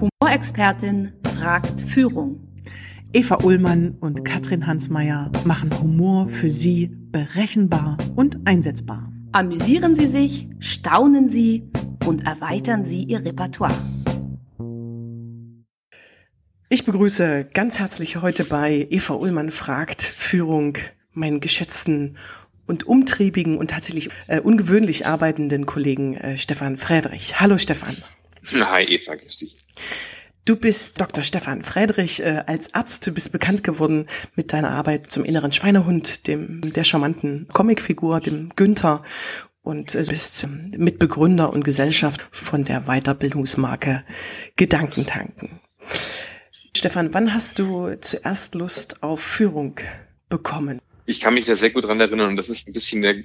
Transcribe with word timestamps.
Humorexpertin 0.00 1.12
fragt 1.36 1.80
Führung. 1.80 2.40
Eva 3.12 3.36
Ullmann 3.44 3.96
und 4.00 4.24
Katrin 4.24 4.66
Hansmeier 4.66 5.30
machen 5.44 5.70
Humor 5.80 6.26
für 6.26 6.48
Sie 6.48 6.90
berechenbar 7.12 7.96
und 8.16 8.46
einsetzbar. 8.46 9.12
Amüsieren 9.32 9.94
Sie 9.94 10.06
sich, 10.06 10.48
staunen 10.58 11.28
Sie 11.28 11.70
und 12.06 12.26
erweitern 12.26 12.84
Sie 12.84 13.04
Ihr 13.04 13.24
Repertoire. 13.24 13.74
Ich 16.68 16.84
begrüße 16.84 17.46
ganz 17.52 17.78
herzlich 17.78 18.20
heute 18.20 18.44
bei 18.44 18.88
Eva 18.90 19.14
Ullmann 19.14 19.50
fragt 19.50 20.02
Führung 20.02 20.78
meinen 21.12 21.40
geschätzten 21.40 22.16
und 22.66 22.84
umtriebigen 22.84 23.58
und 23.58 23.70
tatsächlich 23.70 24.10
äh, 24.26 24.40
ungewöhnlich 24.40 25.06
arbeitenden 25.06 25.66
Kollegen 25.66 26.14
äh, 26.14 26.36
Stefan 26.36 26.76
Friedrich. 26.76 27.38
Hallo 27.40 27.58
Stefan. 27.58 27.96
Hi 28.52 28.84
Eva, 28.84 29.14
grüß 29.14 29.38
dich. 29.38 29.56
Du 30.44 30.56
bist 30.56 31.00
Dr. 31.00 31.24
Stefan 31.24 31.62
Friedrich. 31.62 32.20
Äh, 32.20 32.42
als 32.46 32.74
Arzt, 32.74 33.06
du 33.06 33.12
bist 33.12 33.32
bekannt 33.32 33.64
geworden 33.64 34.06
mit 34.34 34.52
deiner 34.52 34.70
Arbeit 34.70 35.10
zum 35.10 35.24
inneren 35.24 35.52
Schweinehund, 35.52 36.26
dem 36.26 36.60
der 36.72 36.84
charmanten 36.84 37.48
Comicfigur, 37.52 38.20
dem 38.20 38.52
Günther. 38.54 39.02
Und 39.62 39.94
äh, 39.94 40.04
bist 40.06 40.46
Mitbegründer 40.76 41.50
und 41.50 41.64
Gesellschaft 41.64 42.26
von 42.30 42.64
der 42.64 42.82
Weiterbildungsmarke 42.82 44.04
Gedankentanken. 44.56 45.60
Stefan, 46.76 47.14
wann 47.14 47.32
hast 47.32 47.58
du 47.58 47.94
zuerst 47.96 48.54
Lust 48.54 49.02
auf 49.02 49.20
Führung 49.20 49.80
bekommen? 50.28 50.80
Ich 51.06 51.20
kann 51.20 51.34
mich 51.34 51.46
da 51.46 51.54
sehr 51.54 51.70
gut 51.70 51.84
dran 51.84 52.00
erinnern 52.00 52.28
und 52.28 52.36
das 52.36 52.48
ist 52.48 52.66
ein 52.66 52.72
bisschen 52.72 53.04
eine 53.04 53.24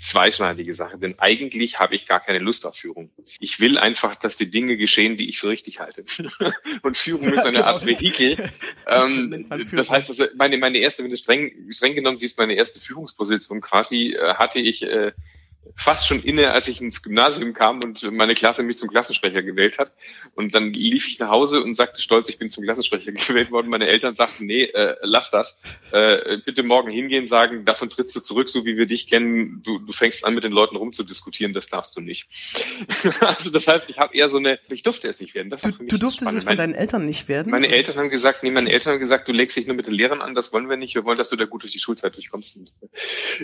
zweischneidige 0.00 0.74
Sache, 0.74 0.98
denn 0.98 1.14
eigentlich 1.18 1.78
habe 1.78 1.94
ich 1.94 2.06
gar 2.06 2.20
keine 2.20 2.38
Lust 2.38 2.66
auf 2.66 2.76
Führung. 2.76 3.10
Ich 3.38 3.60
will 3.60 3.78
einfach, 3.78 4.16
dass 4.16 4.36
die 4.36 4.50
Dinge 4.50 4.76
geschehen, 4.76 5.16
die 5.16 5.28
ich 5.28 5.38
für 5.38 5.48
richtig 5.48 5.78
halte. 5.78 6.04
und 6.82 6.96
Führung 6.96 7.32
ist 7.32 7.44
eine 7.44 7.64
Art 7.66 7.84
genau. 7.84 8.00
Vehikel. 8.00 8.50
ähm, 8.86 9.46
das 9.72 9.90
heißt, 9.90 10.08
also 10.08 10.24
meine, 10.36 10.56
meine 10.58 10.78
erste, 10.78 11.02
wenn 11.02 11.10
du 11.10 11.16
streng, 11.16 11.52
streng 11.70 11.94
genommen 11.94 12.18
siehst, 12.18 12.38
meine 12.38 12.54
erste 12.54 12.80
Führungsposition 12.80 13.60
quasi 13.60 14.14
äh, 14.14 14.34
hatte 14.34 14.58
ich 14.58 14.82
äh, 14.82 15.12
fast 15.76 16.06
schon 16.06 16.22
inne, 16.22 16.52
als 16.52 16.68
ich 16.68 16.80
ins 16.80 17.02
Gymnasium 17.02 17.52
kam 17.52 17.82
und 17.82 18.10
meine 18.12 18.34
Klasse 18.34 18.62
mich 18.62 18.78
zum 18.78 18.90
Klassensprecher 18.90 19.42
gewählt 19.42 19.78
hat. 19.78 19.92
Und 20.34 20.54
dann 20.54 20.72
lief 20.72 21.08
ich 21.08 21.18
nach 21.18 21.28
Hause 21.28 21.62
und 21.62 21.74
sagte 21.74 22.00
stolz, 22.00 22.28
ich 22.28 22.38
bin 22.38 22.50
zum 22.50 22.64
Klassensprecher 22.64 23.12
gewählt 23.12 23.50
worden. 23.50 23.68
Meine 23.68 23.86
Eltern 23.86 24.14
sagten, 24.14 24.46
nee, 24.46 24.64
äh, 24.64 24.96
lass 25.02 25.30
das. 25.30 25.60
Äh, 25.92 26.38
bitte 26.44 26.62
morgen 26.62 26.90
hingehen, 26.90 27.26
sagen, 27.26 27.64
davon 27.64 27.90
trittst 27.90 28.14
du 28.16 28.20
zurück, 28.20 28.48
so 28.48 28.64
wie 28.64 28.76
wir 28.76 28.86
dich 28.86 29.06
kennen. 29.06 29.62
Du, 29.62 29.78
du 29.78 29.92
fängst 29.92 30.24
an, 30.24 30.34
mit 30.34 30.44
den 30.44 30.52
Leuten 30.52 30.76
rumzudiskutieren, 30.76 31.52
das 31.52 31.68
darfst 31.68 31.96
du 31.96 32.00
nicht. 32.00 32.28
also 33.20 33.50
das 33.50 33.66
heißt, 33.66 33.90
ich 33.90 33.98
habe 33.98 34.14
eher 34.14 34.28
so 34.28 34.38
eine, 34.38 34.58
ich 34.70 34.82
durfte 34.82 35.08
es 35.08 35.20
nicht 35.20 35.34
werden. 35.34 35.50
Das 35.50 35.62
du, 35.62 35.70
du 35.72 35.98
durftest 35.98 36.34
es 36.34 36.44
von 36.44 36.56
deinen 36.56 36.74
Eltern 36.74 37.04
nicht 37.04 37.28
werden? 37.28 37.50
Meine 37.50 37.68
Eltern 37.68 37.96
haben 37.96 38.10
gesagt, 38.10 38.42
nee, 38.42 38.50
meine 38.50 38.70
Eltern 38.70 38.94
haben 38.94 39.00
gesagt, 39.00 39.28
du 39.28 39.32
legst 39.32 39.56
dich 39.56 39.66
nur 39.66 39.76
mit 39.76 39.86
den 39.86 39.94
Lehrern 39.94 40.22
an, 40.22 40.34
das 40.34 40.52
wollen 40.52 40.68
wir 40.68 40.76
nicht. 40.76 40.94
Wir 40.94 41.04
wollen, 41.04 41.18
dass 41.18 41.30
du 41.30 41.36
da 41.36 41.44
gut 41.44 41.62
durch 41.62 41.72
die 41.72 41.78
Schulzeit 41.78 42.14
durchkommst. 42.16 42.58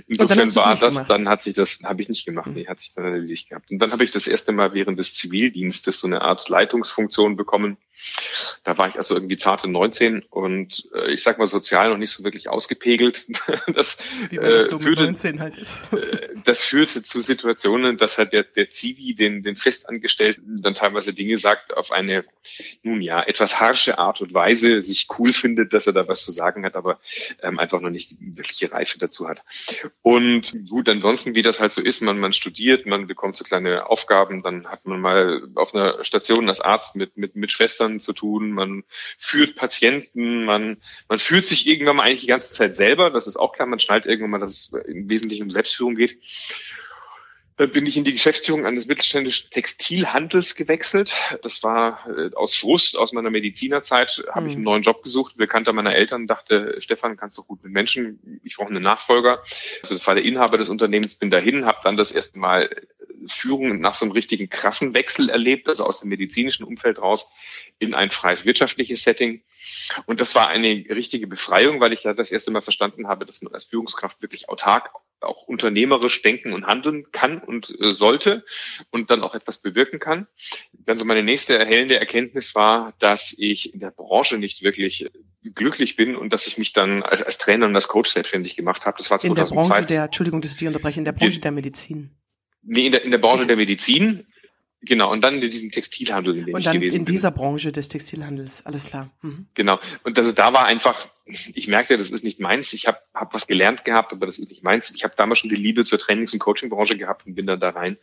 Insofern 0.07 0.39
war 0.57 0.77
das, 0.77 0.95
gemacht. 0.95 1.11
dann 1.11 1.29
hat 1.29 1.43
sich 1.43 1.55
das, 1.55 1.81
habe 1.85 2.03
ich 2.03 2.06
nicht 2.09 2.27
gemacht. 2.27 2.51
Nee, 2.53 2.67
hat 2.67 2.81
sich 2.81 2.95
dann 2.95 3.05
erledigt 3.05 3.49
gehabt. 3.49 3.71
Und 3.71 3.79
dann 3.79 3.93
habe 3.93 4.05
ich 4.05 4.11
das 4.11 4.27
erste 4.27 4.53
Mal 4.53 4.75
während 4.75 4.99
des 4.99 5.15
Zivildienstes 5.15 6.01
so 6.01 6.07
eine 6.07 6.23
Art 6.23 6.49
Leitungsfunktion 6.49 7.37
bekommen. 7.37 7.77
Da 8.65 8.77
war 8.77 8.89
ich 8.89 8.97
also 8.97 9.15
irgendwie 9.15 9.37
zarte 9.37 9.69
19 9.69 10.25
und 10.29 10.89
äh, 10.95 11.13
ich 11.13 11.23
sag 11.23 11.39
mal 11.39 11.47
sozial 11.47 11.91
noch 11.91 11.97
nicht 11.97 12.11
so 12.11 12.25
wirklich 12.25 12.49
ausgepegelt. 12.49 13.27
das, 13.75 13.99
Wie 14.29 14.39
man 14.39 14.51
das 14.51 14.69
so 14.69 14.77
äh, 14.77 14.81
führte, 14.81 15.05
19 15.05 15.41
halt 15.41 15.57
ist. 15.57 15.93
Äh, 15.93 16.29
das 16.45 16.63
führte 16.63 17.03
zu 17.03 17.21
Situationen, 17.21 17.97
dass 17.97 18.19
halt 18.19 18.33
der, 18.33 18.45
der 18.45 18.69
Zivi 18.69 19.15
den, 19.15 19.43
den 19.43 19.57
Festangestellten 19.57 20.61
dann 20.61 20.75
teilweise 20.75 21.15
Dinge 21.15 21.37
sagt 21.39 21.77
auf 21.77 21.91
eine, 21.91 22.25
nun 22.83 23.01
ja, 23.01 23.23
etwas 23.23 23.61
harsche 23.61 23.99
Art 23.99 24.21
und 24.21 24.35
Weise, 24.35 24.83
sich 24.83 25.07
cool 25.19 25.33
findet, 25.33 25.73
dass 25.73 25.87
er 25.87 25.93
da 25.93 26.07
was 26.07 26.23
zu 26.23 26.33
sagen 26.33 26.65
hat, 26.65 26.77
aber 26.77 27.01
ähm, 27.43 27.59
einfach 27.59 27.81
noch 27.81 27.91
nicht 27.91 28.13
die 28.13 28.37
wirkliche 28.37 28.73
Reife 28.73 28.99
dazu 28.99 29.29
hat. 29.29 29.43
Und 30.03 30.55
gut, 30.69 30.89
ansonsten, 30.89 31.35
wie 31.35 31.43
das 31.43 31.61
halt 31.61 31.73
so 31.73 31.81
ist, 31.81 31.96
man, 32.01 32.19
man 32.19 32.33
studiert, 32.33 32.87
man 32.87 33.07
bekommt 33.07 33.37
so 33.37 33.45
kleine 33.45 33.89
Aufgaben, 33.89 34.43
dann 34.43 34.67
hat 34.69 34.87
man 34.87 35.01
mal 35.01 35.49
auf 35.55 35.75
einer 35.75 36.05
Station 36.05 36.49
als 36.49 36.61
Arzt 36.61 36.97
mit, 36.97 37.17
mit, 37.17 37.37
mit 37.37 37.53
Schwestern 37.53 38.01
zu 38.01 38.13
tun, 38.13 38.53
man 38.53 38.85
führt 39.19 39.57
Patienten, 39.57 40.45
man, 40.45 40.79
man 41.09 41.19
führt 41.19 41.47
sich 41.47 41.67
irgendwann 41.67 41.97
mal 41.97 42.05
eigentlich 42.05 42.23
die 42.23 42.27
ganze 42.27 42.53
Zeit 42.53 42.75
selber, 42.75 43.11
das 43.11 43.27
ist 43.27 43.37
auch 43.37 43.53
klar, 43.53 43.67
man 43.67 43.79
schnallt 43.79 44.07
irgendwann 44.07 44.31
mal, 44.31 44.41
dass 44.41 44.71
es 44.73 44.87
im 44.87 45.09
Wesentlichen 45.09 45.45
um 45.45 45.51
Selbstführung 45.51 45.95
geht. 45.95 46.19
Dann 47.59 47.71
bin 47.71 47.87
ich 47.87 47.97
in 47.97 48.05
die 48.05 48.13
Geschäftsführung 48.13 48.67
eines 48.67 48.87
mittelständischen 48.87 49.51
Textilhandels 49.51 50.57
gewechselt. 50.57 51.15
Das 51.43 51.63
war 51.63 52.07
äh, 52.07 52.35
aus 52.35 52.55
Frust 52.55 52.99
aus 52.99 53.13
meiner 53.13 53.31
Medizinerzeit, 53.31 54.25
habe 54.31 54.43
mhm. 54.43 54.49
ich 54.49 54.55
einen 54.57 54.65
neuen 54.65 54.83
Job 54.83 55.03
gesucht. 55.03 55.37
Bekannter 55.37 55.73
meiner 55.73 55.95
Eltern 55.95 56.27
dachte, 56.27 56.77
Stefan, 56.81 57.17
kannst 57.17 57.39
du 57.39 57.45
gut 57.45 57.63
mit 57.65 57.73
Menschen, 57.73 58.41
ich 58.45 58.57
brauche 58.57 58.69
einen 58.69 58.83
Nachfolger. 58.83 59.43
Also 59.83 59.95
das 59.95 60.07
war 60.07 60.15
der 60.15 60.25
Inhaber 60.25 60.59
des 60.59 60.69
Unternehmens, 60.69 61.15
bin 61.15 61.31
dahin, 61.31 61.65
habe 61.65 61.79
dann 61.83 61.97
das 61.97 62.13
erste 62.13 62.39
Mal 62.39 62.69
Führung 63.27 63.81
nach 63.81 63.95
so 63.95 64.05
einem 64.05 64.13
richtigen 64.13 64.51
krassen 64.51 64.95
Wechsel 64.95 65.31
erlebt, 65.31 65.69
also 65.69 65.85
aus 65.85 66.01
dem 66.01 66.11
medizinischen 66.11 66.65
Umfeld 66.65 66.99
raus 66.99 67.33
in 67.79 67.95
ein 67.95 68.11
freies 68.11 68.45
wirtschaftliches 68.45 69.03
Setting. 69.03 69.43
Und 70.05 70.21
das 70.21 70.35
war 70.35 70.49
eine 70.49 70.69
richtige 70.69 71.27
Befreiung, 71.27 71.81
weil 71.81 71.93
ich 71.93 72.03
da 72.03 72.13
das 72.13 72.31
erste 72.31 72.51
Mal 72.51 72.61
verstanden 72.61 73.09
habe, 73.09 73.25
dass 73.25 73.43
man 73.43 73.55
als 73.55 73.65
Führungskraft 73.65 74.21
wirklich 74.23 74.49
autark 74.49 74.91
auch 75.21 75.45
unternehmerisch 75.49 76.23
denken 76.23 76.53
und 76.53 76.67
handeln 76.67 77.11
kann 77.13 77.39
und 77.39 77.75
äh, 77.81 77.91
sollte 77.91 78.45
und 78.91 79.11
dann 79.11 79.23
auch 79.23 79.35
etwas 79.35 79.63
bewirken 79.63 79.99
kann. 79.99 80.27
Dann 80.73 80.97
so 80.97 81.05
meine 81.05 81.23
nächste 81.23 81.59
erhellende 81.59 81.99
Erkenntnis 81.99 82.55
war, 82.55 82.95
dass 82.99 83.35
ich 83.37 83.73
in 83.75 83.81
der 83.81 83.91
Branche 83.91 84.39
nicht 84.39 84.63
wirklich 84.63 85.11
glücklich 85.43 85.97
bin 85.97 86.17
und 86.17 86.33
dass 86.33 86.47
ich 86.47 86.59
mich 86.59 86.73
dann 86.73 87.03
als, 87.03 87.23
als 87.23 87.39
Trainer 87.39 87.67
und 87.67 87.75
als 87.75 87.89
Coach 87.89 88.11
selbstständig 88.11 88.57
gemacht 88.57 88.85
habe. 88.85 88.99
Das 88.99 89.11
war 89.11 89.19
2002. 89.19 89.29
In 89.29 89.35
der 89.35 89.69
Branche 89.69 89.89
der, 89.89 90.05
Entschuldigung, 90.05 90.41
dass 90.41 90.53
ich 90.53 90.57
die 90.59 90.67
unterbreche, 90.67 91.01
in 91.01 91.05
der 91.05 91.13
Branche 91.13 91.41
der 91.41 91.53
Medizin. 91.53 92.11
Nee, 92.63 92.87
in 92.87 92.93
der, 92.93 93.03
in 93.05 93.11
der 93.11 93.19
Branche 93.19 93.47
der 93.47 93.57
Medizin. 93.57 94.27
Genau, 94.87 95.11
und 95.11 95.21
dann 95.23 95.35
in 95.35 95.41
diesem 95.41 95.71
Textilhandel, 95.71 96.39
in 96.39 96.47
dem 96.47 96.55
und 96.55 96.61
ich 96.61 96.67
gewesen 96.67 96.83
in 96.83 96.89
bin. 96.89 96.99
in 97.01 97.05
dieser 97.05 97.31
Branche 97.31 97.73
des 97.73 97.89
Textilhandels, 97.89 98.65
alles 98.65 98.87
klar. 98.87 99.13
Mhm. 99.23 99.47
Genau, 99.55 99.79
und 100.05 100.17
also 100.17 100.33
da 100.33 100.53
war 100.53 100.65
einfach, 100.65 101.09
ich 101.27 101.67
merkte, 101.67 101.97
das 101.97 102.11
ist 102.11 102.23
nicht 102.23 102.39
meins. 102.39 102.73
Ich 102.73 102.87
habe 102.87 102.99
hab 103.13 103.35
was 103.35 103.49
gelernt 103.49 103.85
gehabt, 103.85 104.13
aber 104.13 104.27
das 104.27 104.39
ist 104.39 104.49
nicht 104.49 104.63
meins. 104.63 104.93
Ich 104.95 105.03
habe 105.03 105.15
damals 105.17 105.41
schon 105.41 105.51
die 105.51 105.57
Liebe 105.57 105.83
zur 105.85 105.99
Trainings- 105.99 106.33
und 106.33 106.39
Coaching-Branche 106.39 106.97
gehabt 106.97 107.27
und 107.27 107.35
bin 107.35 107.47
dann 107.47 107.59
da 107.59 107.71
rein 107.71 107.99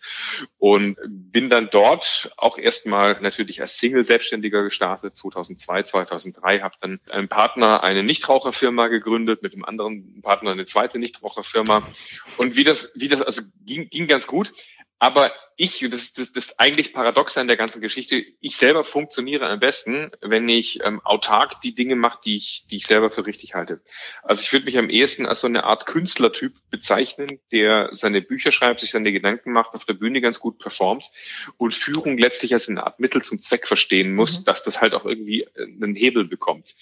und 0.58 0.98
bin 1.08 1.50
dann 1.50 1.70
dort 1.72 2.34
auch 2.36 2.58
erstmal 2.58 3.22
natürlich 3.22 3.62
als 3.62 3.78
Single-Selbstständiger 3.80 4.64
gestartet, 4.64 5.16
2002, 5.16 5.84
2003, 5.84 6.60
habe 6.60 6.76
dann 6.82 7.00
einen 7.10 7.30
Partner 7.30 7.82
eine 7.82 8.04
Nichtraucherfirma 8.04 8.88
gegründet, 8.88 9.42
mit 9.42 9.54
einem 9.54 9.64
anderen 9.64 10.22
Partner 10.22 10.52
eine 10.52 10.66
zweite 10.66 11.00
Nichtraucherfirma 11.00 11.82
und 12.38 12.58
wie 12.58 12.66
das, 12.66 12.92
wie 12.96 13.08
das 13.08 13.22
also 13.22 13.42
ging, 13.66 13.90
ging 13.90 14.08
ganz 14.08 14.28
gut. 14.28 14.52
Aber 15.04 15.34
ich, 15.58 15.86
das, 15.92 16.14
das, 16.14 16.32
das 16.32 16.60
eigentlich 16.60 16.94
paradox 16.94 17.38
an 17.38 17.50
der 17.50 17.58
ganzen 17.58 17.82
Geschichte, 17.82 18.24
ich 18.40 18.56
selber 18.56 18.86
funktioniere 18.86 19.50
am 19.50 19.60
besten, 19.60 20.12
wenn 20.22 20.48
ich 20.48 20.80
ähm, 20.86 21.02
autark 21.02 21.60
die 21.60 21.76
Dinge 21.76 21.98
mache, 21.98 22.20
die 22.24 22.38
ich, 22.38 22.68
die 22.72 22.78
ich 22.78 22.88
selber 22.88 23.10
für 23.10 23.26
richtig 23.26 23.54
halte. 23.54 23.82
Also 24.24 24.44
ich 24.44 24.54
würde 24.54 24.66
mich 24.66 24.78
am 24.78 24.90
ehesten 24.90 25.26
als 25.26 25.42
so 25.42 25.48
eine 25.48 25.66
Art 25.66 25.88
Künstlertyp 25.88 26.54
bezeichnen, 26.70 27.42
der 27.52 27.90
seine 27.92 28.22
Bücher 28.22 28.52
schreibt, 28.52 28.80
sich 28.80 28.92
seine 28.92 29.12
Gedanken 29.12 29.52
macht, 29.52 29.74
auf 29.74 29.84
der 29.84 29.96
Bühne 29.96 30.22
ganz 30.22 30.40
gut 30.40 30.58
performt 30.58 31.10
und 31.58 31.74
Führung 31.74 32.18
letztlich 32.18 32.54
als 32.54 32.70
eine 32.70 32.86
Art 32.86 33.02
Mittel 33.02 33.22
zum 33.24 33.40
Zweck 33.40 33.68
verstehen 33.68 34.16
muss, 34.16 34.40
mhm. 34.40 34.46
dass 34.46 34.64
das 34.64 34.80
halt 34.80 34.94
auch 34.94 35.04
irgendwie 35.04 35.42
äh, 35.42 35.64
einen 35.64 35.96
Hebel 35.96 36.24
bekommt. 36.24 36.76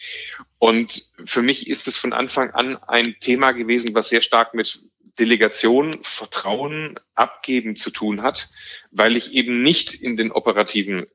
Und 0.59 1.11
für 1.25 1.41
mich 1.41 1.67
ist 1.67 1.87
es 1.87 1.97
von 1.97 2.13
Anfang 2.13 2.51
an 2.51 2.77
ein 2.77 3.15
Thema 3.19 3.51
gewesen, 3.51 3.95
was 3.95 4.09
sehr 4.09 4.21
stark 4.21 4.53
mit 4.53 4.83
Delegation, 5.19 5.93
Vertrauen, 6.01 6.99
Abgeben 7.15 7.75
zu 7.75 7.91
tun 7.91 8.21
hat, 8.21 8.49
weil 8.91 9.17
ich 9.17 9.33
eben 9.33 9.61
nicht 9.61 9.93
in 9.93 10.17
den 10.17 10.31
operativen 10.31 11.03
äh, 11.03 11.07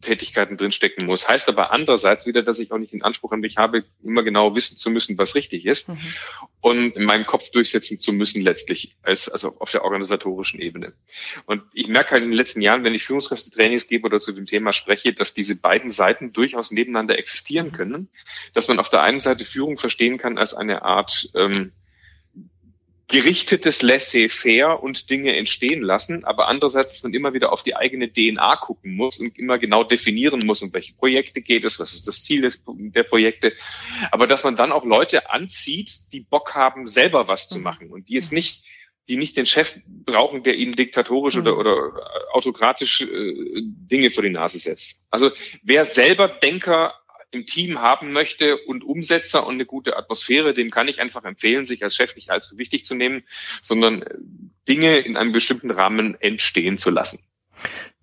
Tätigkeiten 0.00 0.56
drinstecken 0.56 1.06
muss. 1.06 1.28
Heißt 1.28 1.48
aber 1.48 1.72
andererseits 1.72 2.26
wieder, 2.26 2.42
dass 2.42 2.58
ich 2.58 2.72
auch 2.72 2.78
nicht 2.78 2.92
den 2.92 3.02
Anspruch 3.02 3.32
an 3.32 3.40
mich 3.40 3.56
habe, 3.56 3.84
immer 4.02 4.22
genau 4.22 4.54
wissen 4.54 4.76
zu 4.76 4.90
müssen, 4.90 5.18
was 5.18 5.34
richtig 5.34 5.66
ist 5.66 5.88
mhm. 5.88 5.98
und 6.60 6.96
in 6.96 7.04
meinem 7.04 7.26
Kopf 7.26 7.50
durchsetzen 7.50 7.98
zu 7.98 8.12
müssen 8.12 8.42
letztlich, 8.42 8.96
als, 9.02 9.28
also 9.28 9.56
auf 9.58 9.70
der 9.70 9.84
organisatorischen 9.84 10.60
Ebene. 10.60 10.92
Und 11.46 11.62
ich 11.72 11.88
merke 11.88 12.12
halt 12.12 12.22
in 12.22 12.30
den 12.30 12.36
letzten 12.36 12.60
Jahren, 12.60 12.84
wenn 12.84 12.94
ich 12.94 13.04
Führungskräfte-Trainings 13.04 13.88
gebe 13.88 14.06
oder 14.06 14.20
zu 14.20 14.32
dem 14.32 14.46
Thema 14.46 14.72
spreche, 14.72 15.12
dass 15.12 15.34
diese 15.34 15.56
beiden 15.56 15.90
Seiten 15.90 16.32
durchaus 16.32 16.70
nebeneinander 16.70 17.18
existieren 17.18 17.68
mhm. 17.68 17.72
können, 17.72 18.08
dass 18.54 18.68
man 18.68 18.78
auf 18.78 18.90
der 18.90 19.02
einen 19.02 19.20
Seite 19.20 19.44
Führung 19.44 19.76
verstehen 19.76 20.18
kann 20.18 20.38
als 20.38 20.54
eine 20.54 20.82
Art 20.82 21.30
ähm, 21.34 21.72
gerichtetes 23.08 23.82
Laissez-faire 23.82 24.82
und 24.82 25.10
Dinge 25.10 25.36
entstehen 25.36 25.82
lassen, 25.82 26.24
aber 26.24 26.48
andererseits, 26.48 26.94
dass 26.94 27.02
man 27.04 27.14
immer 27.14 27.34
wieder 27.34 27.52
auf 27.52 27.62
die 27.62 27.76
eigene 27.76 28.12
DNA 28.12 28.56
gucken 28.56 28.96
muss 28.96 29.18
und 29.20 29.38
immer 29.38 29.58
genau 29.58 29.84
definieren 29.84 30.40
muss, 30.44 30.62
um 30.62 30.72
welche 30.72 30.94
Projekte 30.94 31.40
geht 31.40 31.64
es, 31.64 31.78
was 31.78 31.92
ist 31.92 32.08
das 32.08 32.24
Ziel 32.24 32.42
des, 32.42 32.62
der 32.66 33.04
Projekte, 33.04 33.52
aber 34.10 34.26
dass 34.26 34.42
man 34.42 34.56
dann 34.56 34.72
auch 34.72 34.84
Leute 34.84 35.30
anzieht, 35.30 36.12
die 36.12 36.20
Bock 36.20 36.54
haben, 36.54 36.88
selber 36.88 37.28
was 37.28 37.48
zu 37.48 37.60
machen 37.60 37.90
und 37.90 38.08
die 38.08 38.14
jetzt 38.14 38.32
nicht 38.32 38.64
die 39.08 39.16
nicht 39.16 39.36
den 39.36 39.46
Chef 39.46 39.78
brauchen, 39.86 40.42
der 40.42 40.56
ihnen 40.56 40.72
diktatorisch 40.72 41.36
mhm. 41.36 41.42
oder, 41.42 41.58
oder 41.58 42.32
autokratisch 42.32 43.02
äh, 43.02 43.62
Dinge 43.62 44.10
vor 44.10 44.24
die 44.24 44.30
Nase 44.30 44.58
setzt. 44.58 45.04
Also 45.10 45.30
wer 45.62 45.84
selber 45.84 46.28
Denker 46.28 46.94
im 47.30 47.46
Team 47.46 47.80
haben 47.80 48.12
möchte 48.12 48.56
und 48.56 48.84
Umsetzer 48.84 49.46
und 49.46 49.54
eine 49.54 49.66
gute 49.66 49.96
Atmosphäre, 49.96 50.52
dem 50.52 50.70
kann 50.70 50.88
ich 50.88 51.00
einfach 51.00 51.24
empfehlen, 51.24 51.64
sich 51.64 51.82
als 51.82 51.96
Chef 51.96 52.14
nicht 52.16 52.30
allzu 52.30 52.58
wichtig 52.58 52.84
zu 52.84 52.94
nehmen, 52.94 53.24
sondern 53.62 54.04
Dinge 54.68 54.98
in 54.98 55.16
einem 55.16 55.32
bestimmten 55.32 55.70
Rahmen 55.70 56.20
entstehen 56.20 56.78
zu 56.78 56.90
lassen. 56.90 57.18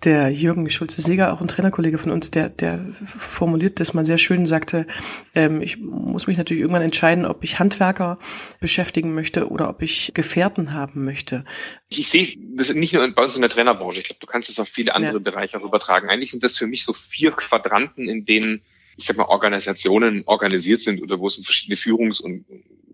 Der 0.04 0.30
Jürgen 0.30 0.70
Schulze-Seger, 0.70 1.32
auch 1.32 1.40
ein 1.40 1.48
Trainerkollege 1.48 1.98
von 1.98 2.12
uns, 2.12 2.32
der, 2.32 2.50
der 2.50 2.84
formuliert 2.84 3.80
das 3.80 3.94
mal 3.94 4.06
sehr 4.06 4.18
schön, 4.18 4.46
sagte, 4.46 4.88
ähm, 5.36 5.62
ich 5.62 5.78
muss 5.78 6.28
mich 6.28 6.38
natürlich 6.38 6.62
irgendwann 6.62 6.82
entscheiden, 6.82 7.26
ob 7.26 7.44
ich 7.44 7.60
Handwerker 7.60 8.18
beschäftigen 8.60 9.14
möchte 9.14 9.50
oder 9.50 9.70
ob 9.70 9.82
ich 9.82 10.12
Gefährten 10.14 10.74
haben 10.74 11.06
möchte. 11.06 11.46
Ich 11.88 12.10
sehe 12.10 12.36
das 12.56 12.74
nicht 12.74 12.94
nur 12.94 13.08
bei 13.14 13.24
uns 13.24 13.36
in 13.36 13.42
der 13.42 13.50
Trainerbranche, 13.50 14.00
ich 14.00 14.06
glaube, 14.06 14.20
du 14.20 14.28
kannst 14.28 14.50
es 14.50 14.60
auf 14.60 14.68
viele 14.68 14.96
andere 14.96 15.14
ja. 15.14 15.20
Bereiche 15.20 15.60
auch 15.60 15.64
übertragen. 15.64 16.10
Eigentlich 16.10 16.32
sind 16.32 16.44
das 16.44 16.58
für 16.58 16.68
mich 16.68 16.84
so 16.84 16.94
vier 16.94 17.32
Quadranten, 17.32 18.10
in 18.10 18.26
denen 18.26 18.64
ich 18.98 19.06
sag 19.06 19.18
mal, 19.18 19.26
Organisationen 19.26 20.24
organisiert 20.26 20.82
sind 20.82 21.02
oder 21.02 21.20
wo 21.20 21.28
es 21.28 21.38
um 21.38 21.44
verschiedene 21.44 21.78
Führungs- 21.78 22.22
und, 22.22 22.46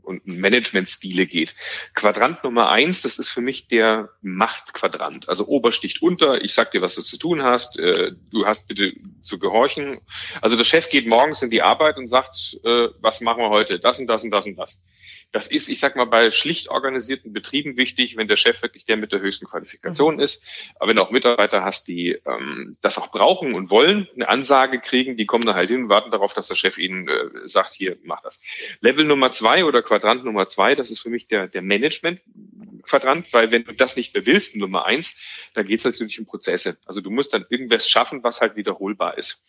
und 0.03 0.25
Managementstile 0.25 1.27
geht. 1.27 1.55
Quadrant 1.93 2.43
Nummer 2.43 2.69
eins, 2.69 3.01
das 3.01 3.19
ist 3.19 3.29
für 3.29 3.41
mich 3.41 3.67
der 3.67 4.09
Machtquadrant. 4.21 5.29
Also 5.29 5.45
Obersticht 5.47 6.01
unter, 6.01 6.43
ich 6.43 6.53
sag 6.53 6.71
dir, 6.71 6.81
was 6.81 6.95
du 6.95 7.01
zu 7.01 7.17
tun 7.17 7.43
hast, 7.43 7.79
äh, 7.79 8.13
du 8.31 8.45
hast 8.45 8.67
bitte 8.67 8.93
zu 9.21 9.39
gehorchen. 9.39 9.99
Also 10.41 10.55
der 10.55 10.63
Chef 10.63 10.89
geht 10.89 11.07
morgens 11.07 11.41
in 11.41 11.49
die 11.49 11.61
Arbeit 11.61 11.97
und 11.97 12.07
sagt, 12.07 12.59
äh, 12.63 12.87
was 12.99 13.21
machen 13.21 13.43
wir 13.43 13.49
heute? 13.49 13.79
Das 13.79 13.99
und 13.99 14.07
das 14.07 14.23
und 14.23 14.31
das 14.31 14.45
und 14.45 14.55
das. 14.57 14.81
Das 15.31 15.51
ist, 15.51 15.69
ich 15.69 15.79
sag 15.79 15.95
mal, 15.95 16.05
bei 16.05 16.31
schlicht 16.31 16.69
organisierten 16.69 17.33
Betrieben 17.33 17.77
wichtig, 17.77 18.17
wenn 18.17 18.27
der 18.27 18.35
Chef 18.35 18.61
wirklich 18.63 18.85
der 18.85 18.97
mit 18.97 19.11
der 19.11 19.19
höchsten 19.19 19.45
Qualifikation 19.45 20.15
mhm. 20.15 20.21
ist. 20.21 20.43
Aber 20.75 20.89
wenn 20.89 20.95
du 20.95 21.03
auch 21.03 21.11
Mitarbeiter 21.11 21.63
hast, 21.63 21.87
die 21.87 22.19
ähm, 22.25 22.77
das 22.81 22.97
auch 22.97 23.11
brauchen 23.11 23.53
und 23.53 23.69
wollen, 23.69 24.07
eine 24.15 24.27
Ansage 24.27 24.79
kriegen, 24.79 25.17
die 25.17 25.27
kommen 25.27 25.45
dann 25.45 25.55
halt 25.55 25.69
hin 25.69 25.83
und 25.83 25.89
warten 25.89 26.09
darauf, 26.09 26.33
dass 26.33 26.47
der 26.47 26.55
Chef 26.55 26.77
ihnen 26.77 27.07
äh, 27.07 27.29
sagt, 27.45 27.73
hier, 27.73 27.97
mach 28.03 28.21
das. 28.21 28.41
Level 28.81 29.05
Nummer 29.05 29.31
zwei 29.31 29.65
oder 29.65 29.83
Quadrant 29.83 30.25
Nummer 30.25 30.47
zwei, 30.47 30.73
das 30.73 30.89
ist 30.89 30.99
für 30.99 31.09
mich 31.09 31.27
der, 31.27 31.47
der 31.47 31.61
Management. 31.61 32.21
Quadrant, 32.83 33.31
weil 33.33 33.51
wenn 33.51 33.65
du 33.65 33.73
das 33.73 33.95
nicht 33.95 34.15
mehr 34.15 34.25
willst, 34.25 34.55
Nummer 34.55 34.85
eins, 34.85 35.17
dann 35.53 35.67
geht 35.67 35.79
es 35.79 35.85
natürlich 35.85 36.19
um 36.19 36.25
Prozesse. 36.25 36.77
Also 36.85 37.01
du 37.01 37.11
musst 37.11 37.33
dann 37.33 37.45
irgendwas 37.49 37.87
schaffen, 37.87 38.23
was 38.23 38.41
halt 38.41 38.55
wiederholbar 38.55 39.17
ist. 39.17 39.43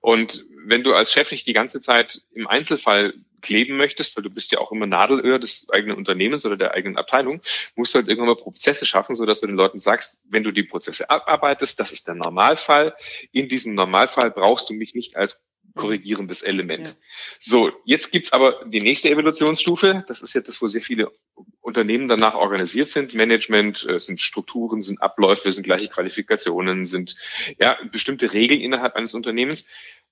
Und 0.00 0.46
wenn 0.64 0.84
du 0.84 0.94
als 0.94 1.12
Chef 1.12 1.32
nicht 1.32 1.46
die 1.46 1.52
ganze 1.52 1.80
Zeit 1.80 2.22
im 2.32 2.46
Einzelfall 2.46 3.14
kleben 3.46 3.76
möchtest, 3.76 4.16
weil 4.16 4.24
du 4.24 4.30
bist 4.30 4.52
ja 4.52 4.58
auch 4.58 4.72
immer 4.72 4.86
Nadelöhr 4.86 5.38
des 5.38 5.68
eigenen 5.70 5.96
Unternehmens 5.96 6.44
oder 6.44 6.56
der 6.56 6.72
eigenen 6.72 6.96
Abteilung, 6.96 7.40
musst 7.76 7.94
du 7.94 7.98
halt 7.98 8.08
irgendwann 8.08 8.34
mal 8.34 8.42
Prozesse 8.42 8.84
schaffen, 8.84 9.14
sodass 9.14 9.40
du 9.40 9.46
den 9.46 9.56
Leuten 9.56 9.78
sagst, 9.78 10.20
wenn 10.28 10.42
du 10.42 10.50
die 10.50 10.64
Prozesse 10.64 11.08
abarbeitest, 11.08 11.78
das 11.78 11.92
ist 11.92 12.08
der 12.08 12.16
Normalfall. 12.16 12.94
In 13.32 13.48
diesem 13.48 13.74
Normalfall 13.74 14.30
brauchst 14.30 14.68
du 14.68 14.74
mich 14.74 14.94
nicht 14.94 15.16
als 15.16 15.44
korrigierendes 15.74 16.42
Element. 16.42 16.88
Ja. 16.88 16.94
So, 17.38 17.72
jetzt 17.84 18.10
gibt's 18.10 18.32
aber 18.32 18.64
die 18.66 18.80
nächste 18.80 19.10
Evolutionsstufe. 19.10 20.04
Das 20.08 20.22
ist 20.22 20.34
jetzt 20.34 20.48
das, 20.48 20.60
wo 20.60 20.66
sehr 20.66 20.80
viele 20.80 21.12
Unternehmen 21.60 22.08
danach 22.08 22.34
organisiert 22.34 22.88
sind. 22.88 23.14
Management 23.14 23.86
äh, 23.88 23.98
sind 23.98 24.20
Strukturen, 24.20 24.80
sind 24.82 25.02
Abläufe, 25.02 25.52
sind 25.52 25.64
gleiche 25.64 25.88
Qualifikationen, 25.88 26.86
sind 26.86 27.16
ja 27.60 27.76
bestimmte 27.92 28.32
Regeln 28.32 28.60
innerhalb 28.60 28.96
eines 28.96 29.14
Unternehmens. 29.14 29.66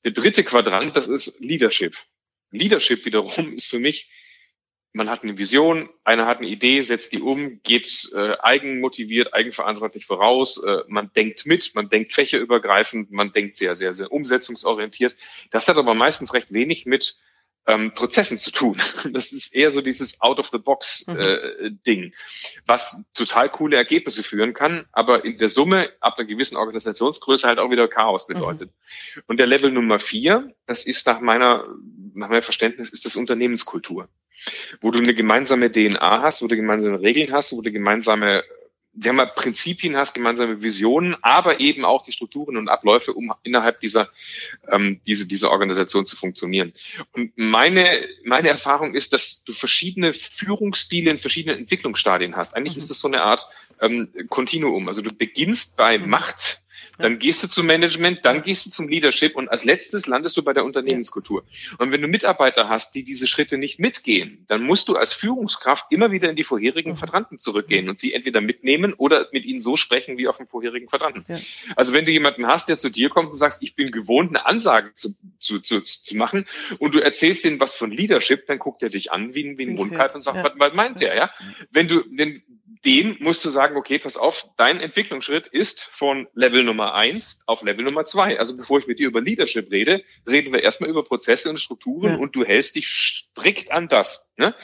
Der 0.05 0.13
dritte 0.13 0.45
Quadrant, 0.45 0.97
das 0.97 1.09
ist 1.09 1.41
Leadership. 1.41 1.97
Leadership 2.55 3.05
wiederum 3.05 3.53
ist 3.55 3.67
für 3.67 3.79
mich, 3.79 4.11
man 4.97 5.11
hat 5.11 5.25
eine 5.25 5.37
Vision, 5.37 5.89
einer 6.05 6.27
hat 6.27 6.39
eine 6.39 6.47
Idee, 6.47 6.81
setzt 6.81 7.13
die 7.13 7.21
um, 7.21 7.61
geht 7.65 8.11
äh, 8.15 8.37
eigenmotiviert, 8.41 9.35
eigenverantwortlich 9.35 10.07
voraus, 10.07 10.63
äh, 10.63 10.85
man 10.87 11.11
denkt 11.15 11.47
mit, 11.47 11.75
man 11.75 11.89
denkt 11.89 12.13
fächerübergreifend, 12.13 13.11
man 13.11 13.33
denkt 13.33 13.57
sehr, 13.57 13.75
sehr, 13.75 13.93
sehr 13.93 14.13
umsetzungsorientiert. 14.13 15.17
Das 15.51 15.67
hat 15.67 15.79
aber 15.79 15.95
meistens 15.95 16.33
recht 16.33 16.53
wenig 16.53 16.87
mit 16.87 17.19
ähm, 17.67 17.93
Prozessen 17.95 18.39
zu 18.39 18.51
tun. 18.51 18.77
Das 19.13 19.33
ist 19.33 19.55
eher 19.55 19.71
so 19.71 19.81
dieses 19.81 20.21
Out-of-the-Box-Ding, 20.21 22.01
mhm. 22.01 22.07
äh, 22.07 22.13
was 22.67 23.05
total 23.15 23.49
coole 23.49 23.77
Ergebnisse 23.77 24.23
führen 24.23 24.55
kann, 24.55 24.87
aber 24.93 25.25
in 25.25 25.37
der 25.39 25.49
Summe 25.49 25.91
ab 26.01 26.19
einer 26.19 26.27
gewissen 26.27 26.57
Organisationsgröße 26.57 27.47
halt 27.47 27.59
auch 27.59 27.71
wieder 27.71 27.87
Chaos 27.89 28.27
bedeutet. 28.27 28.71
Mhm. 28.71 29.23
Und 29.27 29.37
der 29.39 29.47
Level 29.47 29.71
Nummer 29.71 29.99
vier, 29.99 30.53
das 30.67 30.85
ist 30.87 31.07
nach 31.07 31.21
meiner, 31.21 31.67
nach 32.15 32.29
meinem 32.29 32.43
Verständnis, 32.43 32.91
ist 32.91 33.05
das 33.05 33.17
Unternehmenskultur. 33.17 34.09
Wo 34.81 34.91
du 34.91 34.99
eine 34.99 35.15
gemeinsame 35.15 35.71
DNA 35.71 36.23
hast, 36.23 36.43
wo 36.43 36.49
du 36.49 36.57
gemeinsame 36.57 37.01
Regeln 37.01 37.33
hast, 37.33 37.53
wo 37.53 37.63
du 37.63 37.71
gemeinsame 37.71 38.43
wenn 38.95 39.17
man 39.17 39.29
Prinzipien 39.35 39.97
hast, 39.97 40.15
gemeinsame 40.15 40.63
Visionen, 40.63 41.17
aber 41.23 41.61
eben 41.61 41.85
auch 41.85 42.05
die 42.05 42.13
Strukturen 42.13 42.57
und 42.57 42.69
Abläufe, 42.69 43.13
um 43.13 43.33
innerhalb 43.43 43.81
dieser, 43.81 44.09
ähm, 44.69 45.01
diese, 45.07 45.27
dieser 45.27 45.51
Organisation 45.51 46.07
zu 46.07 46.17
funktionieren. 46.17 46.73
Und 47.13 47.33
meine, 47.37 48.01
meine 48.25 48.49
Erfahrung 48.49 48.95
ist, 48.95 49.13
dass 49.13 49.43
du 49.45 49.53
verschiedene 49.53 50.13
Führungsstile 50.13 51.11
in 51.11 51.19
verschiedenen 51.19 51.59
Entwicklungsstadien 51.59 52.37
hast. 52.37 52.55
Eigentlich 52.57 52.75
mhm. 52.75 52.83
ist 52.83 52.91
es 52.91 53.01
so 53.01 53.09
eine 53.09 53.23
Art 53.23 53.49
ähm, 53.81 54.09
Kontinuum. 54.29 54.89
Also 54.89 55.03
du 55.03 55.13
beginnst 55.13 55.77
bei 55.77 55.99
mhm. 55.99 56.11
Macht, 56.11 56.64
dann 56.99 57.19
gehst 57.19 57.43
du 57.43 57.49
zum 57.49 57.67
Management, 57.67 58.25
dann 58.25 58.43
gehst 58.43 58.67
du 58.67 58.71
zum 58.71 58.89
Leadership 58.89 59.37
und 59.37 59.49
als 59.49 59.65
letztes 59.65 60.07
landest 60.07 60.37
du 60.37 60.43
bei 60.43 60.53
der 60.53 60.65
Unternehmenskultur. 60.65 61.45
Und 61.79 61.93
wenn 61.93 62.01
du 62.01 62.09
Mitarbeiter 62.09 62.69
hast, 62.69 62.95
die 62.95 63.05
diese 63.05 63.27
Schritte 63.27 63.59
nicht 63.59 63.81
mitgehen, 63.81 64.45
dann 64.49 64.63
musst 64.63 64.89
du 64.89 64.97
als 64.97 65.15
Führungskraft 65.15 65.87
immer 65.91 66.11
wieder 66.11 66.31
in 66.31 66.37
die 66.37 66.45
vorherigen. 66.45 66.95
Quadranten 66.95 67.39
zurückgehen 67.39 67.89
und 67.89 67.99
sie 67.99 68.13
entweder 68.13 68.41
mitnehmen 68.41 68.95
oder 68.95 69.29
mit 69.33 69.45
ihnen 69.45 69.61
so 69.61 69.77
sprechen 69.77 70.19
wie 70.19 70.29
auf 70.29 70.37
dem 70.37 70.47
vorherigen 70.47 70.87
Quadranten. 70.87 71.25
Ja. 71.29 71.39
Also 71.77 71.93
wenn 71.93 72.05
du 72.05 72.11
jemanden 72.11 72.47
hast, 72.47 72.69
der 72.69 72.77
zu 72.77 72.91
dir 72.91 73.09
kommt 73.09 73.31
und 73.31 73.37
sagst, 73.37 73.63
ich 73.63 73.75
bin 73.75 73.89
gewohnt, 73.89 74.31
eine 74.31 74.47
Ansage 74.47 74.95
zu, 74.95 75.15
zu, 75.39 75.61
zu, 75.61 75.81
zu 75.81 76.17
machen 76.17 76.47
und 76.79 76.95
du 76.95 77.01
erzählst 77.01 77.45
denen 77.45 77.61
was 77.61 77.75
von 77.75 77.91
Leadership, 77.91 78.47
dann 78.47 78.59
guckt 78.59 78.83
er 78.83 78.91
dich 78.91 79.13
an 79.13 79.35
wie, 79.35 79.59
wie 79.59 79.67
ein 79.67 79.77
Rundkalb 79.77 80.15
und 80.15 80.23
sagt, 80.23 80.39
ja. 80.39 80.45
was, 80.45 80.53
was 80.57 80.75
meint 80.75 81.01
der, 81.01 81.17
ja? 81.17 81.31
Wenn 81.71 81.89
du, 81.89 82.05
wenn 82.11 82.43
dem 82.85 83.17
musst 83.21 83.45
du 83.45 83.49
sagen, 83.49 83.77
okay, 83.77 83.99
pass 83.99 84.17
auf, 84.17 84.47
dein 84.57 84.81
Entwicklungsschritt 84.81 85.47
ist 85.47 85.83
von 85.83 86.29
Level 86.35 86.65
Nummer 86.65 86.84
eins 86.93 87.41
auf 87.47 87.63
Level 87.63 87.85
Nummer 87.85 88.05
zwei. 88.07 88.39
Also 88.39 88.57
bevor 88.57 88.79
ich 88.79 88.87
mit 88.87 88.99
dir 88.99 89.09
über 89.09 89.21
Leadership 89.21 89.71
rede, 89.71 90.05
reden 90.27 90.53
wir 90.53 90.63
erstmal 90.63 90.91
über 90.91 91.05
Prozesse 91.05 91.49
und 91.49 91.59
Strukturen 91.59 92.13
ja. 92.13 92.19
und 92.19 92.37
du 92.37 92.45
hältst 92.45 92.77
dich 92.77 92.89
strikt 92.89 93.73
an 93.73 93.89
das. 93.89 94.29
Ne? 94.37 94.55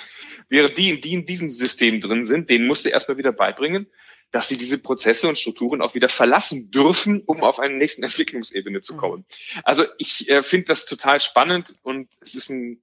Während 0.49 0.77
die, 0.77 1.01
die 1.01 1.15
in 1.15 1.27
diesem 1.27 1.49
System 1.49 2.01
drin 2.01 2.25
sind, 2.25 2.51
denen 2.51 2.67
musst 2.67 2.85
du 2.85 2.91
erstmal 2.91 3.17
wieder 3.17 3.33
beibringen, 3.33 3.87
dass 4.31 4.49
sie 4.49 4.57
diese 4.57 4.81
Prozesse 4.83 5.29
und 5.29 5.39
Strukturen 5.39 5.81
auch 5.83 5.95
wieder 5.95 6.09
verlassen 6.09 6.71
dürfen, 6.71 7.23
um 7.27 7.43
auf 7.43 7.59
eine 7.59 7.77
nächsten 7.77 8.03
Entwicklungsebene 8.03 8.81
zu 8.81 8.95
mhm. 8.95 8.99
kommen. 8.99 9.25
Also 9.65 9.85
ich 9.99 10.29
äh, 10.29 10.43
finde 10.43 10.67
das 10.67 10.87
total 10.87 11.21
spannend 11.21 11.77
und 11.83 12.09
es 12.21 12.35
ist 12.35 12.51
ein 12.51 12.83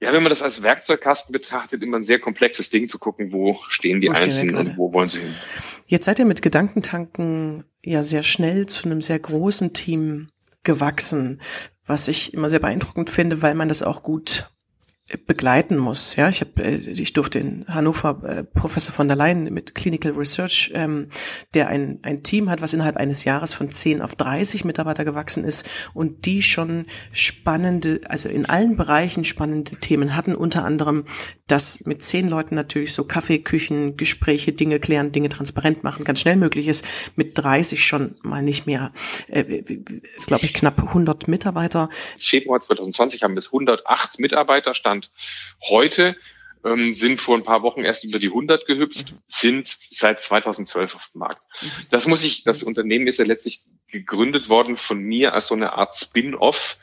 ja, 0.00 0.12
wenn 0.12 0.22
man 0.22 0.30
das 0.30 0.42
als 0.42 0.62
Werkzeugkasten 0.62 1.32
betrachtet, 1.32 1.82
immer 1.82 1.96
ein 1.96 2.04
sehr 2.04 2.20
komplexes 2.20 2.70
Ding 2.70 2.88
zu 2.88 2.98
gucken, 2.98 3.32
wo 3.32 3.58
stehen 3.68 4.00
die 4.00 4.08
wo 4.08 4.12
Einzelnen 4.12 4.56
und 4.56 4.76
wo 4.76 4.92
wollen 4.92 5.08
sie 5.08 5.18
hin. 5.18 5.34
Jetzt 5.86 6.04
seid 6.04 6.18
ihr 6.18 6.24
mit 6.24 6.42
Gedankentanken 6.42 7.64
ja 7.84 8.02
sehr 8.02 8.22
schnell 8.22 8.66
zu 8.66 8.84
einem 8.84 9.00
sehr 9.00 9.18
großen 9.18 9.72
Team 9.72 10.30
gewachsen, 10.62 11.40
was 11.84 12.08
ich 12.08 12.34
immer 12.34 12.48
sehr 12.48 12.60
beeindruckend 12.60 13.10
finde, 13.10 13.42
weil 13.42 13.54
man 13.54 13.68
das 13.68 13.82
auch 13.82 14.02
gut 14.02 14.50
begleiten 15.26 15.78
muss. 15.78 16.16
Ja, 16.16 16.28
ich 16.28 16.40
habe, 16.40 16.62
äh, 16.62 16.76
ich 16.76 17.14
durfte 17.14 17.38
in 17.38 17.66
Hannover 17.66 18.22
äh, 18.24 18.44
Professor 18.44 18.94
von 18.94 19.08
der 19.08 19.16
Leyen 19.16 19.44
mit 19.54 19.74
Clinical 19.74 20.12
Research, 20.12 20.70
ähm, 20.74 21.08
der 21.54 21.68
ein 21.68 22.00
ein 22.02 22.22
Team 22.22 22.50
hat, 22.50 22.60
was 22.60 22.74
innerhalb 22.74 22.96
eines 22.96 23.24
Jahres 23.24 23.54
von 23.54 23.70
10 23.70 24.02
auf 24.02 24.16
30 24.16 24.64
Mitarbeiter 24.64 25.04
gewachsen 25.04 25.44
ist 25.44 25.68
und 25.94 26.26
die 26.26 26.42
schon 26.42 26.86
spannende, 27.10 28.00
also 28.08 28.28
in 28.28 28.46
allen 28.46 28.76
Bereichen 28.76 29.24
spannende 29.24 29.76
Themen 29.76 30.14
hatten, 30.14 30.34
unter 30.34 30.64
anderem, 30.64 31.04
dass 31.46 31.86
mit 31.86 32.02
zehn 32.02 32.28
Leuten 32.28 32.54
natürlich 32.54 32.92
so 32.92 33.04
Kaffee, 33.04 33.38
Küchen, 33.38 33.96
Gespräche, 33.96 34.52
Dinge 34.52 34.78
klären, 34.80 35.12
Dinge 35.12 35.30
transparent 35.30 35.84
machen, 35.84 36.04
ganz 36.04 36.20
schnell 36.20 36.36
möglich 36.36 36.68
ist. 36.68 36.84
Mit 37.16 37.38
30 37.38 37.84
schon 37.84 38.16
mal 38.22 38.42
nicht 38.42 38.66
mehr. 38.66 38.92
Äh, 39.28 39.64
ist 40.16 40.26
glaube 40.26 40.44
ich 40.44 40.52
knapp 40.52 40.78
100 40.78 41.28
Mitarbeiter. 41.28 41.88
Februar 42.18 42.60
2020 42.60 43.22
haben 43.22 43.34
bis 43.34 43.46
108 43.46 44.18
Mitarbeiter 44.18 44.74
stand 44.74 44.97
Deutschland 44.98 45.10
heute, 45.68 46.16
ähm, 46.64 46.92
sind 46.92 47.20
vor 47.20 47.36
ein 47.36 47.44
paar 47.44 47.62
Wochen 47.62 47.82
erst 47.82 48.04
über 48.04 48.18
die 48.18 48.28
100 48.28 48.66
gehüpft, 48.66 49.12
mhm. 49.12 49.18
sind 49.26 49.68
seit 49.68 50.20
2012 50.20 50.94
auf 50.94 51.08
dem 51.12 51.20
Markt. 51.20 51.40
Mhm. 51.62 51.70
Das 51.90 52.06
muss 52.06 52.24
ich, 52.24 52.42
das 52.44 52.62
Unternehmen 52.62 53.06
ist 53.06 53.18
ja 53.18 53.24
letztlich 53.24 53.64
gegründet 53.86 54.48
worden 54.48 54.76
von 54.76 54.98
mir 54.98 55.34
als 55.34 55.46
so 55.46 55.54
eine 55.54 55.72
Art 55.72 55.96
Spin-off 55.96 56.78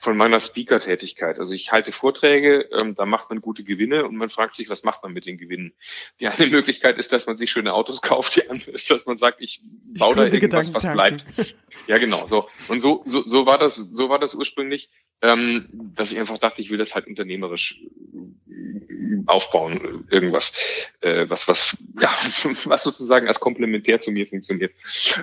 von 0.00 0.16
meiner 0.16 0.40
Speaker-Tätigkeit. 0.40 1.38
Also 1.38 1.54
ich 1.54 1.72
halte 1.72 1.92
Vorträge, 1.92 2.68
ähm, 2.80 2.94
da 2.94 3.04
macht 3.04 3.28
man 3.28 3.42
gute 3.42 3.64
Gewinne 3.64 4.06
und 4.06 4.16
man 4.16 4.30
fragt 4.30 4.54
sich, 4.54 4.70
was 4.70 4.82
macht 4.82 5.02
man 5.02 5.12
mit 5.12 5.26
den 5.26 5.36
Gewinnen? 5.36 5.74
Die 6.20 6.26
eine 6.26 6.46
Möglichkeit 6.50 6.96
ist, 6.96 7.12
dass 7.12 7.26
man 7.26 7.36
sich 7.36 7.50
schöne 7.50 7.74
Autos 7.74 8.00
kauft, 8.02 8.36
die 8.36 8.48
andere 8.48 8.70
ist, 8.70 8.90
dass 8.90 9.04
man 9.04 9.18
sagt, 9.18 9.42
ich 9.42 9.60
baue 9.98 10.16
da 10.16 10.24
irgendwas, 10.24 10.74
was 10.74 10.90
bleibt. 10.90 11.24
Ja, 11.86 11.98
genau. 11.98 12.26
So 12.26 12.48
und 12.68 12.80
so 12.80 13.02
so 13.06 13.22
so 13.24 13.46
war 13.46 13.56
das 13.56 13.76
so 13.76 14.08
war 14.08 14.18
das 14.18 14.34
ursprünglich, 14.34 14.90
ähm, 15.22 15.68
dass 15.94 16.12
ich 16.12 16.18
einfach 16.18 16.36
dachte, 16.36 16.60
ich 16.60 16.70
will 16.70 16.78
das 16.78 16.94
halt 16.94 17.06
unternehmerisch 17.06 17.80
aufbauen, 19.26 20.06
irgendwas, 20.10 20.52
äh, 21.00 21.26
was, 21.28 21.48
was, 21.48 21.76
ja, 22.00 22.10
was 22.64 22.82
sozusagen 22.82 23.28
als 23.28 23.40
komplementär 23.40 24.00
zu 24.00 24.10
mir 24.10 24.26
funktioniert. 24.26 24.74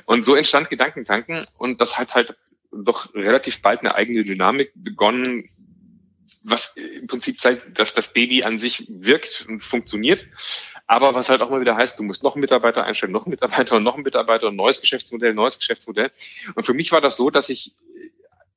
Und 0.06 0.26
so 0.26 0.36
entstand 0.36 0.70
Gedankentanken 0.70 1.48
und 1.58 1.82
das 1.82 1.98
hat 1.98 2.16
halt 2.16 2.36
doch 2.72 3.14
relativ 3.14 3.62
bald 3.62 3.82
eine 3.82 3.96
eigene 3.96 4.24
Dynamik 4.24 4.72
begonnen, 4.76 5.50
was 6.44 6.76
im 6.78 7.08
Prinzip 7.08 7.40
zeigt, 7.40 7.78
dass 7.78 7.94
das 7.94 8.14
Baby 8.14 8.44
an 8.44 8.58
sich 8.58 8.86
wirkt 8.90 9.46
und 9.50 9.64
funktioniert. 9.64 10.28
Aber 10.86 11.14
was 11.14 11.28
halt 11.30 11.44
auch 11.44 11.50
mal 11.50 11.60
wieder 11.60 11.76
heißt, 11.76 12.00
du 12.00 12.04
musst 12.04 12.24
noch 12.24 12.36
einen 12.36 12.42
Mitarbeiter 12.42 12.86
einstellen, 12.86 13.12
noch 13.12 13.26
einen 13.26 13.32
Mitarbeiter 13.32 13.76
und 13.76 13.84
noch 13.84 13.96
einen 13.96 14.04
Mitarbeiter, 14.04 14.48
ein 14.48 14.56
neues 14.56 14.80
Geschäftsmodell, 14.80 15.34
neues 15.34 15.60
Geschäftsmodell. 15.60 16.12
Und 16.56 16.66
für 16.66 16.74
mich 16.74 16.92
war 16.92 17.02
das 17.02 17.18
so, 17.18 17.30
dass 17.30 17.50
ich 17.50 17.74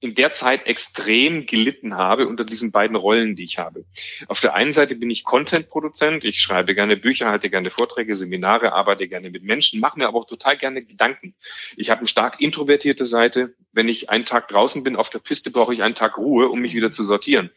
in 0.01 0.15
der 0.15 0.33
Zeit 0.33 0.67
extrem 0.67 1.47
gelitten 1.47 1.95
habe 1.95 2.27
unter 2.27 2.45
diesen 2.45 2.73
beiden 2.73 2.97
Rollen, 2.97 3.37
die 3.37 3.45
ich 3.45 3.59
habe. 3.59 3.85
Auf 4.29 4.41
der 4.41 4.55
einen 4.55 4.73
Seite 4.73 4.97
bin 4.97 5.11
ich 5.11 5.25
Content-Produzent, 5.25 6.25
ich 6.25 6.41
schreibe 6.41 6.75
gerne 6.75 6.97
Bücher, 6.97 7.29
halte 7.29 7.51
gerne 7.51 7.71
Vorträge, 7.71 8.15
Seminare, 8.15 8.73
arbeite 8.73 9.09
gerne 9.09 9.31
mit 9.31 9.43
Menschen, 9.43 9.79
mache 9.79 9.99
mir 9.99 10.09
aber 10.09 10.19
auch 10.19 10.27
total 10.27 10.57
gerne 10.57 10.83
Gedanken. 10.83 11.35
Ich 11.77 11.91
habe 11.91 11.99
eine 11.99 12.09
stark 12.09 12.41
introvertierte 12.41 13.05
Seite. 13.05 13.55
Wenn 13.73 13.89
ich 13.89 14.09
einen 14.09 14.25
Tag 14.25 14.49
draußen 14.49 14.83
bin 14.83 14.97
auf 14.97 15.11
der 15.11 15.19
Piste, 15.19 15.51
brauche 15.51 15.75
ich 15.75 15.83
einen 15.83 15.95
Tag 15.95 16.17
Ruhe, 16.17 16.49
um 16.49 16.61
mich 16.61 16.75
wieder 16.75 16.91
zu 16.91 17.05
sortieren. 17.05 17.51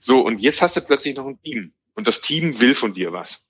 So, 0.00 0.20
und 0.20 0.40
jetzt 0.40 0.62
hast 0.62 0.76
du 0.76 0.80
plötzlich 0.80 1.14
noch 1.14 1.26
ein 1.26 1.40
Team. 1.40 1.72
Und 1.94 2.06
das 2.08 2.20
Team 2.20 2.60
will 2.60 2.74
von 2.74 2.94
dir 2.94 3.12
was. 3.12 3.45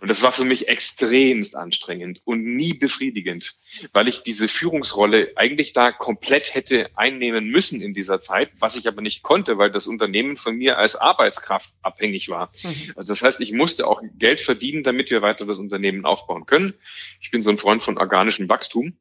Und 0.00 0.10
das 0.10 0.22
war 0.22 0.32
für 0.32 0.44
mich 0.44 0.68
extremst 0.68 1.56
anstrengend 1.56 2.20
und 2.24 2.44
nie 2.44 2.74
befriedigend, 2.74 3.56
weil 3.92 4.08
ich 4.08 4.22
diese 4.22 4.48
Führungsrolle 4.48 5.32
eigentlich 5.36 5.72
da 5.72 5.92
komplett 5.92 6.54
hätte 6.54 6.90
einnehmen 6.96 7.48
müssen 7.48 7.80
in 7.80 7.94
dieser 7.94 8.20
Zeit, 8.20 8.50
was 8.58 8.76
ich 8.76 8.88
aber 8.88 9.02
nicht 9.02 9.22
konnte, 9.22 9.58
weil 9.58 9.70
das 9.70 9.86
Unternehmen 9.86 10.36
von 10.36 10.56
mir 10.56 10.78
als 10.78 10.96
Arbeitskraft 10.96 11.72
abhängig 11.82 12.28
war. 12.28 12.52
Mhm. 12.62 12.92
Also 12.96 13.12
das 13.12 13.22
heißt, 13.22 13.40
ich 13.40 13.52
musste 13.52 13.86
auch 13.86 14.02
Geld 14.18 14.40
verdienen, 14.40 14.82
damit 14.82 15.10
wir 15.10 15.22
weiter 15.22 15.46
das 15.46 15.58
Unternehmen 15.58 16.04
aufbauen 16.04 16.46
können. 16.46 16.74
Ich 17.20 17.30
bin 17.30 17.42
so 17.42 17.50
ein 17.50 17.58
Freund 17.58 17.82
von 17.82 17.98
organischem 17.98 18.48
Wachstum. 18.48 18.96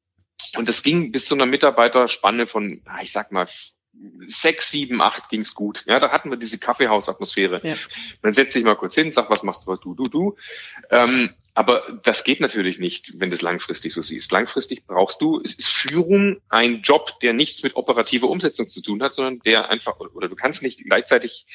Und 0.56 0.70
das 0.70 0.84
ging 0.84 1.12
bis 1.12 1.26
zu 1.26 1.36
einer 1.36 1.46
Mitarbeiterspanne 1.46 2.48
von, 2.48 2.82
ich 3.04 3.12
sag 3.12 3.32
mal, 3.32 3.48
sechs, 4.25 4.72
sieben, 4.72 5.01
acht 5.01 5.29
ging's 5.29 5.53
gut. 5.53 5.84
Ja, 5.86 6.00
da 6.00 6.12
hatten 6.12 6.29
wir 6.29 6.38
diese 6.38 6.60
Kaffeehausatmosphäre. 6.60 7.60
Ja. 7.63 7.75
Man 8.22 8.34
setzt 8.34 8.53
sich 8.53 8.63
mal 8.63 8.75
kurz 8.75 8.96
hin, 8.96 9.12
sagt, 9.12 9.29
was 9.29 9.44
machst 9.44 9.65
du, 9.65 9.75
du, 9.75 9.94
du, 9.96 10.03
du. 10.03 10.36
Ähm, 10.89 11.32
aber 11.53 12.00
das 12.03 12.24
geht 12.24 12.39
natürlich 12.39 12.79
nicht, 12.79 13.20
wenn 13.20 13.29
du 13.29 13.36
es 13.36 13.41
langfristig 13.41 13.94
so 13.94 14.01
siehst. 14.01 14.32
Langfristig 14.32 14.86
brauchst 14.88 15.20
du, 15.22 15.41
es 15.44 15.56
ist 15.56 15.68
Führung 15.68 16.39
ein 16.48 16.82
Job, 16.82 17.20
der 17.20 17.34
nichts 17.34 17.63
mit 17.63 17.75
operativer 17.75 18.29
Umsetzung 18.29 18.70
zu 18.70 18.82
tun 18.82 19.03
hat, 19.03 19.13
sondern 19.13 19.39
der 19.39 19.70
einfach, 19.70 20.00
oder 20.00 20.29
du 20.29 20.36
kannst 20.36 20.63
nicht 20.63 20.86
gleichzeitig 20.86 21.46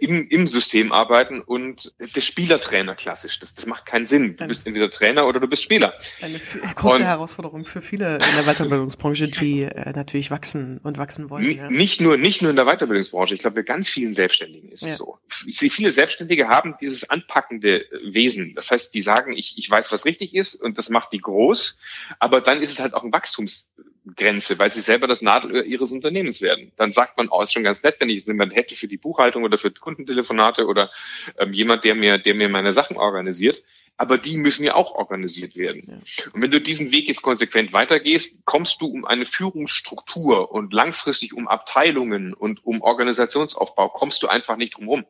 im, 0.00 0.28
im 0.28 0.46
System 0.46 0.92
arbeiten 0.92 1.40
und 1.40 1.94
der 1.98 2.20
Spielertrainer 2.20 2.94
klassisch. 2.94 3.38
Das, 3.38 3.54
das 3.54 3.66
macht 3.66 3.86
keinen 3.86 4.06
Sinn. 4.06 4.36
Du 4.36 4.46
bist 4.46 4.66
entweder 4.66 4.90
Trainer 4.90 5.26
oder 5.26 5.40
du 5.40 5.46
bist 5.46 5.62
Spieler. 5.62 5.94
Eine 6.20 6.38
große 6.38 6.96
und 6.96 7.04
Herausforderung 7.04 7.64
für 7.64 7.80
viele 7.80 8.14
in 8.14 8.36
der 8.36 8.44
Weiterbildungsbranche, 8.44 9.28
die 9.28 9.62
äh, 9.62 9.92
natürlich 9.92 10.30
wachsen 10.30 10.78
und 10.82 10.98
wachsen 10.98 11.30
wollen. 11.30 11.50
Ja. 11.50 11.70
Nicht 11.70 12.00
nur 12.00 12.16
nicht 12.16 12.42
nur 12.42 12.50
in 12.50 12.56
der 12.56 12.66
Weiterbildungsbranche. 12.66 13.34
Ich 13.34 13.40
glaube, 13.40 13.56
bei 13.56 13.62
ganz 13.62 13.88
vielen 13.88 14.12
Selbstständigen 14.12 14.70
ist 14.70 14.82
ja. 14.82 14.88
es 14.88 14.98
so. 14.98 15.18
Viele 15.28 15.90
Selbstständige 15.90 16.48
haben 16.48 16.74
dieses 16.80 17.08
anpackende 17.08 17.84
Wesen. 18.04 18.54
Das 18.54 18.70
heißt, 18.70 18.94
die 18.94 19.02
sagen, 19.02 19.32
ich, 19.32 19.58
ich 19.58 19.70
weiß, 19.70 19.92
was 19.92 20.04
richtig 20.04 20.34
ist 20.34 20.54
und 20.56 20.78
das 20.78 20.90
macht 20.90 21.12
die 21.12 21.18
groß. 21.18 21.76
Aber 22.18 22.40
dann 22.40 22.62
ist 22.62 22.72
es 22.72 22.80
halt 22.80 22.94
auch 22.94 23.04
ein 23.04 23.12
Wachstums 23.12 23.70
Grenze, 24.16 24.58
weil 24.58 24.70
sie 24.70 24.80
selber 24.80 25.06
das 25.06 25.22
Nadelöhr 25.22 25.64
ihres 25.64 25.92
Unternehmens 25.92 26.40
werden. 26.40 26.72
Dann 26.76 26.92
sagt 26.92 27.16
man, 27.16 27.28
oh, 27.30 27.42
ist 27.42 27.52
schon 27.52 27.64
ganz 27.64 27.82
nett, 27.82 27.96
wenn 27.98 28.08
ich 28.08 28.26
jemand 28.26 28.54
hätte 28.54 28.74
für 28.74 28.88
die 28.88 28.96
Buchhaltung 28.96 29.44
oder 29.44 29.58
für 29.58 29.70
Kundentelefonate 29.70 30.66
oder 30.66 30.90
ähm, 31.38 31.52
jemand, 31.52 31.84
der 31.84 31.94
mir, 31.94 32.18
der 32.18 32.34
mir 32.34 32.48
meine 32.48 32.72
Sachen 32.72 32.96
organisiert. 32.96 33.62
Aber 33.96 34.16
die 34.16 34.38
müssen 34.38 34.64
ja 34.64 34.74
auch 34.76 34.94
organisiert 34.94 35.56
werden. 35.56 35.82
Ja. 35.86 36.32
Und 36.32 36.40
wenn 36.40 36.50
du 36.50 36.58
diesen 36.58 36.90
Weg 36.90 37.08
jetzt 37.08 37.20
konsequent 37.20 37.74
weitergehst, 37.74 38.46
kommst 38.46 38.80
du 38.80 38.86
um 38.86 39.04
eine 39.04 39.26
Führungsstruktur 39.26 40.50
und 40.50 40.72
langfristig 40.72 41.34
um 41.34 41.48
Abteilungen 41.48 42.32
und 42.32 42.64
um 42.64 42.80
Organisationsaufbau, 42.80 43.90
kommst 43.90 44.22
du 44.22 44.28
einfach 44.28 44.56
nicht 44.56 44.78
drum 44.78 44.88
rum. 44.88 45.04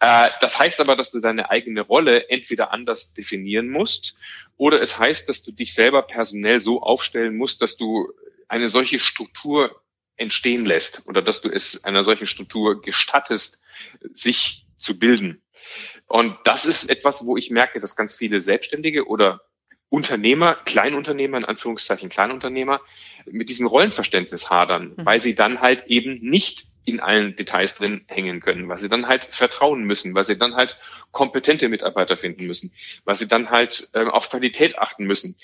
Äh, 0.00 0.28
das 0.40 0.58
heißt 0.58 0.80
aber, 0.80 0.96
dass 0.96 1.10
du 1.10 1.20
deine 1.20 1.50
eigene 1.50 1.82
Rolle 1.82 2.28
entweder 2.28 2.72
anders 2.72 3.14
definieren 3.14 3.68
musst 3.68 4.16
oder 4.56 4.80
es 4.80 4.98
heißt, 4.98 5.28
dass 5.28 5.42
du 5.42 5.52
dich 5.52 5.74
selber 5.74 6.02
personell 6.02 6.60
so 6.60 6.82
aufstellen 6.82 7.36
musst, 7.36 7.62
dass 7.62 7.76
du 7.76 8.12
eine 8.48 8.68
solche 8.68 8.98
Struktur 8.98 9.82
entstehen 10.16 10.64
lässt 10.64 11.06
oder 11.06 11.22
dass 11.22 11.42
du 11.42 11.48
es 11.48 11.84
einer 11.84 12.02
solchen 12.02 12.26
Struktur 12.26 12.80
gestattest, 12.80 13.62
sich 14.12 14.66
zu 14.78 14.98
bilden. 14.98 15.42
Und 16.06 16.36
das 16.44 16.64
ist 16.64 16.88
etwas, 16.88 17.26
wo 17.26 17.36
ich 17.36 17.50
merke, 17.50 17.80
dass 17.80 17.96
ganz 17.96 18.14
viele 18.14 18.40
Selbstständige 18.40 19.06
oder 19.06 19.42
Unternehmer, 19.88 20.54
Kleinunternehmer, 20.54 21.38
in 21.38 21.44
Anführungszeichen 21.44 22.08
Kleinunternehmer, 22.08 22.80
mit 23.26 23.48
diesem 23.48 23.66
Rollenverständnis 23.66 24.50
hadern, 24.50 24.94
mhm. 24.96 25.04
weil 25.04 25.20
sie 25.20 25.34
dann 25.34 25.60
halt 25.60 25.86
eben 25.86 26.18
nicht 26.20 26.64
in 26.86 27.00
allen 27.00 27.36
Details 27.36 27.74
drin 27.74 28.04
hängen 28.06 28.40
können, 28.40 28.68
weil 28.68 28.78
sie 28.78 28.88
dann 28.88 29.08
halt 29.08 29.24
vertrauen 29.24 29.84
müssen, 29.84 30.14
weil 30.14 30.24
sie 30.24 30.38
dann 30.38 30.54
halt 30.54 30.78
kompetente 31.10 31.68
Mitarbeiter 31.68 32.16
finden 32.16 32.46
müssen, 32.46 32.72
weil 33.04 33.16
sie 33.16 33.28
dann 33.28 33.50
halt 33.50 33.90
äh, 33.92 34.04
auf 34.04 34.30
Qualität 34.30 34.78
achten 34.78 35.04
müssen. 35.04 35.36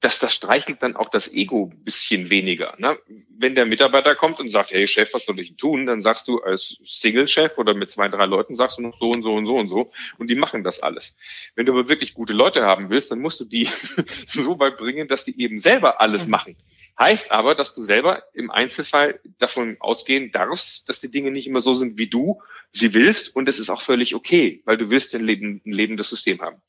Das, 0.00 0.18
das 0.18 0.34
streichelt 0.34 0.82
dann 0.82 0.96
auch 0.96 1.08
das 1.08 1.32
Ego 1.32 1.72
bisschen 1.82 2.30
weniger. 2.30 2.74
Ne? 2.78 2.98
Wenn 3.28 3.54
der 3.54 3.64
Mitarbeiter 3.64 4.14
kommt 4.14 4.38
und 4.38 4.50
sagt, 4.50 4.70
hey 4.70 4.86
Chef, 4.86 5.12
was 5.14 5.24
soll 5.24 5.40
ich 5.40 5.56
tun? 5.56 5.86
Dann 5.86 6.00
sagst 6.00 6.28
du 6.28 6.42
als 6.42 6.76
Single-Chef 6.84 7.56
oder 7.58 7.74
mit 7.74 7.90
zwei, 7.90 8.08
drei 8.08 8.26
Leuten 8.26 8.54
sagst 8.54 8.78
du 8.78 8.82
noch 8.82 8.96
so 8.98 9.10
und 9.10 9.22
so 9.22 9.34
und 9.34 9.46
so 9.46 9.56
und 9.56 9.66
so 9.66 9.90
und 10.18 10.30
die 10.30 10.36
machen 10.36 10.62
das 10.62 10.80
alles. 10.80 11.16
Wenn 11.56 11.66
du 11.66 11.72
aber 11.72 11.88
wirklich 11.88 12.14
gute 12.14 12.34
Leute 12.34 12.62
haben 12.62 12.90
willst, 12.90 13.10
dann 13.10 13.20
musst 13.20 13.40
du 13.40 13.46
die 13.46 13.68
so 14.26 14.58
weit 14.60 14.76
bringen, 14.76 15.08
dass 15.08 15.24
die 15.24 15.40
eben 15.42 15.58
selber 15.58 16.00
alles 16.00 16.26
mhm. 16.26 16.30
machen. 16.30 16.56
Heißt 16.98 17.32
aber, 17.32 17.54
dass 17.56 17.74
du 17.74 17.82
selber 17.82 18.22
im 18.34 18.50
Einzelfall 18.50 19.18
davon 19.38 19.76
ausgehen 19.80 20.30
darfst, 20.30 20.88
dass 20.88 21.00
die 21.00 21.10
Dinge 21.10 21.32
nicht 21.32 21.48
immer 21.48 21.58
so 21.58 21.74
sind, 21.74 21.98
wie 21.98 22.06
du 22.08 22.40
sie 22.70 22.94
willst. 22.94 23.34
Und 23.34 23.48
es 23.48 23.58
ist 23.58 23.68
auch 23.68 23.80
völlig 23.80 24.14
okay, 24.14 24.62
weil 24.64 24.76
du 24.76 24.90
willst 24.90 25.14
ein, 25.14 25.24
Leben, 25.24 25.60
ein 25.66 25.72
lebendes 25.72 26.10
System 26.10 26.40
haben. 26.40 26.62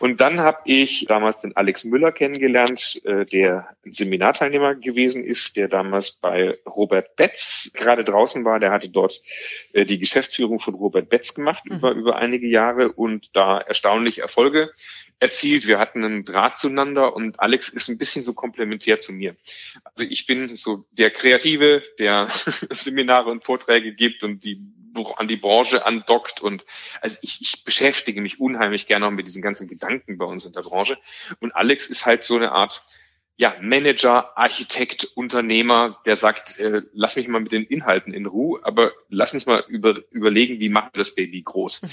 Und 0.00 0.20
dann 0.20 0.40
habe 0.40 0.60
ich 0.64 1.04
damals 1.06 1.40
den 1.40 1.56
Alex 1.56 1.84
Müller 1.84 2.12
kennengelernt, 2.12 3.02
äh, 3.04 3.26
der 3.26 3.68
ein 3.84 3.92
Seminarteilnehmer 3.92 4.76
gewesen 4.76 5.22
ist, 5.22 5.56
der 5.56 5.68
damals 5.68 6.12
bei 6.12 6.56
Robert 6.66 7.16
Betz 7.16 7.70
gerade 7.74 8.04
draußen 8.04 8.46
war. 8.46 8.60
Der 8.60 8.70
hatte 8.70 8.90
dort 8.90 9.20
äh, 9.74 9.84
die 9.84 9.98
Geschäftsführung 9.98 10.58
von 10.58 10.74
Robert 10.74 11.10
Betz 11.10 11.34
gemacht 11.34 11.64
mhm. 11.66 11.76
über, 11.76 11.92
über 11.92 12.16
einige 12.16 12.46
Jahre 12.46 12.92
und 12.92 13.36
da 13.36 13.58
erstaunlich 13.58 14.18
Erfolge 14.20 14.70
erzielt. 15.18 15.66
Wir 15.66 15.78
hatten 15.78 16.04
einen 16.04 16.24
Draht 16.24 16.58
zueinander 16.58 17.14
und 17.14 17.40
Alex 17.40 17.68
ist 17.68 17.88
ein 17.88 17.98
bisschen 17.98 18.22
so 18.22 18.34
komplementär 18.34 18.98
zu 18.98 19.12
mir. 19.12 19.36
Also 19.84 20.04
ich 20.08 20.26
bin 20.26 20.56
so 20.56 20.86
der 20.90 21.10
Kreative, 21.10 21.82
der 21.98 22.28
Seminare 22.70 23.30
und 23.30 23.44
Vorträge 23.44 23.94
gibt 23.94 24.22
und 24.22 24.44
die 24.44 24.60
an 25.18 25.28
die 25.28 25.36
Branche 25.36 25.84
andockt 25.84 26.40
und 26.40 26.64
also 27.02 27.18
ich, 27.20 27.42
ich 27.42 27.64
beschäftige 27.64 28.22
mich 28.22 28.40
unheimlich 28.40 28.86
gerne 28.86 29.06
auch 29.06 29.10
mit 29.10 29.26
diesen 29.26 29.42
ganzen 29.42 29.68
Gedanken 29.68 30.16
bei 30.16 30.24
uns 30.24 30.46
in 30.46 30.54
der 30.54 30.62
Branche 30.62 30.96
und 31.38 31.54
Alex 31.54 31.90
ist 31.90 32.06
halt 32.06 32.22
so 32.22 32.36
eine 32.36 32.52
Art 32.52 32.82
ja, 33.36 33.54
Manager, 33.60 34.36
Architekt, 34.38 35.04
Unternehmer, 35.14 36.00
der 36.06 36.16
sagt, 36.16 36.58
äh, 36.58 36.82
lass 36.94 37.16
mich 37.16 37.28
mal 37.28 37.40
mit 37.40 37.52
den 37.52 37.64
Inhalten 37.64 38.14
in 38.14 38.24
Ruhe, 38.24 38.60
aber 38.62 38.92
lass 39.10 39.34
uns 39.34 39.44
mal 39.44 39.62
über, 39.68 39.96
überlegen, 40.10 40.58
wie 40.58 40.70
machen 40.70 40.88
wir 40.94 41.00
das 41.00 41.14
Baby 41.14 41.42
groß. 41.42 41.82
Mhm. 41.82 41.88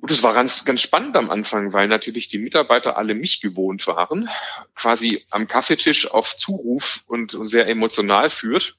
Und 0.00 0.10
es 0.10 0.22
war 0.22 0.32
ganz, 0.32 0.64
ganz 0.64 0.80
spannend 0.80 1.16
am 1.16 1.30
Anfang, 1.30 1.72
weil 1.72 1.88
natürlich 1.88 2.28
die 2.28 2.38
Mitarbeiter 2.38 2.96
alle 2.96 3.14
mich 3.14 3.40
gewohnt 3.40 3.86
waren, 3.86 4.28
quasi 4.74 5.24
am 5.30 5.48
Kaffeetisch 5.48 6.10
auf 6.10 6.36
Zuruf 6.36 7.04
und 7.08 7.36
sehr 7.42 7.66
emotional 7.66 8.30
führt 8.30 8.76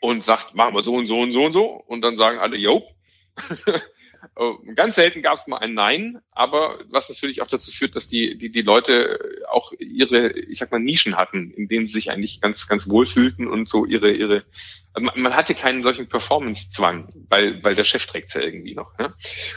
und 0.00 0.22
sagt, 0.22 0.54
machen 0.54 0.74
wir 0.74 0.82
so 0.82 0.94
und 0.94 1.06
so 1.06 1.18
und 1.18 1.32
so 1.32 1.44
und 1.44 1.52
so. 1.52 1.64
Und 1.64 2.02
dann 2.02 2.16
sagen 2.16 2.38
alle, 2.38 2.58
jo. 2.58 2.86
Oh, 4.36 4.58
ganz 4.74 4.94
selten 4.94 5.22
gab 5.22 5.34
es 5.34 5.46
mal 5.46 5.58
ein 5.58 5.74
Nein, 5.74 6.20
aber 6.32 6.78
was 6.90 7.08
natürlich 7.08 7.42
auch 7.42 7.48
dazu 7.48 7.70
führt, 7.70 7.96
dass 7.96 8.08
die, 8.08 8.36
die, 8.36 8.50
die 8.50 8.62
Leute 8.62 9.18
auch 9.50 9.72
ihre, 9.78 10.30
ich 10.32 10.58
sag 10.58 10.70
mal, 10.70 10.80
Nischen 10.80 11.16
hatten, 11.16 11.50
in 11.52 11.68
denen 11.68 11.86
sie 11.86 11.92
sich 11.92 12.10
eigentlich 12.10 12.40
ganz, 12.40 12.68
ganz 12.68 12.88
wohl 12.88 13.06
fühlten 13.06 13.46
und 13.46 13.68
so 13.68 13.84
ihre, 13.84 14.12
ihre, 14.12 14.44
man 14.96 15.34
hatte 15.34 15.54
keinen 15.54 15.82
solchen 15.82 16.08
Performance-Zwang, 16.08 17.08
weil, 17.28 17.62
weil 17.64 17.74
der 17.74 17.84
Chef 17.84 18.06
trägt 18.06 18.34
ja 18.34 18.40
irgendwie 18.40 18.74
noch. 18.74 18.96
Ne? 18.98 19.12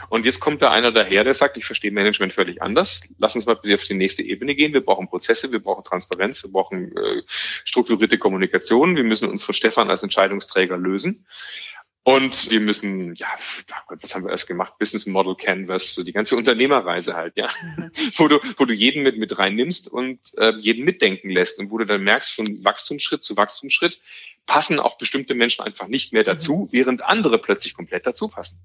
Und 0.08 0.26
jetzt 0.26 0.40
kommt 0.40 0.62
da 0.62 0.70
einer 0.70 0.90
daher, 0.90 1.22
der 1.22 1.34
sagt, 1.34 1.56
ich 1.56 1.64
verstehe 1.64 1.92
Management 1.92 2.32
völlig 2.32 2.60
anders. 2.60 3.02
Lass 3.18 3.36
uns 3.36 3.46
mal 3.46 3.54
bitte 3.54 3.74
auf 3.76 3.84
die 3.84 3.94
nächste 3.94 4.22
Ebene 4.22 4.54
gehen. 4.54 4.72
Wir 4.72 4.84
brauchen 4.84 5.08
Prozesse, 5.08 5.52
wir 5.52 5.60
brauchen 5.60 5.84
Transparenz, 5.84 6.42
wir 6.42 6.50
brauchen 6.50 6.96
äh, 6.96 7.22
strukturierte 7.28 8.18
Kommunikation. 8.18 8.96
Wir 8.96 9.04
müssen 9.04 9.28
uns 9.28 9.44
von 9.44 9.54
Stefan 9.54 9.90
als 9.90 10.02
Entscheidungsträger 10.02 10.76
lösen. 10.76 11.24
Und 12.08 12.50
wir 12.50 12.60
müssen, 12.60 13.14
ja, 13.16 13.26
was 14.00 14.14
haben 14.14 14.24
wir 14.24 14.30
erst 14.30 14.48
gemacht? 14.48 14.78
Business 14.78 15.04
Model 15.04 15.34
Canvas, 15.34 15.92
so 15.92 16.02
die 16.02 16.14
ganze 16.14 16.36
Unternehmerreise 16.36 17.14
halt, 17.14 17.36
ja. 17.36 17.50
Mhm. 17.76 17.90
wo 18.16 18.28
du, 18.28 18.40
wo 18.56 18.64
du 18.64 18.72
jeden 18.72 19.02
mit, 19.02 19.18
mit 19.18 19.38
reinnimmst 19.38 19.92
und 19.92 20.18
äh, 20.38 20.54
jeden 20.58 20.86
mitdenken 20.86 21.28
lässt 21.28 21.58
und 21.58 21.70
wo 21.70 21.76
du 21.76 21.84
dann 21.84 22.02
merkst, 22.02 22.32
von 22.32 22.64
Wachstumsschritt 22.64 23.22
zu 23.22 23.36
Wachstumsschritt 23.36 24.00
passen 24.46 24.80
auch 24.80 24.96
bestimmte 24.96 25.34
Menschen 25.34 25.62
einfach 25.66 25.86
nicht 25.86 26.14
mehr 26.14 26.24
dazu, 26.24 26.70
mhm. 26.70 26.72
während 26.72 27.04
andere 27.04 27.36
plötzlich 27.36 27.74
komplett 27.74 28.06
dazu 28.06 28.28
passen. 28.28 28.58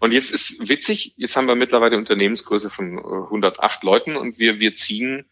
Und 0.00 0.14
jetzt 0.14 0.32
ist 0.32 0.66
witzig, 0.66 1.12
jetzt 1.18 1.36
haben 1.36 1.48
wir 1.48 1.54
mittlerweile 1.54 1.98
Unternehmensgröße 1.98 2.70
von 2.70 2.98
108 2.98 3.60
äh, 3.82 3.86
Leuten 3.86 4.16
und 4.16 4.38
wir, 4.38 4.58
wir 4.58 4.72
ziehen 4.72 5.26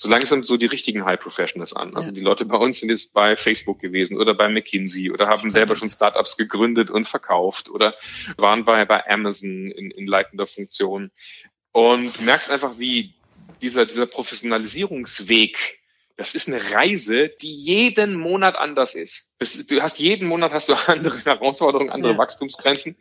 so 0.00 0.08
langsam 0.08 0.44
so 0.44 0.56
die 0.56 0.66
richtigen 0.66 1.04
High 1.04 1.18
Professionals 1.18 1.72
an. 1.72 1.96
Also 1.96 2.10
ja. 2.10 2.14
die 2.14 2.20
Leute 2.20 2.44
bei 2.44 2.56
uns 2.56 2.78
sind 2.78 2.88
jetzt 2.88 3.12
bei 3.12 3.36
Facebook 3.36 3.80
gewesen 3.80 4.16
oder 4.16 4.32
bei 4.32 4.48
McKinsey 4.48 5.10
oder 5.10 5.26
haben 5.26 5.38
Spannend. 5.38 5.52
selber 5.54 5.74
schon 5.74 5.90
Startups 5.90 6.36
gegründet 6.36 6.88
und 6.88 7.08
verkauft 7.08 7.68
oder 7.68 7.96
waren 8.36 8.64
bei, 8.64 8.84
bei 8.84 9.04
Amazon 9.08 9.72
in, 9.72 9.90
in 9.90 10.06
leitender 10.06 10.46
Funktion. 10.46 11.10
Und 11.72 12.16
du 12.16 12.22
merkst 12.22 12.48
einfach, 12.48 12.78
wie 12.78 13.14
dieser, 13.60 13.86
dieser 13.86 14.06
Professionalisierungsweg 14.06 15.80
das 16.16 16.34
ist 16.34 16.48
eine 16.48 16.72
Reise, 16.72 17.28
die 17.28 17.54
jeden 17.54 18.16
Monat 18.16 18.56
anders 18.56 18.96
ist. 18.96 19.30
Du 19.68 19.80
hast 19.80 20.00
jeden 20.00 20.26
Monat 20.26 20.50
hast 20.50 20.68
du 20.68 20.74
andere 20.88 21.24
Herausforderungen, 21.24 21.90
andere 21.90 22.12
ja. 22.12 22.18
Wachstumsgrenzen. 22.18 22.96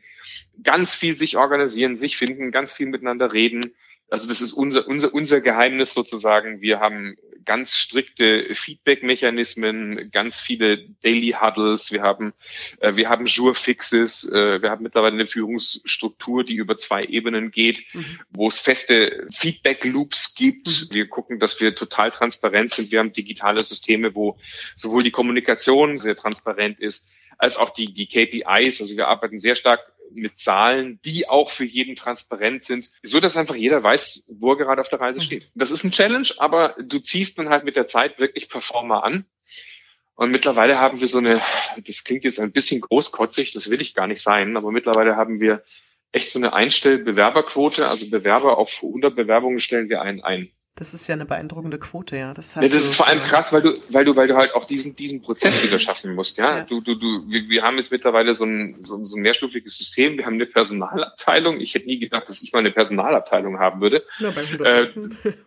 Ganz 0.64 0.94
viel 0.94 1.16
sich 1.16 1.36
organisieren, 1.36 1.98
sich 1.98 2.16
finden, 2.16 2.52
ganz 2.52 2.74
viel 2.74 2.86
miteinander 2.86 3.34
reden. 3.34 3.74
Also 4.10 4.28
das 4.28 4.42
ist 4.42 4.54
unser, 4.54 4.88
unser, 4.88 5.14
unser 5.14 5.42
Geheimnis 5.42 5.94
sozusagen. 5.94 6.62
Wir 6.62 6.80
haben 6.80 7.18
ganz 7.44 7.76
strikte 7.76 8.54
Feedback-Mechanismen, 8.54 10.12
ganz 10.12 10.40
viele 10.40 10.90
Daily 11.02 11.36
Huddles. 11.40 11.92
Wir 11.92 12.02
haben, 12.02 12.34
äh, 12.80 12.96
wir 12.96 13.10
haben 13.10 13.26
Jour-Fixes. 13.26 14.30
Äh, 14.30 14.62
wir 14.62 14.70
haben 14.70 14.84
mittlerweile 14.84 15.14
eine 15.14 15.28
Führungsstruktur, 15.28 16.44
die 16.44 16.56
über 16.56 16.78
zwei 16.78 17.02
Ebenen 17.02 17.52
geht, 17.52 17.84
mhm. 17.94 18.20
wo 18.30 18.48
es 18.48 18.60
feste 18.60 19.28
Feedback-Loops 19.34 20.36
gibt. 20.36 20.68
Mhm. 20.68 20.94
Wir 20.94 21.08
gucken, 21.08 21.40
dass 21.40 21.60
wir 21.60 21.74
total 21.74 22.12
transparent 22.12 22.72
sind. 22.72 22.92
Wir 22.92 23.00
haben 23.00 23.14
digitale 23.14 23.64
Systeme, 23.64 24.14
wo 24.14 24.38
sowohl 24.76 25.04
die 25.04 25.12
Kommunikation 25.12 25.98
sehr 25.98 26.16
transparent 26.16 26.80
ist, 26.80 27.12
als 27.38 27.58
auch 27.58 27.70
die, 27.70 27.94
die 27.94 28.08
KPIs. 28.08 28.82
Also 28.82 28.98
wir 28.98 29.08
arbeiten 29.08 29.40
sehr 29.40 29.56
stark 29.56 29.80
mit 30.14 30.40
Zahlen, 30.40 31.00
die 31.06 31.28
auch 31.30 31.50
für 31.50 31.66
jeden 31.66 31.96
transparent 31.96 32.64
sind, 32.64 32.92
so 33.04 33.20
dass 33.20 33.38
einfach 33.38 33.56
jeder 33.56 33.84
weiß, 33.84 34.26
wo 34.28 34.52
er 34.52 34.58
gerade 34.58 34.82
auf 34.82 34.90
der 34.90 35.00
Reise 35.00 35.20
mhm. 35.20 35.24
steht. 35.24 35.50
Das 35.56 35.72
ist 35.72 35.84
ein 35.84 35.92
Challenge, 35.92 36.28
aber 36.38 36.76
du 36.80 37.00
ziehst 37.00 37.40
dann 37.40 37.50
halt 37.50 37.64
mit 37.64 37.76
der 37.76 37.88
Zeit 37.88 38.20
wirklich 38.20 38.50
Performer 38.50 39.04
an. 39.04 39.26
Und 40.16 40.32
mittlerweile 40.32 40.80
haben 40.80 41.00
wir 41.00 41.08
so 41.08 41.20
eine, 41.20 41.42
das 41.86 42.04
klingt 42.04 42.24
jetzt 42.24 42.40
ein 42.40 42.52
bisschen 42.52 42.82
großkotzig, 42.82 43.52
das 43.52 43.70
will 43.70 43.82
ich 43.82 43.94
gar 43.94 44.08
nicht 44.08 44.22
sein, 44.22 44.58
aber 44.58 44.72
mittlerweile 44.72 45.16
haben 45.16 45.40
wir 45.40 45.64
echt 46.12 46.30
so 46.30 46.40
eine 46.40 46.54
Einstellbewerberquote, 46.54 47.88
also 47.88 48.10
Bewerber 48.10 48.58
auf 48.58 48.82
100 48.82 49.16
Bewerbungen 49.16 49.60
stellen 49.60 49.90
wir 49.90 50.02
einen 50.02 50.22
ein. 50.22 50.52
Das 50.78 50.94
ist 50.94 51.08
ja 51.08 51.14
eine 51.14 51.26
beeindruckende 51.26 51.80
Quote, 51.80 52.18
ja. 52.18 52.36
Das, 52.36 52.54
ja, 52.54 52.62
das 52.62 52.72
ist 52.72 52.96
vor 52.96 53.08
allem 53.08 53.20
krass, 53.20 53.52
weil 53.52 53.64
du, 53.64 53.80
weil 53.90 54.06
du, 54.06 54.16
weil 54.16 54.28
du 54.28 54.36
halt 54.36 54.54
auch 54.54 54.66
diesen, 54.66 54.96
diesen 54.96 55.24
Prozess 55.24 55.64
wieder 55.68 55.80
schaffen 55.80 56.14
musst, 56.14 56.38
ja. 56.38 56.60
ja. 56.60 56.64
Du, 56.66 56.82
du, 56.82 56.94
du, 56.94 57.24
wir, 57.28 57.50
wir 57.50 57.64
haben 57.64 57.78
jetzt 57.78 57.92
mittlerweile 57.92 58.36
so 58.36 58.46
ein, 58.46 58.78
so, 58.82 59.04
so 59.04 59.18
ein 59.18 59.24
mehrstufiges 59.24 59.76
System. 59.76 60.18
Wir 60.18 60.28
haben 60.28 60.36
eine 60.36 60.46
Personalabteilung. 60.46 61.60
Ich 61.60 61.74
hätte 61.74 61.88
nie 61.88 61.98
gedacht, 61.98 62.30
dass 62.30 62.44
ich 62.44 62.54
mal 62.54 62.60
eine 62.60 62.70
Personalabteilung 62.70 63.58
haben 63.58 63.82
würde. 63.82 64.06
Bei 64.20 64.44
äh, 64.64 64.94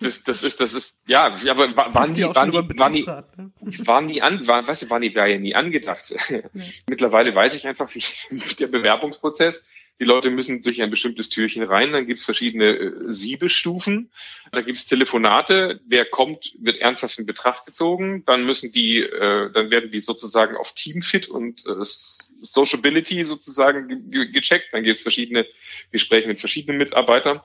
das, 0.01 0.25
das 0.25 0.43
ist, 0.43 0.61
das 0.61 0.75
ist, 0.75 0.99
ja, 1.07 1.33
aber 1.49 1.77
war, 1.77 1.95
waren 1.95 2.13
die, 2.13 2.25
waren 2.25 2.51
die, 2.51 2.79
waren 2.79 2.93
die, 2.93 3.07
ne? 3.07 3.87
waren 3.87 4.09
die 4.09 4.23
an, 4.23 4.49
war, 4.49 4.67
weißt 4.67 4.83
du, 4.83 4.91
waren 4.91 5.03
die, 5.03 5.15
war 5.15 5.29
ja 5.29 5.39
nie 5.39 5.55
angedacht. 5.55 6.13
Ja. 6.29 6.41
mittlerweile 6.89 7.33
weiß 7.33 7.55
ich 7.55 7.69
einfach, 7.69 7.89
wie 7.95 8.03
der 8.59 8.67
Bewerbungsprozess 8.67 9.69
die 10.01 10.07
Leute 10.07 10.31
müssen 10.31 10.63
durch 10.63 10.81
ein 10.81 10.91
bestimmtes 10.91 11.29
Türchen 11.29 11.63
rein, 11.63 11.93
dann 11.93 12.07
gibt 12.07 12.21
es 12.21 12.25
verschiedene 12.25 12.71
äh, 12.71 12.93
Siebestufen, 13.09 14.11
da 14.51 14.63
gibt 14.63 14.79
es 14.79 14.87
Telefonate, 14.87 15.81
wer 15.87 16.07
kommt, 16.07 16.55
wird 16.59 16.79
ernsthaft 16.79 17.19
in 17.19 17.27
Betracht 17.27 17.67
gezogen, 17.67 18.25
dann 18.25 18.47
müssen 18.47 18.73
die, 18.73 19.01
äh, 19.01 19.53
dann 19.53 19.71
werden 19.71 19.91
die 19.91 20.01
sozusagen 20.01 20.57
auf 20.57 20.73
Teamfit 20.73 21.29
und 21.29 21.67
äh, 21.67 21.85
Sociability 21.85 23.23
sozusagen 23.25 24.11
ge 24.11 24.33
gecheckt, 24.33 24.73
dann 24.73 24.85
gibt 24.85 24.97
es 24.97 25.03
verschiedene 25.03 25.47
Gespräche 25.93 26.29
mit 26.29 26.41
verschiedenen 26.41 26.79
Mitarbeitern. 26.79 27.41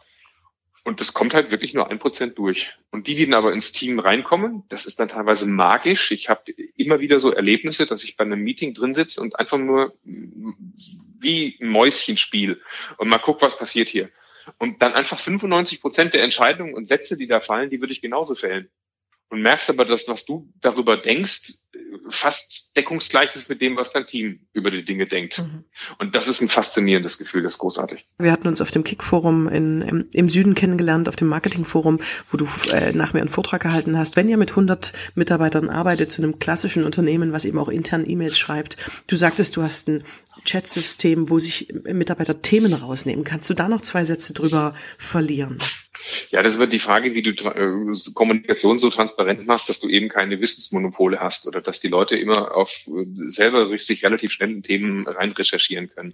Und 0.85 0.99
das 0.99 1.15
kommt 1.15 1.33
halt 1.33 1.49
wirklich 1.49 1.73
nur 1.73 1.89
ein 1.89 1.97
Prozent 1.97 2.37
durch. 2.37 2.77
Und 2.91 3.07
die, 3.07 3.15
die 3.15 3.25
dann 3.25 3.33
aber 3.33 3.51
ins 3.51 3.71
Team 3.71 3.97
reinkommen, 3.97 4.63
das 4.69 4.85
ist 4.85 4.99
dann 4.99 5.07
teilweise 5.07 5.47
magisch. 5.47 6.11
Ich 6.11 6.29
habe 6.29 6.51
immer 6.77 6.99
wieder 6.99 7.17
so 7.17 7.31
Erlebnisse, 7.31 7.87
dass 7.87 8.03
ich 8.03 8.17
bei 8.17 8.23
einem 8.23 8.41
Meeting 8.41 8.75
drin 8.75 8.93
sitze 8.93 9.19
und 9.19 9.39
einfach 9.39 9.57
nur 9.57 9.95
wie 10.03 11.57
ein 11.59 11.69
Mäuschenspiel 11.69 12.61
und 12.97 13.07
mal 13.07 13.17
guck, 13.17 13.41
was 13.41 13.57
passiert 13.57 13.89
hier. 13.89 14.11
Und 14.59 14.83
dann 14.83 14.93
einfach 14.93 15.17
95 15.17 15.81
Prozent 15.81 16.13
der 16.13 16.21
Entscheidungen 16.21 16.75
und 16.75 16.87
Sätze, 16.87 17.17
die 17.17 17.25
da 17.25 17.39
fallen, 17.39 17.71
die 17.71 17.81
würde 17.81 17.91
ich 17.91 18.01
genauso 18.01 18.35
fällen. 18.35 18.69
Und 19.29 19.41
merkst 19.41 19.69
aber, 19.69 19.85
dass 19.85 20.07
was 20.07 20.25
du 20.25 20.51
darüber 20.61 20.97
denkst, 20.97 21.65
fast 22.09 22.75
deckungsgleich 22.75 23.33
ist 23.35 23.49
mit 23.49 23.61
dem, 23.61 23.75
was 23.75 23.91
dein 23.91 24.05
Team 24.05 24.39
über 24.53 24.71
die 24.71 24.85
Dinge 24.85 25.07
denkt. 25.07 25.39
Mhm. 25.39 25.63
Und 25.97 26.15
das 26.15 26.27
ist 26.27 26.41
ein 26.41 26.49
faszinierendes 26.49 27.17
Gefühl, 27.17 27.43
das 27.43 27.53
ist 27.53 27.59
großartig. 27.59 28.05
Wir 28.17 28.31
hatten 28.31 28.47
uns 28.47 28.61
auf 28.61 28.71
dem 28.71 28.83
Kick-Forum 28.83 29.47
in, 29.47 29.81
im, 29.81 30.07
im, 30.13 30.29
Süden 30.29 30.55
kennengelernt, 30.55 31.09
auf 31.09 31.15
dem 31.15 31.27
Marketing-Forum, 31.27 31.99
wo 32.29 32.37
du 32.37 32.47
äh, 32.71 32.91
nach 32.93 33.13
mir 33.13 33.21
einen 33.21 33.29
Vortrag 33.29 33.61
gehalten 33.61 33.97
hast. 33.97 34.15
Wenn 34.15 34.29
ihr 34.29 34.37
mit 34.37 34.51
100 34.51 34.91
Mitarbeitern 35.15 35.69
arbeitet, 35.69 36.11
zu 36.11 36.21
einem 36.21 36.39
klassischen 36.39 36.83
Unternehmen, 36.83 37.31
was 37.31 37.45
eben 37.45 37.59
auch 37.59 37.69
intern 37.69 38.07
E-Mails 38.07 38.37
schreibt, 38.37 38.77
du 39.07 39.15
sagtest, 39.15 39.57
du 39.57 39.63
hast 39.63 39.87
ein 39.87 40.03
Chatsystem, 40.45 41.29
wo 41.29 41.39
sich 41.39 41.73
Mitarbeiter 41.83 42.41
Themen 42.41 42.73
rausnehmen. 42.73 43.23
Kannst 43.23 43.49
du 43.49 43.53
da 43.53 43.67
noch 43.67 43.81
zwei 43.81 44.03
Sätze 44.03 44.33
drüber 44.33 44.75
verlieren? 44.97 45.57
Ja, 46.29 46.43
das 46.43 46.57
wird 46.57 46.73
die 46.73 46.79
Frage, 46.79 47.13
wie 47.13 47.21
du 47.21 47.31
äh, 47.31 48.13
Kommunikation 48.13 48.79
so 48.79 48.89
transparent 48.89 49.45
machst, 49.45 49.69
dass 49.69 49.79
du 49.79 49.87
eben 49.87 50.09
keine 50.09 50.39
Wissensmonopole 50.39 51.19
hast 51.19 51.47
oder 51.47 51.61
dass 51.61 51.79
die 51.79 51.87
Leute 51.87 52.15
immer 52.15 52.55
auf 52.55 52.87
äh, 52.87 53.05
selber 53.27 53.75
sich 53.77 54.03
relativ 54.03 54.31
schnell 54.31 54.51
in 54.51 54.63
Themen 54.63 55.07
rein 55.07 55.31
recherchieren 55.31 55.89
können. 55.89 56.13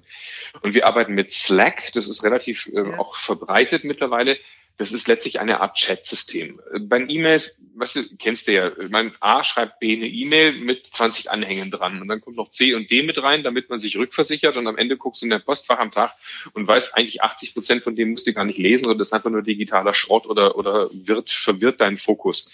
Und 0.61 0.73
wir 0.73 0.87
arbeiten 0.87 1.13
mit 1.13 1.31
Slack, 1.31 1.91
das 1.93 2.07
ist 2.07 2.23
relativ 2.23 2.67
äh, 2.67 2.77
ja. 2.77 2.99
auch 2.99 3.15
verbreitet 3.15 3.83
mittlerweile. 3.83 4.37
Das 4.77 4.93
ist 4.93 5.07
letztlich 5.07 5.39
eine 5.39 5.61
Art 5.61 5.75
Chat-System. 5.75 6.59
Bei 6.81 6.99
E-Mails, 7.07 7.61
was 7.75 7.99
kennst 8.19 8.47
du 8.47 8.53
ja, 8.53 8.71
mein 8.89 9.13
A 9.19 9.43
schreibt 9.43 9.79
B 9.79 9.95
eine 9.95 10.07
E-Mail 10.07 10.53
mit 10.53 10.87
20 10.87 11.29
Anhängen 11.29 11.71
dran 11.71 12.01
und 12.01 12.07
dann 12.07 12.21
kommt 12.21 12.37
noch 12.37 12.49
C 12.49 12.73
und 12.73 12.89
D 12.89 13.03
mit 13.03 13.21
rein, 13.21 13.43
damit 13.43 13.69
man 13.69 13.79
sich 13.79 13.97
rückversichert 13.97 14.57
und 14.57 14.67
am 14.67 14.77
Ende 14.77 14.97
guckst 14.97 15.21
du 15.21 15.27
in 15.27 15.29
der 15.29 15.39
Postfach 15.39 15.79
am 15.79 15.91
Tag 15.91 16.15
und 16.53 16.67
weißt 16.67 16.95
eigentlich 16.95 17.21
80 17.21 17.53
Prozent 17.53 17.83
von 17.83 17.95
dem 17.95 18.11
musst 18.11 18.27
du 18.27 18.33
gar 18.33 18.45
nicht 18.45 18.59
lesen 18.59 18.87
oder 18.87 18.97
das 18.97 19.09
ist 19.09 19.13
einfach 19.13 19.29
nur 19.29 19.43
digitaler 19.43 19.93
Schrott 19.93 20.27
oder, 20.27 20.57
oder 20.57 20.89
wird, 20.91 21.29
verwirrt 21.29 21.81
deinen 21.81 21.97
Fokus. 21.97 22.51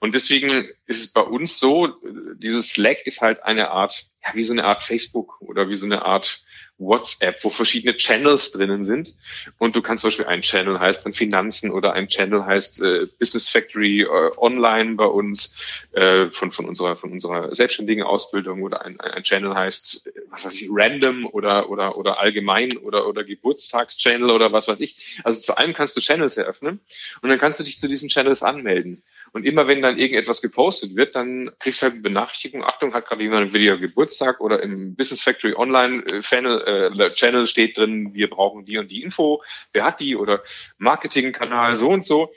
Und 0.00 0.14
deswegen 0.14 0.68
ist 0.86 1.04
es 1.04 1.12
bei 1.12 1.22
uns 1.22 1.58
so, 1.58 1.96
dieses 2.36 2.70
Slack 2.70 3.06
ist 3.06 3.20
halt 3.20 3.42
eine 3.44 3.70
Art, 3.70 4.06
ja, 4.22 4.34
wie 4.34 4.44
so 4.44 4.52
eine 4.52 4.64
Art 4.64 4.82
Facebook 4.82 5.40
oder 5.40 5.68
wie 5.68 5.76
so 5.76 5.86
eine 5.86 6.04
Art 6.04 6.42
WhatsApp, 6.78 7.42
wo 7.42 7.50
verschiedene 7.50 7.96
Channels 7.96 8.52
drinnen 8.52 8.84
sind. 8.84 9.14
Und 9.58 9.76
du 9.76 9.82
kannst 9.82 10.02
zum 10.02 10.08
Beispiel 10.08 10.26
ein 10.26 10.42
Channel 10.42 10.78
heißt 10.78 11.06
dann 11.06 11.12
Finanzen 11.12 11.70
oder 11.70 11.94
ein 11.94 12.08
Channel 12.08 12.44
heißt 12.44 12.82
äh, 12.82 13.06
Business 13.18 13.48
Factory 13.48 14.02
äh, 14.02 14.30
Online 14.36 14.94
bei 14.94 15.06
uns 15.06 15.56
äh, 15.92 16.26
von, 16.26 16.50
von 16.50 16.66
unserer, 16.66 16.96
von 16.96 17.12
unserer 17.12 17.54
selbstständigen 17.54 18.04
Ausbildung 18.04 18.62
oder 18.62 18.84
ein, 18.84 19.00
ein 19.00 19.22
Channel 19.22 19.54
heißt, 19.54 20.12
was 20.30 20.44
weiß 20.44 20.60
ich, 20.60 20.68
Random 20.70 21.26
oder, 21.26 21.70
oder, 21.70 21.96
oder 21.96 22.18
allgemein 22.20 22.76
oder, 22.76 23.06
oder 23.06 23.24
Geburtstagschannel 23.24 24.30
oder 24.30 24.52
was 24.52 24.68
weiß 24.68 24.80
ich. 24.80 25.20
Also 25.24 25.40
zu 25.40 25.56
allem 25.56 25.72
kannst 25.72 25.96
du 25.96 26.00
Channels 26.00 26.36
eröffnen 26.36 26.80
und 27.22 27.28
dann 27.30 27.38
kannst 27.38 27.58
du 27.58 27.64
dich 27.64 27.78
zu 27.78 27.88
diesen 27.88 28.08
Channels 28.08 28.42
anmelden. 28.42 29.02
Und 29.36 29.44
immer 29.44 29.68
wenn 29.68 29.82
dann 29.82 29.98
irgendetwas 29.98 30.40
gepostet 30.40 30.96
wird, 30.96 31.14
dann 31.14 31.50
kriegst 31.58 31.82
du 31.82 31.84
halt 31.84 31.92
eine 31.92 32.02
Benachrichtigung, 32.02 32.64
Achtung, 32.64 32.94
hat 32.94 33.06
gerade 33.06 33.22
jemand 33.22 33.52
wieder 33.52 33.76
Geburtstag 33.76 34.40
oder 34.40 34.62
im 34.62 34.96
Business 34.96 35.20
Factory 35.20 35.52
Online 35.54 36.02
äh, 36.06 36.20
Channel, 36.22 36.94
äh, 36.98 37.10
Channel 37.10 37.46
steht 37.46 37.76
drin, 37.76 38.14
wir 38.14 38.30
brauchen 38.30 38.64
die 38.64 38.78
und 38.78 38.90
die 38.90 39.02
Info, 39.02 39.42
wer 39.74 39.84
hat 39.84 40.00
die 40.00 40.16
oder 40.16 40.42
Marketingkanal 40.78 41.76
so 41.76 41.90
und 41.90 42.06
so. 42.06 42.32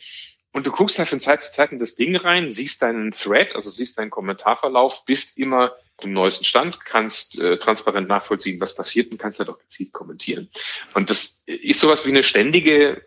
Und 0.52 0.68
du 0.68 0.72
guckst 0.72 1.00
halt 1.00 1.08
von 1.08 1.22
Zeit 1.22 1.42
zu 1.42 1.54
Zeit 1.54 1.72
in 1.72 1.80
das 1.80 1.96
Ding 1.96 2.18
rein, 2.18 2.50
siehst 2.50 2.82
deinen 2.82 3.12
Thread, 3.12 3.56
also 3.56 3.70
siehst 3.70 3.98
deinen 3.98 4.10
Kommentarverlauf, 4.10 5.06
bist 5.06 5.38
immer 5.38 5.78
im 6.02 6.12
neuesten 6.12 6.44
Stand, 6.44 6.84
kannst 6.84 7.40
äh, 7.40 7.60
transparent 7.60 8.10
nachvollziehen, 8.10 8.60
was 8.60 8.76
passiert 8.76 9.10
und 9.10 9.20
kannst 9.20 9.40
halt 9.40 9.48
auch 9.48 9.60
gezielt 9.60 9.94
kommentieren. 9.94 10.50
Und 10.96 11.10
das 11.10 11.44
ist 11.46 11.80
sowas 11.80 12.06
wie 12.06 12.10
eine 12.10 12.24
ständige 12.24 13.06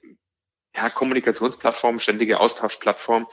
ja, 0.75 0.91
Kommunikationsplattform, 0.91 1.99
ständige 1.99 2.41
Austauschplattform. 2.41 3.29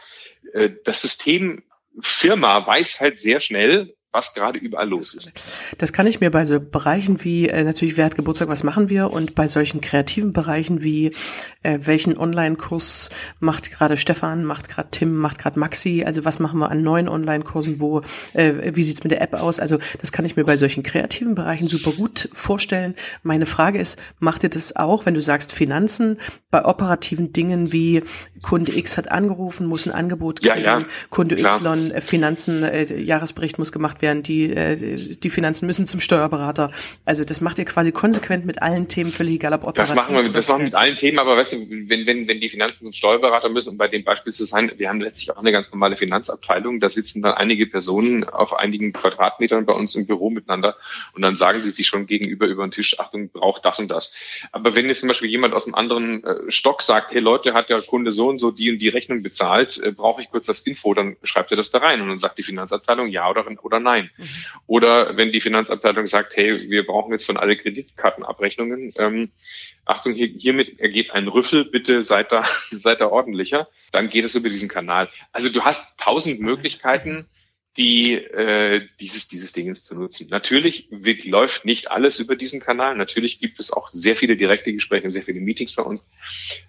Äh, 0.53 0.71
das 0.83 1.01
System 1.01 1.63
Firma 1.99 2.65
weiß 2.65 2.99
halt 2.99 3.19
sehr 3.19 3.39
schnell, 3.39 3.95
was 4.11 4.33
gerade 4.33 4.57
überall 4.57 4.89
los 4.89 5.13
ist. 5.13 5.33
Das 5.77 5.93
kann 5.93 6.07
ich 6.07 6.19
mir 6.19 6.31
bei 6.31 6.43
so 6.43 6.59
Bereichen 6.59 7.23
wie 7.23 7.47
äh, 7.47 7.63
natürlich, 7.63 7.95
wer 7.95 8.05
hat 8.05 8.15
Geburtstag, 8.15 8.47
was 8.47 8.63
machen 8.63 8.89
wir? 8.89 9.11
Und 9.11 9.35
bei 9.35 9.45
solchen 9.45 9.81
kreativen 9.81 10.33
Bereichen 10.33 10.83
wie 10.83 11.13
äh, 11.61 11.77
welchen 11.81 12.17
Online-Kurs 12.17 13.11
macht 13.39 13.71
gerade 13.71 13.97
Stefan, 13.97 14.45
macht 14.45 14.67
gerade 14.67 14.89
Tim, 14.89 15.15
macht 15.15 15.37
gerade 15.37 15.59
Maxi, 15.59 16.03
also 16.05 16.25
was 16.25 16.39
machen 16.39 16.59
wir 16.59 16.71
an 16.71 16.81
neuen 16.81 17.07
Online-Kursen, 17.07 17.79
wo, 17.79 18.01
äh, 18.33 18.75
wie 18.75 18.81
sieht's 18.81 19.03
mit 19.03 19.11
der 19.11 19.21
App 19.21 19.35
aus? 19.35 19.59
Also 19.59 19.77
das 19.99 20.11
kann 20.11 20.25
ich 20.25 20.35
mir 20.35 20.43
bei 20.43 20.57
solchen 20.57 20.81
kreativen 20.81 21.35
Bereichen 21.35 21.67
super 21.67 21.91
gut 21.91 22.29
vorstellen. 22.31 22.95
Meine 23.21 23.45
Frage 23.45 23.77
ist, 23.77 23.99
macht 24.17 24.43
ihr 24.43 24.49
das 24.49 24.75
auch, 24.75 25.05
wenn 25.05 25.13
du 25.13 25.21
sagst 25.21 25.53
Finanzen, 25.53 26.17
bei 26.49 26.65
operativen 26.65 27.31
Dingen 27.31 27.71
wie 27.71 28.03
Kunde 28.41 28.75
X 28.75 28.97
hat 28.97 29.11
angerufen, 29.11 29.67
muss 29.67 29.85
ein 29.85 29.93
Angebot 29.93 30.41
kriegen, 30.41 30.63
ja, 30.63 30.79
ja, 30.79 30.85
Kunde 31.11 31.35
klar. 31.35 31.59
Y, 31.61 31.91
äh, 31.91 32.01
Finanzen, 32.01 32.63
äh, 32.63 32.91
Jahresbericht 32.99 33.59
muss 33.59 33.71
gemacht 33.71 33.98
werden, 34.01 34.23
die, 34.23 34.51
äh, 34.51 34.75
die 34.75 35.29
Finanzen 35.29 35.65
müssen 35.65 35.87
zum 35.87 35.99
Steuerberater. 35.99 36.71
Also 37.05 37.23
das 37.23 37.41
macht 37.41 37.59
ihr 37.59 37.65
quasi 37.65 37.91
konsequent 37.91 38.45
mit 38.45 38.61
allen 38.61 38.87
Themen, 38.87 39.11
völlig 39.11 39.35
egal 39.35 39.53
ob 39.53 39.63
operativ. 39.63 39.95
Das 39.95 39.95
machen 39.95 40.15
wir, 40.15 40.29
das 40.29 40.47
machen 40.47 40.59
wir 40.59 40.65
mit 40.65 40.75
allen 40.75 40.95
Themen, 40.95 41.19
aber 41.19 41.37
weißt 41.37 41.53
du, 41.53 41.67
wenn, 41.69 42.05
wenn, 42.05 42.27
wenn 42.27 42.39
die 42.39 42.49
Finanzen 42.49 42.85
zum 42.85 42.93
Steuerberater 42.93 43.49
müssen, 43.49 43.69
um 43.69 43.77
bei 43.77 43.87
dem 43.87 44.03
Beispiel 44.03 44.33
zu 44.33 44.45
sein, 44.45 44.71
wir 44.77 44.89
haben 44.89 45.01
letztlich 45.01 45.31
auch 45.31 45.39
eine 45.39 45.51
ganz 45.51 45.71
normale 45.71 45.97
Finanzabteilung, 45.97 46.79
da 46.79 46.89
sitzen 46.89 47.21
dann 47.21 47.33
einige 47.33 47.67
Personen 47.67 48.23
auf 48.23 48.53
einigen 48.53 48.93
Quadratmetern 48.93 49.65
bei 49.65 49.73
uns 49.73 49.95
im 49.95 50.07
Büro 50.07 50.29
miteinander 50.29 50.75
und 51.13 51.21
dann 51.21 51.35
sagen 51.35 51.61
die 51.63 51.69
sich 51.69 51.87
schon 51.87 52.07
gegenüber 52.07 52.47
über 52.47 52.65
den 52.65 52.71
Tisch, 52.71 52.99
Achtung, 52.99 53.29
braucht 53.29 53.65
das 53.65 53.79
und 53.79 53.89
das. 53.89 54.13
Aber 54.51 54.75
wenn 54.75 54.87
jetzt 54.87 55.01
zum 55.01 55.07
Beispiel 55.07 55.29
jemand 55.29 55.53
aus 55.53 55.65
einem 55.65 55.75
anderen 55.75 56.23
äh, 56.23 56.51
Stock 56.51 56.81
sagt, 56.81 57.13
hey 57.13 57.19
Leute, 57.19 57.53
hat 57.53 57.69
der 57.69 57.81
Kunde 57.81 58.11
so 58.11 58.29
und 58.29 58.37
so 58.37 58.51
die 58.51 58.71
und 58.71 58.79
die 58.79 58.89
Rechnung 58.89 59.23
bezahlt, 59.23 59.79
äh, 59.83 59.91
brauche 59.91 60.21
ich 60.21 60.29
kurz 60.29 60.45
das 60.45 60.59
Info, 60.61 60.93
dann 60.93 61.17
schreibt 61.23 61.51
er 61.51 61.57
das 61.57 61.69
da 61.69 61.79
rein 61.79 62.01
und 62.01 62.09
dann 62.09 62.19
sagt 62.19 62.37
die 62.37 62.43
Finanzabteilung 62.43 63.07
ja 63.07 63.29
oder, 63.29 63.45
oder 63.61 63.79
nein. 63.79 63.88
Mhm. 63.97 64.25
Oder 64.67 65.17
wenn 65.17 65.31
die 65.31 65.41
Finanzabteilung 65.41 66.05
sagt, 66.05 66.35
hey, 66.37 66.69
wir 66.69 66.85
brauchen 66.85 67.11
jetzt 67.11 67.25
von 67.25 67.37
alle 67.37 67.57
Kreditkartenabrechnungen, 67.57 68.93
ähm, 68.97 69.31
Achtung, 69.85 70.13
hier, 70.13 70.27
hiermit 70.27 70.79
ergeht 70.79 71.11
ein 71.11 71.27
Rüffel, 71.27 71.65
bitte 71.65 72.03
seid 72.03 72.31
da, 72.31 72.43
seid 72.71 73.01
da 73.01 73.07
ordentlicher, 73.07 73.67
dann 73.91 74.09
geht 74.09 74.25
es 74.25 74.35
über 74.35 74.49
diesen 74.49 74.69
Kanal. 74.69 75.09
Also 75.31 75.49
du 75.49 75.63
hast 75.63 75.99
tausend 75.99 76.39
Möglichkeiten, 76.39 77.25
die 77.77 78.13
äh, 78.13 78.87
dieses 78.99 79.27
dieses 79.27 79.53
Dingens 79.53 79.83
zu 79.83 79.95
nutzen. 79.95 80.27
Natürlich 80.29 80.87
wird, 80.91 81.25
läuft 81.25 81.65
nicht 81.65 81.91
alles 81.91 82.19
über 82.19 82.35
diesen 82.35 82.59
Kanal. 82.59 82.95
Natürlich 82.95 83.39
gibt 83.39 83.59
es 83.59 83.71
auch 83.71 83.89
sehr 83.93 84.15
viele 84.15 84.35
direkte 84.35 84.73
Gespräche, 84.73 85.09
sehr 85.09 85.23
viele 85.23 85.39
Meetings 85.39 85.75
bei 85.75 85.83
uns. 85.83 86.03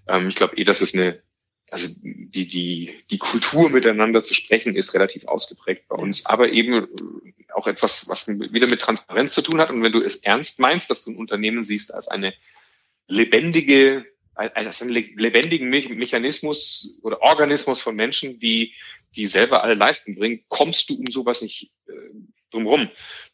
Ähm, 0.06 0.28
ich 0.28 0.36
glaube 0.36 0.56
eh, 0.56 0.64
dass 0.64 0.82
es 0.82 0.94
eine 0.94 1.20
also 1.70 1.88
die 2.02 2.48
die 2.48 3.02
die 3.10 3.18
Kultur 3.18 3.70
miteinander 3.70 4.22
zu 4.22 4.34
sprechen 4.34 4.74
ist 4.74 4.94
relativ 4.94 5.26
ausgeprägt 5.26 5.88
bei 5.88 5.96
uns, 5.96 6.26
aber 6.26 6.50
eben 6.50 6.88
auch 7.54 7.66
etwas, 7.66 8.08
was 8.08 8.28
wieder 8.28 8.66
mit 8.66 8.80
Transparenz 8.80 9.34
zu 9.34 9.42
tun 9.42 9.60
hat. 9.60 9.70
Und 9.70 9.82
wenn 9.82 9.92
du 9.92 10.00
es 10.00 10.16
ernst 10.16 10.60
meinst, 10.60 10.90
dass 10.90 11.04
du 11.04 11.10
ein 11.10 11.16
Unternehmen 11.16 11.64
siehst 11.64 11.94
als 11.94 12.08
eine 12.08 12.34
lebendige 13.06 14.06
als 14.34 14.80
einen 14.80 14.92
lebendigen 14.92 15.68
Mechanismus 15.68 16.98
oder 17.02 17.20
Organismus 17.20 17.82
von 17.82 17.94
Menschen, 17.94 18.38
die, 18.38 18.72
die 19.14 19.26
selber 19.26 19.62
alle 19.62 19.74
Leistung 19.74 20.14
bringen, 20.14 20.44
kommst 20.48 20.88
du 20.88 20.94
um 20.94 21.06
sowas 21.08 21.42
nicht 21.42 21.72
äh, 21.88 21.92
drumherum. 22.50 22.88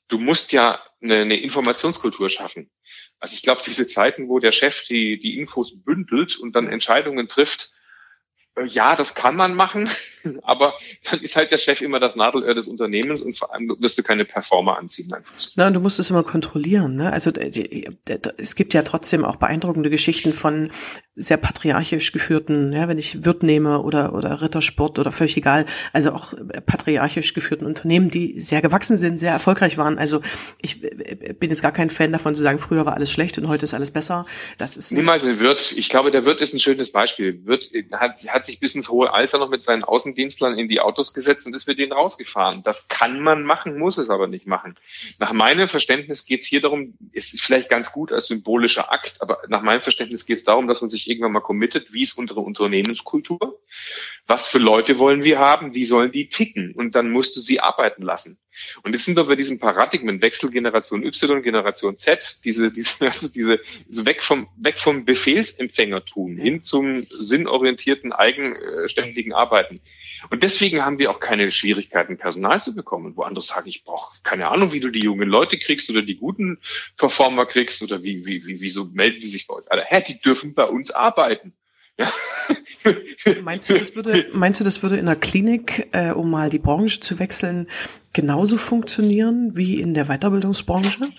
Du 0.08 0.18
musst 0.18 0.50
ja 0.52 0.82
eine, 1.00 1.18
eine 1.18 1.36
Informationskultur 1.36 2.28
schaffen. 2.28 2.70
Also 3.20 3.34
ich 3.34 3.42
glaube, 3.42 3.62
diese 3.64 3.86
Zeiten, 3.86 4.28
wo 4.28 4.40
der 4.40 4.50
Chef 4.50 4.82
die, 4.84 5.18
die 5.18 5.38
Infos 5.38 5.80
bündelt 5.80 6.38
und 6.38 6.56
dann 6.56 6.66
Entscheidungen 6.66 7.28
trifft, 7.28 7.70
äh, 7.70 7.75
ja, 8.64 8.96
das 8.96 9.14
kann 9.14 9.36
man 9.36 9.54
machen, 9.54 9.88
aber 10.42 10.74
dann 11.10 11.20
ist 11.20 11.36
halt 11.36 11.50
der 11.52 11.58
Chef 11.58 11.80
immer 11.80 12.00
das 12.00 12.16
Nadelöhr 12.16 12.54
des 12.54 12.68
Unternehmens 12.68 13.22
und 13.22 13.36
vor 13.36 13.52
allem 13.52 13.74
wirst 13.78 13.98
du 13.98 14.02
keine 14.02 14.24
Performer 14.24 14.78
anziehen. 14.78 15.12
Na, 15.54 15.66
und 15.66 15.74
du 15.74 15.80
musst 15.80 15.98
es 15.98 16.10
immer 16.10 16.22
kontrollieren. 16.22 16.96
Ne? 16.96 17.12
Also 17.12 17.30
es 18.36 18.54
gibt 18.54 18.74
ja 18.74 18.82
trotzdem 18.82 19.24
auch 19.24 19.36
beeindruckende 19.36 19.90
Geschichten 19.90 20.32
von 20.32 20.70
sehr 21.16 21.38
patriarchisch 21.38 22.12
geführten, 22.12 22.74
ja, 22.74 22.88
wenn 22.88 22.98
ich 22.98 23.24
Wirt 23.24 23.42
nehme 23.42 23.80
oder, 23.80 24.12
oder 24.12 24.42
Rittersport 24.42 24.98
oder 24.98 25.10
völlig 25.10 25.36
egal, 25.38 25.64
also 25.94 26.12
auch 26.12 26.34
patriarchisch 26.66 27.32
geführten 27.32 27.64
Unternehmen, 27.64 28.10
die 28.10 28.38
sehr 28.38 28.60
gewachsen 28.60 28.98
sind, 28.98 29.18
sehr 29.18 29.32
erfolgreich 29.32 29.78
waren. 29.78 29.98
Also 29.98 30.20
ich 30.60 30.82
bin 30.82 31.48
jetzt 31.48 31.62
gar 31.62 31.72
kein 31.72 31.88
Fan 31.88 32.12
davon 32.12 32.34
zu 32.34 32.42
sagen, 32.42 32.58
früher 32.58 32.84
war 32.84 32.94
alles 32.94 33.10
schlecht 33.10 33.38
und 33.38 33.48
heute 33.48 33.64
ist 33.64 33.72
alles 33.72 33.90
besser. 33.90 34.26
Das 34.58 34.76
ist 34.76 34.92
Nimm 34.92 35.06
mal 35.06 35.18
den 35.18 35.40
Wirt. 35.40 35.72
Ich 35.76 35.88
glaube, 35.88 36.10
der 36.10 36.26
Wirt 36.26 36.42
ist 36.42 36.52
ein 36.52 36.60
schönes 36.60 36.92
Beispiel. 36.92 37.46
Wirt 37.46 37.70
hat, 37.92 38.18
hat 38.28 38.44
sich 38.44 38.60
bis 38.60 38.74
ins 38.74 38.90
hohe 38.90 39.12
Alter 39.12 39.38
noch 39.38 39.48
mit 39.48 39.62
seinen 39.62 39.84
Außendienstlern 40.16 40.58
in 40.58 40.66
die 40.66 40.80
Autos 40.80 41.12
gesetzt 41.12 41.46
und 41.46 41.54
ist 41.54 41.68
mit 41.68 41.78
denen 41.78 41.92
rausgefahren. 41.92 42.62
Das 42.62 42.88
kann 42.88 43.20
man 43.20 43.42
machen, 43.44 43.78
muss 43.78 43.98
es 43.98 44.08
aber 44.08 44.26
nicht 44.26 44.46
machen. 44.46 44.76
Nach 45.18 45.32
meinem 45.32 45.68
Verständnis 45.68 46.24
geht 46.24 46.40
es 46.40 46.46
hier 46.46 46.62
darum, 46.62 46.94
es 47.12 47.34
ist 47.34 47.42
vielleicht 47.42 47.68
ganz 47.68 47.92
gut 47.92 48.12
als 48.12 48.26
symbolischer 48.26 48.90
Akt, 48.90 49.20
aber 49.20 49.42
nach 49.48 49.62
meinem 49.62 49.82
Verständnis 49.82 50.24
geht 50.24 50.38
es 50.38 50.44
darum, 50.44 50.68
dass 50.68 50.80
man 50.80 50.88
sich 50.88 51.08
irgendwann 51.08 51.32
mal 51.32 51.40
committet, 51.40 51.92
wie 51.92 52.02
ist 52.02 52.16
unsere 52.18 52.40
Unternehmenskultur, 52.40 53.60
was 54.26 54.46
für 54.46 54.58
Leute 54.58 54.98
wollen 54.98 55.22
wir 55.22 55.38
haben, 55.38 55.74
wie 55.74 55.84
sollen 55.84 56.12
die 56.12 56.28
ticken 56.28 56.72
und 56.74 56.94
dann 56.94 57.10
musst 57.10 57.36
du 57.36 57.40
sie 57.40 57.60
arbeiten 57.60 58.02
lassen. 58.02 58.38
Und 58.82 58.94
jetzt 58.94 59.04
sind 59.04 59.16
wir 59.16 59.24
bei 59.24 59.36
diesem 59.36 59.58
Paradigmenwechsel 59.58 60.50
Generation 60.50 61.04
Y, 61.04 61.42
Generation 61.42 61.98
Z, 61.98 62.40
diese, 62.44 62.72
diese, 62.72 63.04
also 63.06 63.28
diese, 63.28 63.60
weg 63.88 64.22
vom, 64.22 64.48
weg 64.56 64.78
vom 64.78 65.04
Befehlsempfängertum 65.04 66.38
hin 66.38 66.62
zum 66.62 67.00
sinnorientierten, 67.00 68.12
eigenständigen 68.12 69.32
Arbeiten. 69.32 69.80
Und 70.30 70.42
deswegen 70.42 70.84
haben 70.84 70.98
wir 70.98 71.10
auch 71.10 71.20
keine 71.20 71.50
Schwierigkeiten, 71.50 72.18
Personal 72.18 72.62
zu 72.62 72.74
bekommen. 72.74 73.16
Wo 73.16 73.22
andere 73.22 73.42
sagen, 73.42 73.68
ich 73.68 73.84
brauche 73.84 74.18
keine 74.22 74.48
Ahnung, 74.48 74.72
wie 74.72 74.80
du 74.80 74.90
die 74.90 75.00
jungen 75.00 75.28
Leute 75.28 75.58
kriegst 75.58 75.90
oder 75.90 76.02
die 76.02 76.16
guten 76.16 76.58
Performer 76.96 77.46
kriegst 77.46 77.82
oder 77.82 78.02
wie, 78.02 78.26
wie, 78.26 78.46
wie, 78.46 78.60
wieso 78.60 78.84
melden 78.86 79.20
die 79.20 79.28
sich 79.28 79.46
bei 79.46 79.54
euch 79.54 79.70
alle? 79.70 79.84
Hä, 79.86 80.02
die 80.06 80.20
dürfen 80.20 80.54
bei 80.54 80.64
uns 80.64 80.90
arbeiten. 80.90 81.52
Ja. 81.98 82.12
meinst, 83.42 83.70
du, 83.70 83.74
das 83.74 83.94
würde, 83.96 84.28
meinst 84.32 84.60
du, 84.60 84.64
das 84.64 84.82
würde 84.82 84.98
in 84.98 85.06
der 85.06 85.16
Klinik, 85.16 85.88
äh, 85.92 86.10
um 86.10 86.30
mal 86.30 86.50
die 86.50 86.58
Branche 86.58 87.00
zu 87.00 87.18
wechseln, 87.18 87.68
genauso 88.12 88.58
funktionieren 88.58 89.56
wie 89.56 89.80
in 89.80 89.94
der 89.94 90.06
Weiterbildungsbranche? 90.06 91.10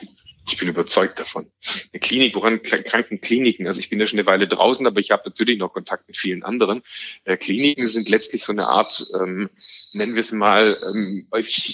Ich 0.47 0.57
bin 0.57 0.69
überzeugt 0.69 1.19
davon. 1.19 1.51
Eine 1.91 1.99
Klinik, 1.99 2.33
woran 2.33 2.61
Krankenkliniken, 2.61 3.67
also 3.67 3.81
ich 3.81 3.89
bin 3.89 3.99
ja 3.99 4.07
schon 4.07 4.17
eine 4.17 4.27
Weile 4.27 4.47
draußen, 4.47 4.87
aber 4.87 4.99
ich 5.01 5.11
habe 5.11 5.23
natürlich 5.25 5.57
noch 5.57 5.73
Kontakt 5.73 6.07
mit 6.07 6.15
vielen 6.15 6.43
anderen. 6.43 6.83
Äh, 7.25 7.35
Kliniken 7.35 7.87
sind 7.87 8.07
letztlich 8.07 8.45
so 8.45 8.53
eine 8.53 8.67
Art, 8.67 9.05
ähm, 9.13 9.49
nennen 9.91 10.15
wir 10.15 10.21
es 10.21 10.31
mal, 10.31 10.77
ähm, 10.87 11.27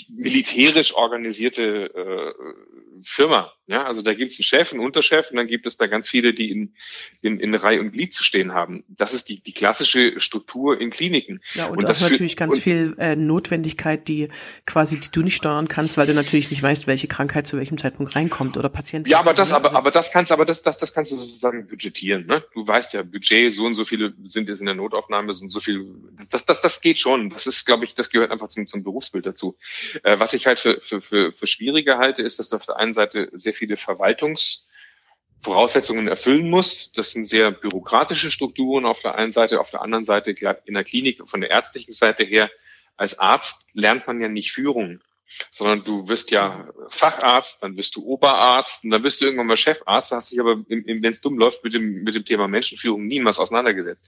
militärisch 0.09 0.95
organisierte 0.95 1.91
äh, 1.93 2.92
Firma. 3.01 3.51
Ja, 3.65 3.85
also 3.85 4.01
da 4.01 4.13
gibt 4.13 4.31
es 4.33 4.39
einen 4.39 4.43
Chef, 4.43 4.73
einen 4.73 4.81
Unterchef 4.81 5.31
und 5.31 5.37
dann 5.37 5.47
gibt 5.47 5.65
es 5.65 5.77
da 5.77 5.87
ganz 5.87 6.09
viele, 6.09 6.33
die 6.33 6.51
in, 6.51 6.75
in, 7.21 7.39
in 7.39 7.55
Reihe 7.55 7.79
und 7.79 7.91
Glied 7.91 8.13
zu 8.13 8.21
stehen 8.21 8.53
haben. 8.53 8.83
Das 8.89 9.13
ist 9.13 9.29
die, 9.29 9.41
die 9.41 9.53
klassische 9.53 10.19
Struktur 10.19 10.81
in 10.81 10.89
Kliniken. 10.89 11.41
Ja, 11.53 11.67
und, 11.67 11.77
und 11.77 11.83
das 11.83 12.01
natürlich 12.01 12.35
ganz 12.35 12.59
viel 12.59 12.93
äh, 12.99 13.15
Notwendigkeit, 13.15 14.07
die 14.09 14.27
quasi, 14.65 14.99
die 14.99 15.09
du 15.11 15.21
nicht 15.21 15.37
steuern 15.37 15.69
kannst, 15.69 15.97
weil 15.97 16.07
du 16.07 16.13
natürlich 16.13 16.51
nicht 16.51 16.61
weißt, 16.61 16.87
welche 16.87 17.07
Krankheit 17.07 17.47
zu 17.47 17.55
welchem 17.57 17.77
Zeitpunkt 17.77 18.17
reinkommt 18.17 18.57
oder 18.57 18.67
Patienten. 18.67 19.09
Ja, 19.09 19.19
aber 19.19 19.33
das, 19.33 19.53
aber, 19.53 19.73
aber 19.73 19.91
das 19.91 20.11
kannst, 20.11 20.33
aber 20.33 20.45
das, 20.45 20.61
das, 20.61 20.77
das 20.77 20.93
kannst 20.93 21.13
du 21.13 21.15
sozusagen 21.15 21.65
budgetieren. 21.67 22.25
Ne? 22.25 22.43
Du 22.53 22.67
weißt 22.67 22.93
ja, 22.93 23.03
Budget, 23.03 23.49
so 23.49 23.65
und 23.65 23.75
so 23.75 23.85
viele 23.85 24.13
sind 24.25 24.49
jetzt 24.49 24.59
in 24.59 24.65
der 24.65 24.75
Notaufnahme, 24.75 25.31
sind 25.31 25.51
so 25.51 25.61
viel. 25.61 25.85
Das, 26.29 26.45
das, 26.45 26.61
das 26.61 26.81
geht 26.81 26.99
schon. 26.99 27.29
Das 27.29 27.47
ist, 27.47 27.63
glaube 27.65 27.85
ich, 27.85 27.95
das 27.95 28.09
gehört 28.09 28.31
einfach 28.31 28.49
zum, 28.49 28.67
zum 28.67 28.83
Berufsbild 28.83 29.25
dazu. 29.25 29.55
Äh, 30.03 30.19
was 30.19 30.33
ich 30.33 30.47
halt 30.47 30.59
für, 30.59 30.81
für, 30.81 30.99
für, 30.99 31.31
für 31.31 31.47
schwieriger 31.47 31.97
halte, 31.97 32.23
ist, 32.23 32.39
dass 32.39 32.49
du 32.49 32.57
auf 32.57 32.65
der 32.65 32.82
einen 32.83 32.93
Seite 32.93 33.29
sehr 33.31 33.53
viele 33.53 33.77
Verwaltungsvoraussetzungen 33.77 36.07
erfüllen 36.07 36.49
muss. 36.49 36.91
Das 36.91 37.11
sind 37.11 37.25
sehr 37.25 37.51
bürokratische 37.51 38.29
Strukturen 38.29 38.85
auf 38.85 39.01
der 39.01 39.15
einen 39.15 39.31
Seite, 39.31 39.59
auf 39.59 39.71
der 39.71 39.81
anderen 39.81 40.03
Seite 40.03 40.35
in 40.65 40.73
der 40.73 40.83
Klinik 40.83 41.27
von 41.27 41.41
der 41.41 41.49
ärztlichen 41.49 41.93
Seite 41.93 42.23
her. 42.23 42.51
Als 42.95 43.19
Arzt 43.19 43.67
lernt 43.73 44.05
man 44.05 44.21
ja 44.21 44.27
nicht 44.27 44.51
Führung, 44.51 45.01
sondern 45.49 45.83
du 45.83 46.07
wirst 46.09 46.31
ja 46.31 46.69
Facharzt, 46.89 47.63
dann 47.63 47.77
wirst 47.77 47.95
du 47.95 48.05
Oberarzt 48.05 48.83
und 48.83 48.91
dann 48.91 49.01
bist 49.01 49.21
du 49.21 49.25
irgendwann 49.25 49.47
mal 49.47 49.57
Chefarzt, 49.57 50.11
hast 50.11 50.31
dich 50.31 50.39
aber, 50.39 50.57
wenn 50.67 51.05
es 51.05 51.21
dumm 51.21 51.37
läuft, 51.37 51.63
mit 51.63 51.73
dem, 51.73 52.03
mit 52.03 52.15
dem 52.15 52.25
Thema 52.25 52.47
Menschenführung 52.47 53.07
niemals 53.07 53.39
auseinandergesetzt. 53.39 54.05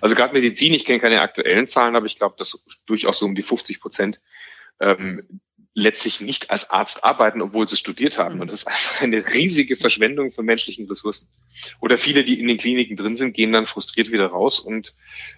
Also 0.00 0.14
gerade 0.14 0.32
Medizin, 0.32 0.74
ich 0.74 0.84
kenne 0.84 1.00
keine 1.00 1.20
aktuellen 1.20 1.66
Zahlen, 1.66 1.96
aber 1.96 2.06
ich 2.06 2.16
glaube, 2.16 2.36
dass 2.38 2.64
durchaus 2.86 3.18
so 3.18 3.26
um 3.26 3.34
die 3.34 3.42
50 3.42 3.80
Prozent 3.80 4.20
ähm, 4.80 5.40
letztlich 5.74 6.20
nicht 6.20 6.50
als 6.50 6.70
Arzt 6.70 7.02
arbeiten, 7.02 7.40
obwohl 7.40 7.66
sie 7.66 7.76
studiert 7.76 8.18
haben. 8.18 8.40
Und 8.40 8.50
das 8.50 8.60
ist 8.60 8.66
einfach 8.66 9.00
eine 9.00 9.26
riesige 9.32 9.76
Verschwendung 9.76 10.32
von 10.32 10.44
menschlichen 10.44 10.86
Ressourcen. 10.86 11.28
Oder 11.80 11.96
viele, 11.96 12.24
die 12.24 12.38
in 12.38 12.46
den 12.46 12.58
Kliniken 12.58 12.96
drin 12.96 13.16
sind, 13.16 13.32
gehen 13.32 13.52
dann 13.52 13.66
frustriert 13.66 14.12
wieder 14.12 14.26
raus 14.26 14.60
und 14.60 14.94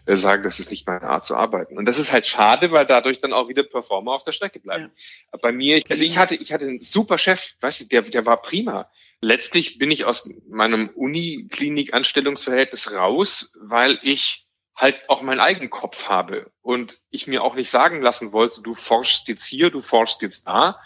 äh, 0.07 0.17
sagen, 0.17 0.43
das 0.43 0.59
ist 0.59 0.71
nicht 0.71 0.87
meine 0.87 1.03
Art 1.03 1.25
zu 1.25 1.37
arbeiten. 1.37 1.79
Und 1.79 1.87
das 1.87 1.99
ist 1.99 2.13
halt 2.13 2.27
schade, 2.27 2.73
weil 2.73 2.87
dadurch 2.87 3.21
dann 3.21 3.33
auch 3.33 3.49
wieder 3.49 3.63
Performer 3.63 4.13
auf 4.13 4.25
der 4.25 4.33
Strecke 4.33 4.59
bleiben. 4.59 4.91
Ja. 5.33 5.39
Bei 5.41 5.53
mir, 5.53 5.83
also 5.89 6.05
ich 6.05 6.19
hatte, 6.19 6.35
ich 6.35 6.53
hatte 6.53 6.67
einen 6.67 6.81
super 6.81 7.19
Chef, 7.19 7.55
weißt 7.61 7.83
du, 7.83 7.85
der, 7.87 8.03
der 8.03 8.27
war 8.27 8.43
prima. 8.43 8.91
Letztlich 9.21 9.79
bin 9.79 9.91
ich 9.91 10.05
aus 10.05 10.29
meinem 10.49 10.91
Uniklinik-Anstellungsverhältnis 10.91 12.93
raus, 12.93 13.55
weil 13.61 13.99
ich 14.03 14.44
halt 14.77 14.97
auch 15.09 15.23
meinen 15.23 15.41
eigenen 15.41 15.71
Kopf 15.71 16.09
habe 16.09 16.51
und 16.63 17.01
ich 17.11 17.27
mir 17.27 17.43
auch 17.43 17.55
nicht 17.55 17.71
sagen 17.71 18.03
lassen 18.03 18.33
wollte, 18.33 18.61
du 18.61 18.75
forschst 18.75 19.29
jetzt 19.29 19.45
hier, 19.45 19.71
du 19.71 19.81
forschst 19.81 20.23
jetzt 20.23 20.47
da. 20.47 20.81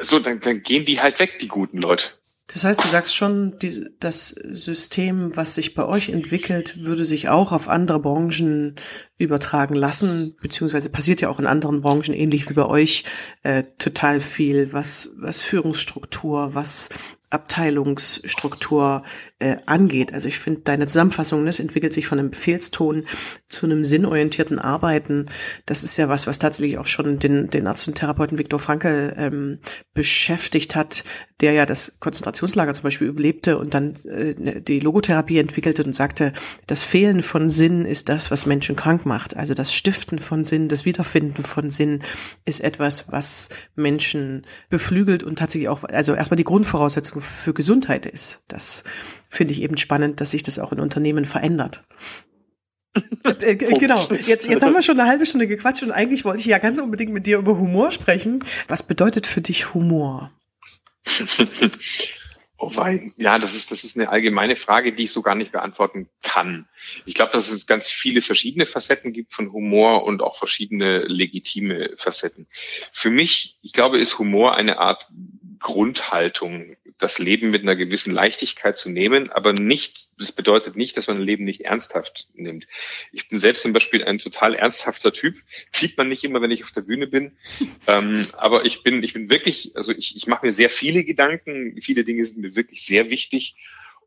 So, 0.00 0.18
dann, 0.18 0.40
dann 0.40 0.62
gehen 0.62 0.84
die 0.84 1.00
halt 1.00 1.18
weg, 1.18 1.38
die 1.40 1.48
guten 1.48 1.80
Leute. 1.80 2.10
Das 2.46 2.64
heißt, 2.64 2.82
du 2.82 2.88
sagst 2.88 3.14
schon, 3.14 3.58
die, 3.58 3.90
das 4.00 4.30
System, 4.30 5.36
was 5.36 5.54
sich 5.54 5.74
bei 5.74 5.84
euch 5.84 6.08
entwickelt, 6.08 6.82
würde 6.82 7.04
sich 7.04 7.28
auch 7.28 7.52
auf 7.52 7.68
andere 7.68 8.00
Branchen 8.00 8.76
übertragen 9.18 9.74
lassen, 9.74 10.34
beziehungsweise 10.40 10.88
passiert 10.88 11.20
ja 11.20 11.28
auch 11.28 11.38
in 11.38 11.46
anderen 11.46 11.82
Branchen 11.82 12.14
ähnlich 12.14 12.48
wie 12.48 12.54
bei 12.54 12.64
euch 12.64 13.04
äh, 13.42 13.64
total 13.76 14.20
viel, 14.20 14.72
was, 14.72 15.10
was 15.16 15.42
Führungsstruktur, 15.42 16.54
was 16.54 16.88
Abteilungsstruktur 17.30 19.02
äh, 19.38 19.56
angeht. 19.66 20.12
Also 20.14 20.28
ich 20.28 20.38
finde 20.38 20.62
deine 20.62 20.86
Zusammenfassung, 20.86 21.44
das 21.44 21.60
entwickelt 21.60 21.92
sich 21.92 22.06
von 22.06 22.18
einem 22.18 22.30
Befehlston 22.30 23.06
zu 23.48 23.66
einem 23.66 23.84
sinnorientierten 23.84 24.58
Arbeiten. 24.58 25.26
Das 25.66 25.82
ist 25.82 25.96
ja 25.96 26.08
was, 26.08 26.26
was 26.26 26.38
tatsächlich 26.38 26.78
auch 26.78 26.86
schon 26.86 27.18
den, 27.18 27.50
den 27.50 27.66
Arzt 27.66 27.86
und 27.86 27.94
Therapeuten 27.94 28.38
Viktor 28.38 28.58
Frankl 28.58 29.14
ähm, 29.16 29.58
beschäftigt 29.94 30.74
hat, 30.74 31.04
der 31.40 31.52
ja 31.52 31.66
das 31.66 32.00
Konzentrationslager 32.00 32.74
zum 32.74 32.84
Beispiel 32.84 33.06
überlebte 33.06 33.58
und 33.58 33.74
dann 33.74 33.94
äh, 34.06 34.60
die 34.60 34.80
Logotherapie 34.80 35.38
entwickelte 35.38 35.84
und 35.84 35.94
sagte, 35.94 36.32
das 36.66 36.82
Fehlen 36.82 37.22
von 37.22 37.48
Sinn 37.48 37.84
ist 37.84 38.08
das, 38.08 38.30
was 38.30 38.46
Menschen 38.46 38.74
krank 38.74 39.06
macht. 39.06 39.36
Also 39.36 39.54
das 39.54 39.72
Stiften 39.72 40.18
von 40.18 40.44
Sinn, 40.44 40.68
das 40.68 40.84
Wiederfinden 40.84 41.44
von 41.44 41.70
Sinn 41.70 42.02
ist 42.44 42.60
etwas, 42.60 43.12
was 43.12 43.50
Menschen 43.76 44.46
beflügelt 44.68 45.22
und 45.22 45.38
tatsächlich 45.38 45.68
auch, 45.68 45.84
also 45.84 46.14
erstmal 46.14 46.36
die 46.36 46.44
Grundvoraussetzung 46.44 47.17
für 47.20 47.54
Gesundheit 47.54 48.06
ist. 48.06 48.42
Das 48.48 48.84
finde 49.28 49.52
ich 49.52 49.62
eben 49.62 49.76
spannend, 49.76 50.20
dass 50.20 50.30
sich 50.30 50.42
das 50.42 50.58
auch 50.58 50.72
in 50.72 50.80
Unternehmen 50.80 51.24
verändert. 51.24 51.84
Äh, 53.24 53.56
genau, 53.56 54.02
jetzt, 54.26 54.48
jetzt 54.48 54.62
haben 54.62 54.72
wir 54.72 54.82
schon 54.82 54.98
eine 54.98 55.08
halbe 55.08 55.26
Stunde 55.26 55.46
gequatscht 55.46 55.82
und 55.82 55.92
eigentlich 55.92 56.24
wollte 56.24 56.40
ich 56.40 56.46
ja 56.46 56.58
ganz 56.58 56.80
unbedingt 56.80 57.12
mit 57.12 57.26
dir 57.26 57.38
über 57.38 57.56
Humor 57.58 57.90
sprechen. 57.90 58.42
Was 58.66 58.82
bedeutet 58.82 59.26
für 59.26 59.40
dich 59.40 59.74
Humor? 59.74 60.32
Oh 62.60 62.74
wei. 62.74 63.12
Ja, 63.16 63.38
das 63.38 63.54
ist, 63.54 63.70
das 63.70 63.84
ist 63.84 63.96
eine 63.96 64.08
allgemeine 64.08 64.56
Frage, 64.56 64.92
die 64.92 65.04
ich 65.04 65.12
so 65.12 65.22
gar 65.22 65.36
nicht 65.36 65.52
beantworten 65.52 66.08
kann. 66.22 66.66
Ich 67.06 67.14
glaube, 67.14 67.30
dass 67.30 67.50
es 67.50 67.68
ganz 67.68 67.88
viele 67.88 68.20
verschiedene 68.20 68.66
Facetten 68.66 69.12
gibt 69.12 69.32
von 69.32 69.52
Humor 69.52 70.02
und 70.04 70.22
auch 70.22 70.36
verschiedene 70.36 71.04
legitime 71.06 71.90
Facetten. 71.96 72.48
Für 72.90 73.10
mich, 73.10 73.58
ich 73.62 73.72
glaube, 73.72 73.98
ist 73.98 74.18
Humor 74.18 74.56
eine 74.56 74.78
Art 74.78 75.08
Grundhaltung, 75.58 76.76
das 76.98 77.18
Leben 77.18 77.50
mit 77.50 77.62
einer 77.62 77.76
gewissen 77.76 78.12
Leichtigkeit 78.12 78.76
zu 78.76 78.90
nehmen, 78.90 79.30
aber 79.30 79.52
nicht, 79.52 80.08
das 80.18 80.32
bedeutet 80.32 80.76
nicht, 80.76 80.96
dass 80.96 81.06
man 81.06 81.16
ein 81.16 81.22
Leben 81.22 81.44
nicht 81.44 81.62
ernsthaft 81.62 82.28
nimmt. 82.34 82.66
Ich 83.12 83.28
bin 83.28 83.38
selbst 83.38 83.62
zum 83.62 83.72
Beispiel 83.72 84.04
ein 84.04 84.18
total 84.18 84.54
ernsthafter 84.54 85.12
Typ, 85.12 85.36
sieht 85.72 85.96
man 85.96 86.08
nicht 86.08 86.24
immer, 86.24 86.42
wenn 86.42 86.50
ich 86.50 86.64
auf 86.64 86.72
der 86.72 86.82
Bühne 86.82 87.06
bin, 87.06 87.36
ähm, 87.86 88.26
aber 88.36 88.64
ich 88.64 88.82
bin, 88.82 89.02
ich 89.02 89.12
bin 89.12 89.30
wirklich, 89.30 89.72
also 89.76 89.92
ich, 89.92 90.16
ich 90.16 90.26
mache 90.26 90.46
mir 90.46 90.52
sehr 90.52 90.70
viele 90.70 91.04
Gedanken, 91.04 91.80
viele 91.80 92.04
Dinge 92.04 92.24
sind 92.24 92.40
mir 92.40 92.56
wirklich 92.56 92.84
sehr 92.84 93.10
wichtig 93.10 93.56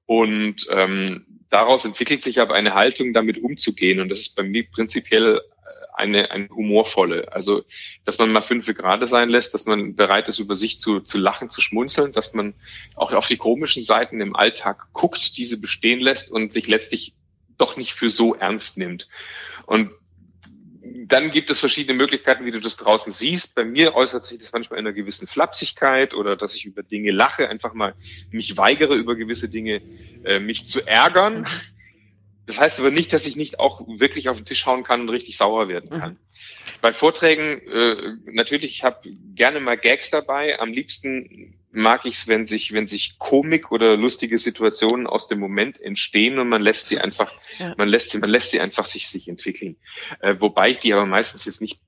und 0.05 0.67
ähm, 0.69 1.25
daraus 1.49 1.85
entwickelt 1.85 2.21
sich 2.21 2.39
aber 2.39 2.55
eine 2.55 2.73
Haltung, 2.73 3.13
damit 3.13 3.37
umzugehen. 3.37 3.99
Und 3.99 4.09
das 4.09 4.21
ist 4.21 4.35
bei 4.35 4.43
mir 4.43 4.65
prinzipiell 4.69 5.39
eine, 5.93 6.31
eine 6.31 6.49
humorvolle. 6.49 7.31
Also, 7.31 7.63
dass 8.05 8.17
man 8.17 8.31
mal 8.31 8.41
fünf 8.41 8.65
Grade 8.73 9.07
sein 9.07 9.29
lässt, 9.29 9.53
dass 9.53 9.65
man 9.65 9.95
bereit 9.95 10.27
ist, 10.27 10.39
über 10.39 10.55
sich 10.55 10.79
zu, 10.79 11.01
zu 11.01 11.17
lachen, 11.17 11.49
zu 11.49 11.61
schmunzeln, 11.61 12.11
dass 12.11 12.33
man 12.33 12.53
auch 12.95 13.11
auf 13.11 13.27
die 13.27 13.37
komischen 13.37 13.83
Seiten 13.83 14.21
im 14.21 14.35
Alltag 14.35 14.87
guckt, 14.93 15.37
diese 15.37 15.59
bestehen 15.59 15.99
lässt 15.99 16.31
und 16.31 16.53
sich 16.53 16.67
letztlich 16.67 17.13
doch 17.57 17.77
nicht 17.77 17.93
für 17.93 18.09
so 18.09 18.33
ernst 18.33 18.77
nimmt. 18.77 19.07
Und 19.65 19.91
dann 21.05 21.29
gibt 21.29 21.49
es 21.49 21.59
verschiedene 21.59 21.97
Möglichkeiten, 21.97 22.45
wie 22.45 22.51
du 22.51 22.59
das 22.59 22.77
draußen 22.77 23.11
siehst. 23.11 23.55
Bei 23.55 23.63
mir 23.63 23.95
äußert 23.95 24.25
sich 24.25 24.39
das 24.39 24.51
manchmal 24.51 24.79
in 24.79 24.87
einer 24.87 24.95
gewissen 24.95 25.27
Flapsigkeit 25.27 26.13
oder 26.13 26.35
dass 26.35 26.55
ich 26.55 26.65
über 26.65 26.83
Dinge 26.83 27.11
lache, 27.11 27.49
einfach 27.49 27.73
mal 27.73 27.95
mich 28.31 28.57
weigere, 28.57 28.95
über 28.95 29.15
gewisse 29.15 29.49
Dinge 29.49 29.81
äh, 30.23 30.39
mich 30.39 30.65
zu 30.65 30.85
ärgern. 30.85 31.45
Das 32.51 32.59
heißt 32.59 32.79
aber 32.81 32.91
nicht, 32.91 33.13
dass 33.13 33.25
ich 33.25 33.37
nicht 33.37 33.61
auch 33.61 33.87
wirklich 33.87 34.27
auf 34.27 34.35
den 34.35 34.45
Tisch 34.45 34.65
hauen 34.65 34.83
kann 34.83 34.99
und 34.99 35.09
richtig 35.09 35.37
sauer 35.37 35.69
werden 35.69 35.89
mhm. 35.89 35.99
kann. 35.99 36.11
Mhm. 36.11 36.17
Bei 36.81 36.91
Vorträgen 36.91 37.61
äh, 37.65 38.17
natürlich, 38.25 38.73
ich 38.73 38.83
habe 38.83 39.09
gerne 39.35 39.61
mal 39.61 39.77
Gags 39.77 40.11
dabei. 40.11 40.59
Am 40.59 40.73
liebsten 40.73 41.57
mag 41.71 42.05
ich 42.05 42.15
es, 42.15 42.27
wenn 42.27 42.47
sich, 42.47 42.73
wenn 42.73 42.87
sich 42.87 43.17
Komik 43.19 43.71
oder 43.71 43.95
lustige 43.95 44.37
Situationen 44.37 45.07
aus 45.07 45.29
dem 45.29 45.39
Moment 45.39 45.79
entstehen 45.79 46.39
und 46.39 46.49
man 46.49 46.61
lässt 46.61 46.87
sie 46.87 46.99
einfach, 46.99 47.31
ja. 47.57 47.73
man 47.77 47.87
lässt 47.87 48.11
sie, 48.11 48.17
man 48.17 48.29
lässt 48.29 48.51
sie 48.51 48.59
einfach 48.59 48.83
sich 48.83 49.07
sich 49.07 49.29
entwickeln. 49.29 49.77
Äh, 50.19 50.35
wobei 50.39 50.71
ich 50.71 50.79
die 50.79 50.93
aber 50.93 51.05
meistens 51.05 51.45
jetzt 51.45 51.61
nicht 51.61 51.79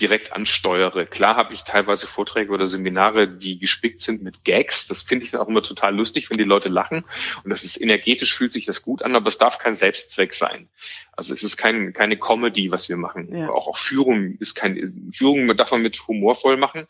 direkt 0.00 0.32
ansteuere. 0.32 1.06
Klar 1.06 1.36
habe 1.36 1.54
ich 1.54 1.62
teilweise 1.62 2.06
Vorträge 2.06 2.52
oder 2.52 2.66
Seminare, 2.66 3.28
die 3.28 3.58
gespickt 3.58 4.00
sind 4.00 4.22
mit 4.22 4.44
Gags. 4.44 4.86
Das 4.86 5.02
finde 5.02 5.24
ich 5.24 5.36
auch 5.36 5.48
immer 5.48 5.62
total 5.62 5.94
lustig, 5.94 6.30
wenn 6.30 6.38
die 6.38 6.44
Leute 6.44 6.68
lachen. 6.68 7.04
Und 7.44 7.50
das 7.50 7.64
ist 7.64 7.80
energetisch, 7.80 8.34
fühlt 8.34 8.52
sich 8.52 8.66
das 8.66 8.82
gut 8.82 9.02
an, 9.02 9.16
aber 9.16 9.28
es 9.28 9.38
darf 9.38 9.58
kein 9.58 9.74
Selbstzweck 9.74 10.34
sein. 10.34 10.68
Also 11.12 11.32
es 11.32 11.42
ist 11.42 11.56
kein, 11.56 11.92
keine 11.92 12.18
Comedy, 12.18 12.70
was 12.70 12.88
wir 12.88 12.96
machen. 12.96 13.34
Ja. 13.34 13.48
Auch, 13.48 13.68
auch 13.68 13.78
Führung 13.78 14.36
ist 14.38 14.54
kein, 14.54 15.10
Führung 15.12 15.54
darf 15.56 15.70
man 15.70 15.82
mit 15.82 16.06
humorvoll 16.06 16.56
machen. 16.56 16.86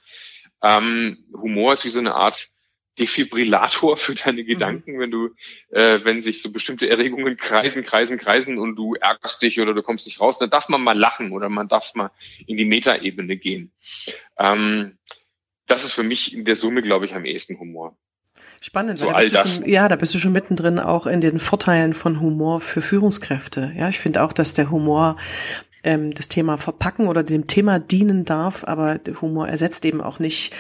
Ähm, 0.62 1.19
Humor 1.33 1.75
ist 1.75 1.85
wie 1.85 1.90
so 1.90 2.01
eine 2.01 2.14
Art 2.14 2.49
Defibrillator 2.98 3.96
für 3.96 4.14
deine 4.14 4.42
mhm. 4.42 4.46
Gedanken, 4.46 4.94
mhm. 4.94 5.00
wenn 5.00 5.11
du, 5.11 5.28
äh, 5.70 6.00
wenn 6.04 6.22
sich 6.22 6.42
so 6.42 6.52
bestimmte 6.52 6.88
Erregungen 6.88 7.37
kreisen, 7.37 7.85
kreisen, 7.85 8.18
kreisen 8.18 8.59
und 8.59 8.76
du 8.76 8.94
ärgerst 8.94 9.42
dich 9.42 9.61
oder 9.61 9.74
du 9.74 9.82
kommst 9.82 10.06
nicht 10.06 10.20
raus, 10.20 10.38
dann 10.38 10.50
darf 10.50 10.68
man 10.68 10.82
mal 10.82 10.98
lachen 10.98 11.32
oder 11.32 11.48
man 11.48 11.68
darf 11.68 11.94
mal 11.94 12.11
in 12.46 12.56
die 12.56 12.64
Metaebene 12.64 13.37
gehen. 13.37 13.72
Ähm, 14.38 14.98
das 15.66 15.85
ist 15.85 15.92
für 15.92 16.04
mich 16.04 16.35
in 16.35 16.44
der 16.44 16.54
Summe, 16.54 16.82
glaube 16.82 17.06
ich, 17.06 17.14
am 17.14 17.24
ehesten 17.24 17.59
Humor. 17.59 17.96
Spannend, 18.61 18.98
so 18.98 19.06
weil 19.06 19.30
da 19.30 19.42
bist 19.42 19.59
du 19.59 19.62
schon, 19.62 19.70
ja, 19.70 19.88
da 19.88 19.96
bist 19.96 20.14
du 20.14 20.18
schon 20.18 20.32
mittendrin 20.32 20.78
auch 20.78 21.06
in 21.06 21.20
den 21.20 21.38
Vorteilen 21.38 21.92
von 21.92 22.20
Humor 22.20 22.61
für 22.61 22.82
Führungskräfte. 22.82 23.72
Ja, 23.76 23.88
ich 23.88 23.98
finde 23.98 24.22
auch, 24.22 24.32
dass 24.32 24.54
der 24.54 24.70
Humor 24.70 25.16
ähm, 25.85 26.12
das 26.12 26.28
Thema 26.28 26.59
verpacken 26.59 27.09
oder 27.09 27.22
dem 27.22 27.46
Thema 27.46 27.78
dienen 27.78 28.24
darf, 28.24 28.64
aber 28.64 28.98
der 28.98 29.20
Humor 29.20 29.48
ersetzt 29.48 29.85
eben 29.85 30.00
auch 30.00 30.18
nicht 30.18 30.54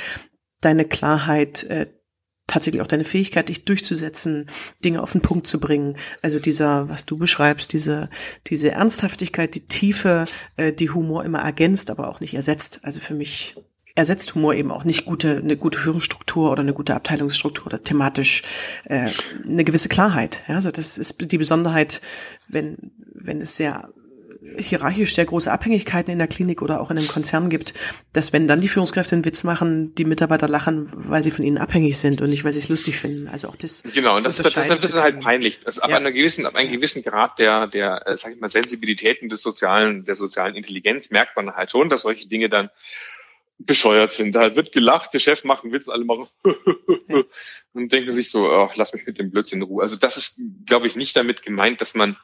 deine 0.60 0.84
Klarheit, 0.84 1.64
äh, 1.64 1.86
tatsächlich 2.46 2.82
auch 2.82 2.86
deine 2.86 3.04
Fähigkeit, 3.04 3.48
dich 3.48 3.64
durchzusetzen, 3.64 4.46
Dinge 4.84 5.02
auf 5.02 5.12
den 5.12 5.20
Punkt 5.20 5.46
zu 5.46 5.58
bringen. 5.58 5.96
Also 6.22 6.38
dieser, 6.38 6.88
was 6.88 7.06
du 7.06 7.16
beschreibst, 7.16 7.72
diese, 7.72 8.08
diese 8.46 8.70
Ernsthaftigkeit, 8.70 9.54
die 9.54 9.66
Tiefe, 9.66 10.26
äh, 10.56 10.72
die 10.72 10.90
Humor 10.90 11.24
immer 11.24 11.40
ergänzt, 11.40 11.90
aber 11.90 12.08
auch 12.08 12.20
nicht 12.20 12.34
ersetzt. 12.34 12.80
Also 12.82 13.00
für 13.00 13.14
mich 13.14 13.56
ersetzt 13.96 14.34
Humor 14.34 14.54
eben 14.54 14.70
auch 14.70 14.84
nicht 14.84 15.06
gute, 15.06 15.38
eine 15.38 15.56
gute 15.56 15.78
Führungsstruktur 15.78 16.52
oder 16.52 16.60
eine 16.60 16.74
gute 16.74 16.94
Abteilungsstruktur 16.94 17.66
oder 17.66 17.82
thematisch 17.82 18.42
äh, 18.84 19.08
eine 19.44 19.64
gewisse 19.64 19.88
Klarheit. 19.88 20.44
Ja, 20.46 20.56
also 20.56 20.70
das 20.70 20.98
ist 20.98 21.16
die 21.32 21.38
Besonderheit, 21.38 22.00
wenn, 22.46 22.92
wenn 23.14 23.40
es 23.40 23.56
sehr 23.56 23.88
hierarchisch 24.58 25.14
sehr 25.14 25.24
große 25.24 25.50
Abhängigkeiten 25.50 26.10
in 26.10 26.18
der 26.18 26.28
Klinik 26.28 26.62
oder 26.62 26.80
auch 26.80 26.90
in 26.90 26.98
einem 26.98 27.08
Konzern 27.08 27.50
gibt, 27.50 27.74
dass 28.12 28.32
wenn 28.32 28.48
dann 28.48 28.60
die 28.60 28.68
Führungskräfte 28.68 29.14
einen 29.14 29.24
Witz 29.24 29.44
machen, 29.44 29.94
die 29.94 30.04
Mitarbeiter 30.04 30.48
lachen, 30.48 30.88
weil 30.92 31.22
sie 31.22 31.30
von 31.30 31.44
ihnen 31.44 31.58
abhängig 31.58 31.98
sind 31.98 32.20
und 32.20 32.30
nicht, 32.30 32.44
weil 32.44 32.52
sie 32.52 32.60
es 32.60 32.68
lustig 32.68 32.96
finden. 32.96 33.28
Also 33.28 33.48
auch 33.48 33.56
das. 33.56 33.82
Genau, 33.94 34.16
und 34.16 34.24
das, 34.24 34.36
das, 34.36 34.52
das, 34.52 34.68
das 34.68 34.84
ist 34.84 34.94
halt 34.94 35.20
peinlich. 35.20 35.60
Also 35.64 35.82
ab 35.82 35.90
ja. 35.90 35.96
einer 35.96 36.12
gewissen, 36.12 36.46
ab 36.46 36.54
einem 36.54 36.72
gewissen 36.72 37.02
Grad 37.02 37.38
der, 37.38 37.66
der, 37.66 38.06
äh, 38.06 38.16
sag 38.16 38.32
ich 38.32 38.40
mal, 38.40 38.48
Sensibilitäten 38.48 39.28
des 39.28 39.42
sozialen, 39.42 40.04
der 40.04 40.14
sozialen 40.14 40.54
Intelligenz 40.54 41.10
merkt 41.10 41.36
man 41.36 41.54
halt 41.54 41.70
schon, 41.70 41.88
dass 41.88 42.02
solche 42.02 42.28
Dinge 42.28 42.48
dann 42.48 42.70
bescheuert 43.58 44.12
sind. 44.12 44.34
Da 44.34 44.54
wird 44.54 44.72
gelacht, 44.72 45.14
der 45.14 45.18
Chef 45.18 45.44
macht 45.44 45.64
einen 45.64 45.72
Witz, 45.72 45.88
alle 45.88 46.04
machen 46.04 46.28
und 47.72 47.92
denken 47.92 48.10
sich 48.10 48.30
so, 48.30 48.50
oh, 48.50 48.70
lass 48.74 48.92
mich 48.92 49.06
mit 49.06 49.18
dem 49.18 49.30
Blödsinn 49.30 49.60
in 49.60 49.68
Ruhe. 49.68 49.82
Also 49.82 49.96
das 49.96 50.16
ist, 50.16 50.40
glaube 50.66 50.86
ich, 50.86 50.96
nicht 50.96 51.16
damit 51.16 51.42
gemeint, 51.42 51.80
dass 51.80 51.94
man 51.94 52.16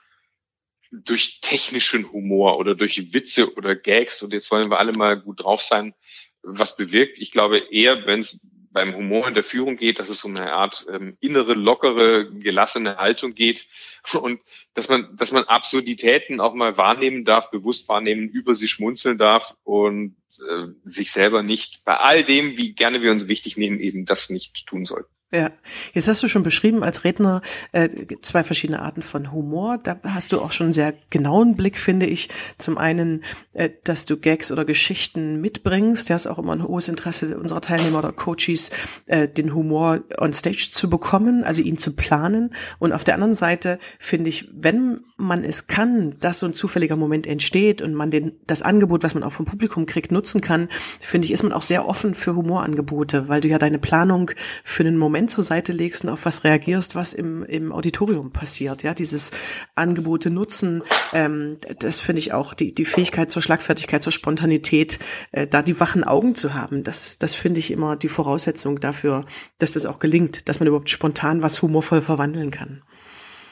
durch 0.93 1.41
technischen 1.41 2.13
Humor 2.13 2.59
oder 2.59 2.75
durch 2.75 3.13
Witze 3.15 3.55
oder 3.57 3.75
Gags 3.75 4.23
und 4.23 4.33
jetzt 4.33 4.51
wollen 4.51 4.71
wir 4.71 4.79
alle 4.79 4.93
mal 4.93 5.19
gut 5.19 5.43
drauf 5.43 5.63
sein, 5.63 5.95
was 6.43 6.77
bewirkt. 6.77 7.19
Ich 7.21 7.31
glaube 7.31 7.59
eher, 7.59 8.07
wenn 8.07 8.21
es 8.21 8.49
beim 8.73 8.95
Humor 8.95 9.29
in 9.29 9.35
der 9.35 9.45
Führung 9.45 9.77
geht, 9.77 9.99
dass 9.99 10.09
es 10.09 10.25
um 10.25 10.37
eine 10.37 10.53
Art 10.53 10.87
ähm, 10.91 11.17
innere, 11.21 11.55
lockere, 11.55 12.31
gelassene 12.31 12.97
Haltung 12.97 13.35
geht 13.35 13.67
und 14.15 14.41
dass 14.75 14.89
man, 14.89 15.17
dass 15.17 15.33
man 15.33 15.45
Absurditäten 15.45 16.41
auch 16.41 16.55
mal 16.55 16.77
wahrnehmen 16.77 17.25
darf, 17.25 17.51
bewusst 17.51 17.89
wahrnehmen, 17.89 18.29
über 18.29 18.55
sie 18.55 18.69
schmunzeln 18.69 19.19
darf 19.19 19.57
und 19.65 20.17
äh, 20.49 20.69
sich 20.85 21.13
selber 21.13 21.43
nicht 21.43 21.85
bei 21.85 21.97
all 21.97 22.25
dem, 22.25 22.57
wie 22.57 22.75
gerne 22.75 23.03
wir 23.03 23.13
uns 23.13 23.29
wichtig 23.29 23.57
nehmen, 23.57 23.81
eben 23.81 24.05
das 24.07 24.31
nicht 24.31 24.67
tun 24.67 24.85
sollten. 24.85 25.13
Ja, 25.35 25.51
jetzt 25.95 26.09
hast 26.09 26.23
du 26.23 26.29
schon 26.29 26.43
beschrieben 26.43 26.85
als 26.85 27.05
Redner 27.05 27.41
äh, 27.73 27.89
zwei 28.21 28.45
verschiedene 28.45 28.83
Arten 28.83 29.01
von 29.01 29.33
Humor. 29.33 29.79
Da 29.83 29.99
hast 30.05 30.33
du 30.33 30.41
auch 30.43 30.53
schon 30.53 30.67
einen 30.67 30.75
sehr 30.75 30.93
genauen 31.09 31.57
Blick, 31.57 31.79
finde 31.79 32.05
ich. 32.05 32.29
Zum 32.59 32.77
einen, 32.77 33.25
äh, 33.55 33.71
dass 33.85 34.05
du 34.05 34.19
Gags 34.19 34.53
oder 34.53 34.67
Geschichten 34.67 35.41
mitbringst. 35.41 36.11
Du 36.11 36.15
hast 36.15 36.27
auch 36.27 36.39
immer 36.39 36.53
ein 36.53 36.63
hohes 36.63 36.89
Interesse 36.89 37.39
unserer 37.39 37.63
Teilnehmer 37.63 38.01
oder 38.01 38.13
Coaches, 38.13 38.73
äh, 39.07 39.27
den 39.27 39.55
Humor 39.55 40.01
on 40.19 40.35
Stage 40.35 40.69
zu 40.71 40.91
bekommen, 40.91 41.45
also 41.45 41.63
ihn 41.63 41.79
zu 41.79 41.95
planen. 41.95 42.51
Und 42.79 42.93
auf 42.93 43.03
der 43.03 43.15
anderen 43.15 43.33
Seite 43.33 43.79
finde 43.99 44.29
ich, 44.29 44.51
wenn 44.53 45.01
man 45.17 45.45
es 45.45 45.67
kann, 45.67 46.15
dass 46.21 46.41
so 46.41 46.47
ein 46.47 46.53
zufälliger 46.53 46.97
Moment 46.97 47.27
entsteht 47.27 47.81
und 47.81 47.95
man 47.95 48.11
den, 48.11 48.33
das 48.47 48.61
Angebot, 48.61 49.03
was 49.03 49.15
man 49.15 49.23
auch 49.23 49.33
vom 49.33 49.47
Publikum 49.47 49.87
kriegt, 49.87 50.13
nutzen 50.13 50.43
kann, 50.43 50.69
finde 51.01 51.25
ich, 51.25 51.33
ist 51.33 51.43
man 51.43 51.55
auch 51.55 51.63
sehr 51.63 51.89
offen 51.89 52.15
für 52.15 52.37
Humorangebote, 52.37 53.29
weil 53.29 53.41
du 53.41 53.49
ja 53.49 53.57
deine 53.57 53.79
Planung 53.79 54.31
für 54.63 54.83
einen 54.83 54.99
Moment 54.99 55.22
Instrument 55.23 55.31
zur 55.31 55.45
Seite 55.45 55.73
legst 55.73 56.05
und 56.05 56.11
auf 56.11 56.25
was 56.25 56.45
reagierst, 56.45 56.95
was 56.95 57.15
im, 57.15 57.45
im 57.45 57.73
Auditorium 57.73 58.33
passiert. 58.33 58.83
Ja, 58.83 58.95
dieses 58.95 59.31
Angebote 59.75 60.31
nutzen, 60.31 60.83
ähm, 61.13 61.59
das 61.79 62.01
finde 62.01 62.21
ich 62.21 62.33
auch, 62.33 62.55
die, 62.55 62.75
die 62.75 62.85
Fähigkeit 62.85 63.31
zur 63.31 63.43
Schlagfertigkeit, 63.43 64.03
zur 64.03 64.13
Spontanität, 64.13 64.99
äh, 65.33 65.47
da 65.47 65.63
die 65.63 65.79
wachen 65.79 66.05
Augen 66.05 66.35
zu 66.35 66.55
haben, 66.55 66.83
das, 66.85 67.19
das 67.19 67.35
finde 67.35 67.61
ich 67.61 67.71
immer 67.71 67.97
die 67.97 68.09
Voraussetzung 68.09 68.81
dafür, 68.81 69.25
dass 69.59 69.73
das 69.73 69.87
auch 69.87 69.99
gelingt, 69.99 70.49
dass 70.49 70.61
man 70.61 70.67
überhaupt 70.67 70.91
spontan 70.91 71.43
was 71.43 71.63
humorvoll 71.63 72.03
verwandeln 72.03 72.51
kann. 72.51 72.83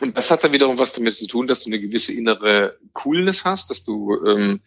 Und 0.01 0.17
das 0.17 0.31
hat 0.31 0.43
dann 0.43 0.53
wiederum 0.53 0.79
was 0.79 0.93
damit 0.95 1.15
zu 1.15 1.27
tun, 1.27 1.47
dass 1.47 1.65
du 1.65 1.71
eine 1.71 1.81
gewisse 1.81 2.13
innere 2.13 2.79
Coolness 2.95 3.45
hast, 3.45 3.71
dass 3.71 3.85
du 3.85 4.17
ähm, 4.27 4.61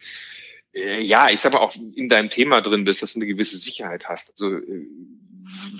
äh, 0.74 1.02
ja, 1.02 1.30
ich 1.30 1.40
sag 1.40 1.54
mal 1.54 1.60
auch 1.60 1.76
in 1.96 2.08
deinem 2.08 2.30
Thema 2.30 2.62
drin 2.62 2.84
bist, 2.84 3.02
dass 3.02 3.14
du 3.14 3.20
eine 3.20 3.28
gewisse 3.28 3.58
Sicherheit 3.58 4.10
hast. 4.10 4.32
Also 4.32 4.58
äh, 4.58 4.88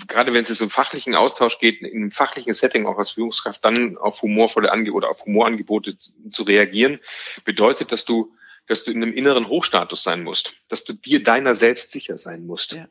gerade 0.08 0.34
wenn 0.34 0.42
es 0.42 0.48
jetzt 0.50 0.62
um 0.62 0.70
fachlichen 0.70 1.14
Austausch 1.14 1.58
geht, 1.58 1.80
in 1.82 1.94
einem 1.94 2.10
fachlichen 2.10 2.52
Setting 2.52 2.86
auch 2.86 2.98
als 2.98 3.12
Führungskraft 3.12 3.64
dann 3.64 3.96
auf 3.96 4.22
humorvolle 4.22 4.70
Angebote 4.70 4.96
oder 4.96 5.10
auf 5.10 5.24
Humorangebote 5.24 5.96
zu 6.30 6.42
reagieren, 6.42 7.00
bedeutet, 7.44 7.92
dass 7.92 8.04
du 8.04 8.34
dass 8.66 8.84
du 8.84 8.92
in 8.92 9.02
einem 9.02 9.12
inneren 9.12 9.48
Hochstatus 9.48 10.02
sein 10.02 10.22
musst, 10.22 10.54
dass 10.68 10.84
du 10.84 10.94
dir 10.94 11.22
deiner 11.22 11.54
selbst 11.54 11.90
sicher 11.90 12.16
sein 12.16 12.46
musst. 12.46 12.72
Ja. 12.72 12.88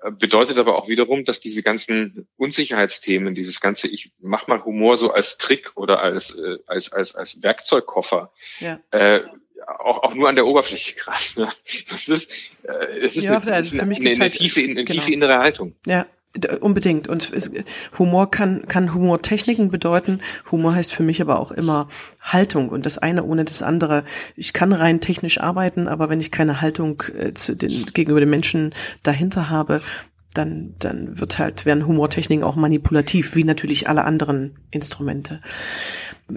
Äh, 0.00 0.12
bedeutet 0.12 0.58
aber 0.58 0.76
auch 0.76 0.88
wiederum, 0.88 1.24
dass 1.24 1.40
diese 1.40 1.62
ganzen 1.62 2.28
Unsicherheitsthemen, 2.36 3.34
dieses 3.34 3.60
ganze, 3.60 3.88
ich 3.88 4.12
mach 4.20 4.46
mal 4.46 4.64
Humor 4.64 4.96
so 4.96 5.12
als 5.12 5.36
Trick 5.36 5.72
oder 5.74 6.00
als, 6.00 6.36
äh, 6.38 6.58
als, 6.66 6.92
als, 6.92 7.16
als 7.16 7.42
Werkzeugkoffer, 7.42 8.32
ja. 8.60 8.78
äh, 8.90 9.22
auch, 9.78 10.02
auch 10.02 10.14
nur 10.14 10.28
an 10.28 10.36
der 10.36 10.46
Oberfläche 10.46 10.94
gerade. 10.96 11.52
Das 11.90 12.08
ist, 12.08 12.30
äh, 12.62 12.98
es 13.02 13.16
ist 13.16 13.24
ja, 13.24 13.38
eine, 13.38 13.86
mich 13.86 14.00
eine, 14.00 14.10
eine, 14.10 14.20
eine 14.20 14.30
tiefe, 14.30 14.60
eine 14.60 14.84
genau. 14.84 14.86
tiefe 14.86 15.12
innere 15.12 15.38
Haltung. 15.38 15.74
Ja, 15.86 16.06
Unbedingt. 16.60 17.08
Und 17.08 17.32
es, 17.32 17.50
Humor 17.98 18.30
kann, 18.30 18.66
kann 18.68 18.94
Humortechniken 18.94 19.70
bedeuten. 19.70 20.20
Humor 20.52 20.74
heißt 20.74 20.92
für 20.92 21.02
mich 21.02 21.22
aber 21.22 21.40
auch 21.40 21.50
immer 21.50 21.88
Haltung 22.20 22.68
und 22.68 22.84
das 22.84 22.98
eine 22.98 23.24
ohne 23.24 23.44
das 23.44 23.62
andere. 23.62 24.04
Ich 24.36 24.52
kann 24.52 24.72
rein 24.72 25.00
technisch 25.00 25.40
arbeiten, 25.40 25.88
aber 25.88 26.10
wenn 26.10 26.20
ich 26.20 26.30
keine 26.30 26.60
Haltung 26.60 27.02
äh, 27.16 27.32
zu 27.32 27.56
den, 27.56 27.86
gegenüber 27.94 28.20
den 28.20 28.30
Menschen 28.30 28.74
dahinter 29.02 29.48
habe, 29.48 29.80
dann, 30.34 30.74
dann 30.78 31.18
wird 31.18 31.38
halt, 31.38 31.64
werden 31.64 31.86
Humortechniken 31.86 32.44
auch 32.44 32.56
manipulativ, 32.56 33.34
wie 33.34 33.44
natürlich 33.44 33.88
alle 33.88 34.04
anderen 34.04 34.58
Instrumente. 34.70 35.40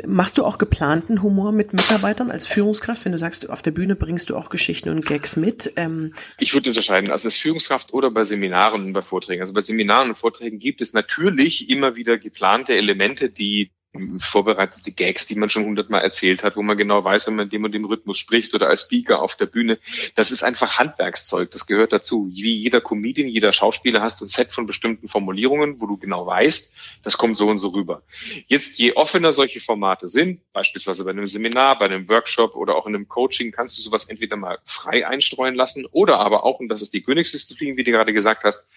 Machst 0.08 0.38
du 0.38 0.46
auch 0.46 0.58
geplanten 0.58 1.22
Humor 1.22 1.52
mit 1.52 1.74
Mitarbeitern 1.74 2.32
als 2.32 2.48
Führungskraft, 2.48 3.04
wenn 3.04 3.12
du 3.12 3.18
sagst, 3.18 3.50
auf 3.50 3.62
der 3.62 3.72
Bühne 3.72 3.96
bringst 3.96 4.30
du 4.30 4.38
auch 4.38 4.50
Geschichten 4.50 4.90
und 4.90 5.06
Gags 5.06 5.36
mit? 5.36 5.74
Ähm 5.76 6.14
ich 6.38 6.54
würde 6.54 6.70
unterscheiden, 6.70 7.12
also 7.12 7.28
als 7.28 7.36
Führungskraft 7.36 7.94
oder 7.94 8.10
bei 8.10 8.24
Seminaren 8.24 8.86
und 8.86 8.94
bei 8.94 9.02
Vorträgen. 9.02 9.42
Also 9.42 9.54
bei 9.54 9.60
Seminaren 9.60 10.10
und 10.10 10.16
Vorträgen 10.16 10.60
gibt 10.60 10.80
es 10.80 10.94
natürlich 10.94 11.70
immer 11.70 11.98
wieder 11.98 12.18
geplante 12.18 12.74
Elemente, 12.74 13.30
die 13.30 13.72
vorbereitete 14.20 14.94
Gags, 14.94 15.26
die 15.26 15.36
man 15.36 15.50
schon 15.50 15.66
hundertmal 15.66 16.02
erzählt 16.02 16.44
hat, 16.44 16.56
wo 16.56 16.62
man 16.62 16.78
genau 16.78 17.04
weiß, 17.04 17.28
wenn 17.28 17.36
man 17.36 17.50
dem 17.50 17.66
und 17.66 17.74
dem 17.74 17.84
Rhythmus 17.84 18.18
spricht 18.18 18.54
oder 18.54 18.70
als 18.70 18.84
Speaker 18.84 19.22
auf 19.22 19.36
der 19.36 19.48
Bühne. 19.48 19.80
Das 20.16 20.32
ist 20.32 20.44
einfach 20.44 20.80
Handwerkszeug, 20.80 21.52
das 21.52 21.66
gehört 21.66 21.92
dazu. 21.92 22.30
Wie 22.32 22.56
jeder 22.56 22.80
Comedian, 22.80 23.28
jeder 23.28 23.52
Schauspieler 23.52 24.02
hast 24.02 24.22
ein 24.22 24.30
Set 24.30 24.54
von 24.54 24.66
bestimmten 24.66 25.10
Formulierungen, 25.10 25.82
wo 25.82 25.88
du 25.88 25.98
genau 25.98 26.26
weißt, 26.26 26.74
das 27.04 27.18
kommt 27.18 27.36
so 27.36 27.50
und 27.50 27.58
so 27.58 27.70
rüber. 27.70 28.04
Jetzt, 28.48 28.78
je 28.78 28.94
offener 28.94 29.34
solche 29.34 29.60
Formate 29.60 30.08
sind, 30.08 30.40
beispielsweise 30.54 31.04
bei 31.04 31.12
einem 31.12 31.26
Seminar, 31.26 31.78
bei 31.78 31.86
einem 31.86 32.08
Workshop 32.08 32.56
oder 32.56 32.76
auch 32.76 32.88
in 32.88 32.96
einem 32.96 33.10
Coaching, 33.10 33.52
kannst 33.52 33.78
du 33.78 33.82
sowas 33.82 34.06
entweder 34.06 34.38
mal 34.38 34.60
frei 34.64 35.06
einstreuen 35.06 35.56
lassen 35.56 35.86
oder 35.92 36.20
aber 36.20 36.46
auch, 36.46 36.60
und 36.60 36.70
das 36.70 36.82
ist 36.82 36.94
die 36.94 37.02
Königsdisziplin, 37.02 37.76
wie 37.76 37.84
du 37.84 37.92
gerade 37.92 38.14
gesagt 38.14 38.46
hast, 38.46 38.70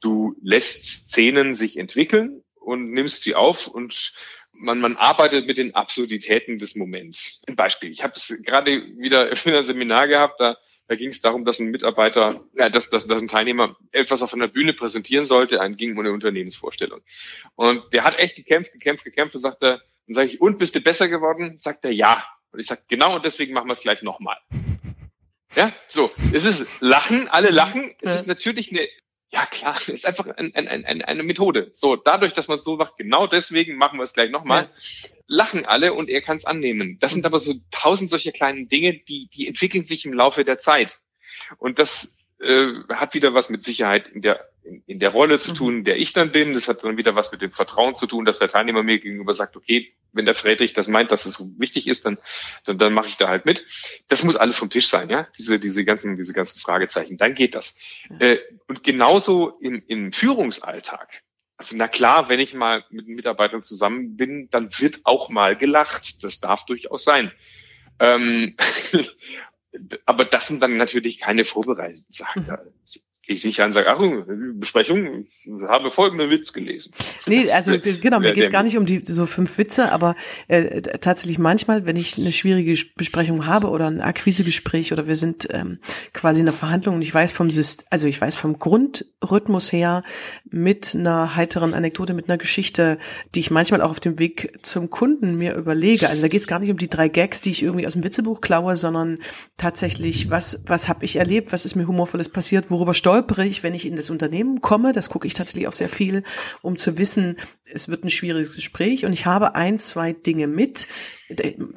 du 0.00 0.36
lässt 0.42 1.08
Szenen 1.08 1.54
sich 1.54 1.78
entwickeln 1.78 2.42
und 2.68 2.92
nimmst 2.92 3.22
sie 3.22 3.34
auf 3.34 3.66
und 3.66 4.12
man, 4.58 4.80
man 4.80 4.96
arbeitet 4.96 5.46
mit 5.46 5.56
den 5.56 5.74
Absurditäten 5.74 6.58
des 6.58 6.76
Moments. 6.76 7.42
Ein 7.46 7.56
Beispiel. 7.56 7.90
Ich 7.90 8.02
habe 8.02 8.14
es 8.16 8.34
gerade 8.42 8.82
wieder 8.98 9.30
in 9.46 9.52
einem 9.52 9.64
Seminar 9.64 10.08
gehabt, 10.08 10.40
da, 10.40 10.56
da 10.88 10.94
ging 10.96 11.10
es 11.10 11.20
darum, 11.20 11.44
dass 11.44 11.60
ein 11.60 11.70
Mitarbeiter, 11.70 12.44
ja, 12.54 12.68
dass, 12.68 12.90
dass, 12.90 13.06
dass 13.06 13.22
ein 13.22 13.28
Teilnehmer 13.28 13.76
etwas 13.92 14.22
auf 14.22 14.34
einer 14.34 14.48
Bühne 14.48 14.72
präsentieren 14.72 15.24
sollte, 15.24 15.60
ein 15.60 15.76
ging 15.76 15.92
um 15.92 16.00
eine 16.00 16.12
Unternehmensvorstellung. 16.12 17.00
Und 17.54 17.82
der 17.92 18.04
hat 18.04 18.18
echt 18.18 18.36
gekämpft, 18.36 18.72
gekämpft, 18.72 19.04
gekämpft 19.04 19.34
und 19.34 19.40
sagt 19.40 19.62
er, 19.62 19.82
dann 20.06 20.14
sage 20.14 20.28
ich, 20.28 20.40
und 20.40 20.58
bist 20.58 20.74
du 20.74 20.80
besser 20.80 21.08
geworden? 21.08 21.58
Sagt 21.58 21.84
er 21.84 21.92
ja. 21.92 22.24
Und 22.50 22.60
ich 22.60 22.66
sage, 22.66 22.82
genau 22.88 23.14
und 23.16 23.24
deswegen 23.24 23.52
machen 23.52 23.68
wir 23.68 23.72
es 23.72 23.82
gleich 23.82 24.02
nochmal. 24.02 24.38
Ja, 25.56 25.72
so. 25.88 26.12
Es 26.32 26.44
ist 26.44 26.82
Lachen, 26.82 27.26
alle 27.26 27.48
lachen. 27.48 27.94
Es 28.02 28.14
ist 28.14 28.26
natürlich 28.26 28.70
eine 28.70 28.86
ja 29.30 29.46
klar, 29.46 29.76
ist 29.88 30.06
einfach 30.06 30.26
ein, 30.26 30.54
ein, 30.54 30.68
ein, 30.68 31.02
eine 31.02 31.22
Methode. 31.22 31.70
So, 31.72 31.96
dadurch, 31.96 32.32
dass 32.32 32.48
man 32.48 32.58
es 32.58 32.64
so 32.64 32.76
macht, 32.76 32.96
genau 32.96 33.26
deswegen 33.26 33.76
machen 33.76 33.98
wir 33.98 34.04
es 34.04 34.12
gleich 34.14 34.30
nochmal, 34.30 34.64
ja. 34.64 35.10
lachen 35.26 35.66
alle 35.66 35.92
und 35.94 36.08
er 36.08 36.22
kann 36.22 36.36
es 36.36 36.44
annehmen. 36.44 36.98
Das 37.00 37.12
sind 37.12 37.26
aber 37.26 37.38
so 37.38 37.54
tausend 37.70 38.10
solcher 38.10 38.32
kleinen 38.32 38.68
Dinge, 38.68 38.94
die, 38.94 39.28
die 39.28 39.46
entwickeln 39.46 39.84
sich 39.84 40.04
im 40.04 40.12
Laufe 40.12 40.44
der 40.44 40.58
Zeit. 40.58 41.00
Und 41.58 41.78
das 41.78 42.16
äh, 42.40 42.68
hat 42.90 43.14
wieder 43.14 43.34
was 43.34 43.50
mit 43.50 43.64
Sicherheit 43.64 44.08
in 44.08 44.22
der 44.22 44.47
in, 44.86 44.98
der 44.98 45.10
Rolle 45.10 45.38
zu 45.38 45.52
mhm. 45.52 45.54
tun, 45.56 45.84
der 45.84 45.96
ich 45.98 46.12
dann 46.12 46.30
bin. 46.30 46.52
Das 46.52 46.68
hat 46.68 46.84
dann 46.84 46.96
wieder 46.96 47.14
was 47.14 47.32
mit 47.32 47.42
dem 47.42 47.52
Vertrauen 47.52 47.94
zu 47.94 48.06
tun, 48.06 48.24
dass 48.24 48.38
der 48.38 48.48
Teilnehmer 48.48 48.82
mir 48.82 48.98
gegenüber 48.98 49.32
sagt, 49.32 49.56
okay, 49.56 49.94
wenn 50.12 50.24
der 50.24 50.34
Friedrich 50.34 50.72
das 50.72 50.88
meint, 50.88 51.10
dass 51.12 51.26
es 51.26 51.42
wichtig 51.58 51.86
ist, 51.86 52.06
dann, 52.06 52.18
dann, 52.64 52.78
dann 52.78 52.92
mache 52.92 53.08
ich 53.08 53.16
da 53.16 53.28
halt 53.28 53.44
mit. 53.44 53.64
Das 54.08 54.24
muss 54.24 54.36
alles 54.36 54.56
vom 54.56 54.70
Tisch 54.70 54.88
sein, 54.88 55.10
ja, 55.10 55.28
diese, 55.38 55.58
diese 55.58 55.84
ganzen, 55.84 56.16
diese 56.16 56.32
ganzen 56.32 56.60
Fragezeichen. 56.60 57.16
Dann 57.16 57.34
geht 57.34 57.54
das. 57.54 57.76
Ja. 58.10 58.18
Äh, 58.20 58.40
und 58.66 58.82
genauso 58.82 59.58
im, 59.60 59.82
im 59.86 60.12
Führungsalltag. 60.12 61.22
Also 61.56 61.76
na 61.76 61.88
klar, 61.88 62.28
wenn 62.28 62.40
ich 62.40 62.54
mal 62.54 62.84
mit 62.90 63.08
Mitarbeitern 63.08 63.62
zusammen 63.62 64.16
bin, 64.16 64.48
dann 64.50 64.70
wird 64.78 65.00
auch 65.04 65.28
mal 65.28 65.56
gelacht. 65.56 66.22
Das 66.22 66.40
darf 66.40 66.64
durchaus 66.66 67.04
sein. 67.04 67.32
Ähm, 67.98 68.56
aber 70.06 70.24
das 70.24 70.46
sind 70.46 70.62
dann 70.62 70.76
natürlich 70.76 71.18
keine 71.18 71.44
vorbereiteten 71.44 72.12
Sachen. 72.12 72.44
Da 72.44 72.62
ich 73.28 73.42
sicher 73.42 73.64
an 73.64 73.72
sage, 73.72 73.88
ach, 73.90 74.00
Besprechung, 74.54 75.24
ich 75.24 75.48
habe 75.68 75.90
folgenden 75.90 76.30
Witz 76.30 76.54
gelesen. 76.54 76.92
Nee, 77.26 77.50
also 77.50 77.72
genau, 77.78 78.20
mir 78.20 78.32
geht's 78.32 78.50
gar 78.50 78.62
nicht 78.62 78.78
um 78.78 78.86
die 78.86 79.02
so 79.04 79.26
fünf 79.26 79.58
Witze, 79.58 79.92
aber 79.92 80.16
äh, 80.48 80.80
tatsächlich 80.80 81.38
manchmal, 81.38 81.86
wenn 81.86 81.96
ich 81.96 82.16
eine 82.16 82.32
schwierige 82.32 82.74
Besprechung 82.96 83.46
habe 83.46 83.68
oder 83.68 83.86
ein 83.86 84.00
Akquisegespräch 84.00 84.92
oder 84.92 85.06
wir 85.06 85.14
sind 85.14 85.46
ähm, 85.52 85.78
quasi 86.14 86.40
in 86.40 86.48
einer 86.48 86.56
Verhandlung 86.56 86.96
und 86.96 87.02
ich 87.02 87.12
weiß 87.12 87.32
vom 87.32 87.50
System, 87.50 87.86
also 87.90 88.06
ich 88.06 88.18
weiß 88.18 88.34
vom 88.36 88.58
Grundrhythmus 88.58 89.72
her 89.72 90.04
mit 90.48 90.94
einer 90.94 91.36
heiteren 91.36 91.74
Anekdote, 91.74 92.14
mit 92.14 92.30
einer 92.30 92.38
Geschichte, 92.38 92.96
die 93.34 93.40
ich 93.40 93.50
manchmal 93.50 93.82
auch 93.82 93.90
auf 93.90 94.00
dem 94.00 94.18
Weg 94.18 94.58
zum 94.62 94.88
Kunden 94.88 95.36
mir 95.36 95.54
überlege. 95.54 96.08
Also 96.08 96.22
da 96.22 96.28
geht's 96.28 96.46
gar 96.46 96.60
nicht 96.60 96.70
um 96.70 96.78
die 96.78 96.88
drei 96.88 97.08
Gags, 97.08 97.42
die 97.42 97.50
ich 97.50 97.62
irgendwie 97.62 97.86
aus 97.86 97.92
dem 97.92 98.04
Witzebuch 98.04 98.40
klaue, 98.40 98.74
sondern 98.74 99.18
tatsächlich, 99.58 100.30
was, 100.30 100.62
was 100.66 100.88
habe 100.88 101.04
ich 101.04 101.16
erlebt, 101.16 101.52
was 101.52 101.66
ist 101.66 101.74
mir 101.74 101.86
humorvolles 101.86 102.30
passiert, 102.30 102.70
worüber 102.70 102.94
stolz 102.94 103.17
ich, 103.46 103.62
wenn 103.62 103.74
ich 103.74 103.86
in 103.86 103.96
das 103.96 104.10
Unternehmen 104.10 104.60
komme. 104.60 104.92
Das 104.92 105.10
gucke 105.10 105.26
ich 105.26 105.34
tatsächlich 105.34 105.68
auch 105.68 105.72
sehr 105.72 105.88
viel, 105.88 106.22
um 106.62 106.76
zu 106.76 106.98
wissen, 106.98 107.36
es 107.64 107.88
wird 107.88 108.04
ein 108.04 108.10
schwieriges 108.10 108.56
Gespräch 108.56 109.04
und 109.04 109.12
ich 109.12 109.26
habe 109.26 109.54
ein, 109.54 109.78
zwei 109.78 110.12
Dinge 110.12 110.46
mit. 110.46 110.88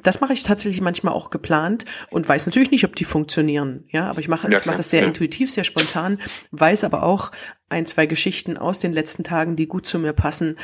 Das 0.02 0.20
mache 0.20 0.32
ich 0.32 0.42
tatsächlich 0.42 0.80
manchmal 0.80 1.14
auch 1.14 1.30
geplant 1.30 1.84
und 2.10 2.28
weiß 2.28 2.46
natürlich 2.46 2.70
nicht, 2.70 2.84
ob 2.84 2.96
die 2.96 3.04
funktionieren. 3.04 3.84
Ja, 3.90 4.08
aber 4.08 4.20
ich 4.20 4.28
mache, 4.28 4.50
ja, 4.50 4.58
ich 4.58 4.66
mache 4.66 4.78
das 4.78 4.90
sehr 4.90 5.02
ja. 5.02 5.06
intuitiv, 5.06 5.50
sehr 5.50 5.64
spontan, 5.64 6.18
weiß 6.52 6.84
aber 6.84 7.02
auch 7.02 7.32
ein, 7.68 7.86
zwei 7.86 8.06
Geschichten 8.06 8.56
aus 8.56 8.78
den 8.78 8.92
letzten 8.92 9.24
Tagen, 9.24 9.56
die 9.56 9.66
gut 9.66 9.86
zu 9.86 9.98
mir 9.98 10.12
passen, 10.12 10.56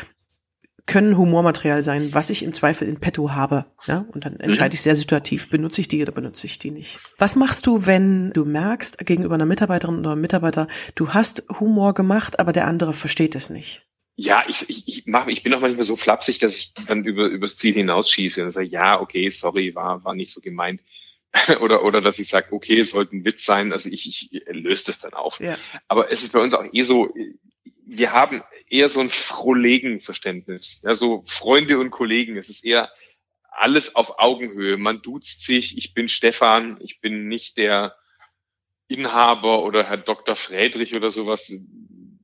können 0.89 1.17
Humormaterial 1.17 1.83
sein, 1.83 2.13
was 2.13 2.31
ich 2.31 2.43
im 2.43 2.53
Zweifel 2.53 2.89
in 2.89 2.99
petto 2.99 3.31
habe. 3.33 3.67
Ja? 3.87 4.07
Und 4.13 4.25
dann 4.25 4.41
entscheide 4.41 4.73
mhm. 4.73 4.75
ich 4.75 4.83
sehr 4.83 4.97
situativ, 4.97 5.51
benutze 5.51 5.81
ich 5.81 5.87
die 5.87 6.03
oder 6.03 6.11
benutze 6.11 6.47
ich 6.47 6.59
die 6.59 6.73
nicht. 6.73 6.99
Was 7.19 7.37
machst 7.37 7.67
du, 7.67 7.87
wenn 7.87 8.33
du 8.33 8.45
merkst, 8.45 9.07
gegenüber 9.07 9.35
einer 9.35 9.47
Mitarbeiterin 9.47 10.01
oder 10.01 10.13
einem 10.13 10.23
Mitarbeiter, 10.23 10.67
du 10.97 11.11
hast 11.11 11.45
Humor 11.61 11.95
gemacht, 11.95 12.41
aber 12.41 12.53
der 12.53 12.67
andere 12.67 12.93
versteht 12.93 13.37
es 13.37 13.51
nicht? 13.51 13.83
Ja, 14.17 14.43
ich, 14.49 14.69
ich, 14.69 14.89
ich, 14.89 15.07
mach, 15.07 15.29
ich 15.29 15.45
bin 15.45 15.55
auch 15.55 15.61
manchmal 15.61 15.85
so 15.85 15.95
flapsig, 15.95 16.41
dass 16.41 16.57
ich 16.57 16.73
dann 16.89 17.05
über, 17.05 17.29
übers 17.29 17.55
Ziel 17.55 17.75
hinausschieße 17.75 18.43
und 18.43 18.51
sage, 18.51 18.67
ja, 18.67 19.01
okay, 19.01 19.29
sorry, 19.29 19.77
war, 19.77 20.03
war 20.05 20.15
nicht 20.15 20.33
so 20.33 20.41
gemeint. 20.41 20.81
oder, 21.61 21.85
oder 21.85 22.01
dass 22.01 22.19
ich 22.19 22.29
sage, 22.29 22.49
okay, 22.51 22.81
es 22.81 22.91
sollte 22.91 23.15
ein 23.15 23.25
Witz 23.25 23.45
sein, 23.45 23.73
also 23.73 23.91
ich, 23.91 24.33
ich 24.33 24.43
löse 24.49 24.87
das 24.87 24.99
dann 25.01 25.13
auf. 25.13 25.39
Ja. 25.39 25.57
Aber 25.87 26.11
es 26.11 26.23
ist 26.23 26.33
bei 26.33 26.41
uns 26.41 26.55
auch 26.55 26.65
eh 26.73 26.83
so, 26.83 27.15
wir 27.89 28.13
haben 28.13 28.43
eher 28.69 28.89
so 28.89 29.01
ein 29.01 29.09
Frohlegen-Verständnis. 29.09 30.83
Ja, 30.85 30.95
so 30.95 31.25
Freunde 31.27 31.79
und 31.79 31.91
Kollegen. 31.91 32.37
Es 32.37 32.51
ist 32.51 32.65
eher 32.65 32.91
alles 33.51 33.97
auf 33.97 34.19
Augenhöhe. 34.19 34.77
Man 34.77 35.01
duzt 35.01 35.43
sich. 35.43 35.79
Ich 35.79 35.95
bin 35.95 36.09
Stefan. 36.09 36.77
Ich 36.81 37.01
bin 37.01 37.29
nicht 37.29 37.57
der 37.57 37.97
Inhaber 38.89 39.65
oder 39.65 39.85
Herr 39.85 39.97
Dr. 39.97 40.37
Friedrich 40.37 40.97
oder 40.97 41.11
sowas, 41.11 41.51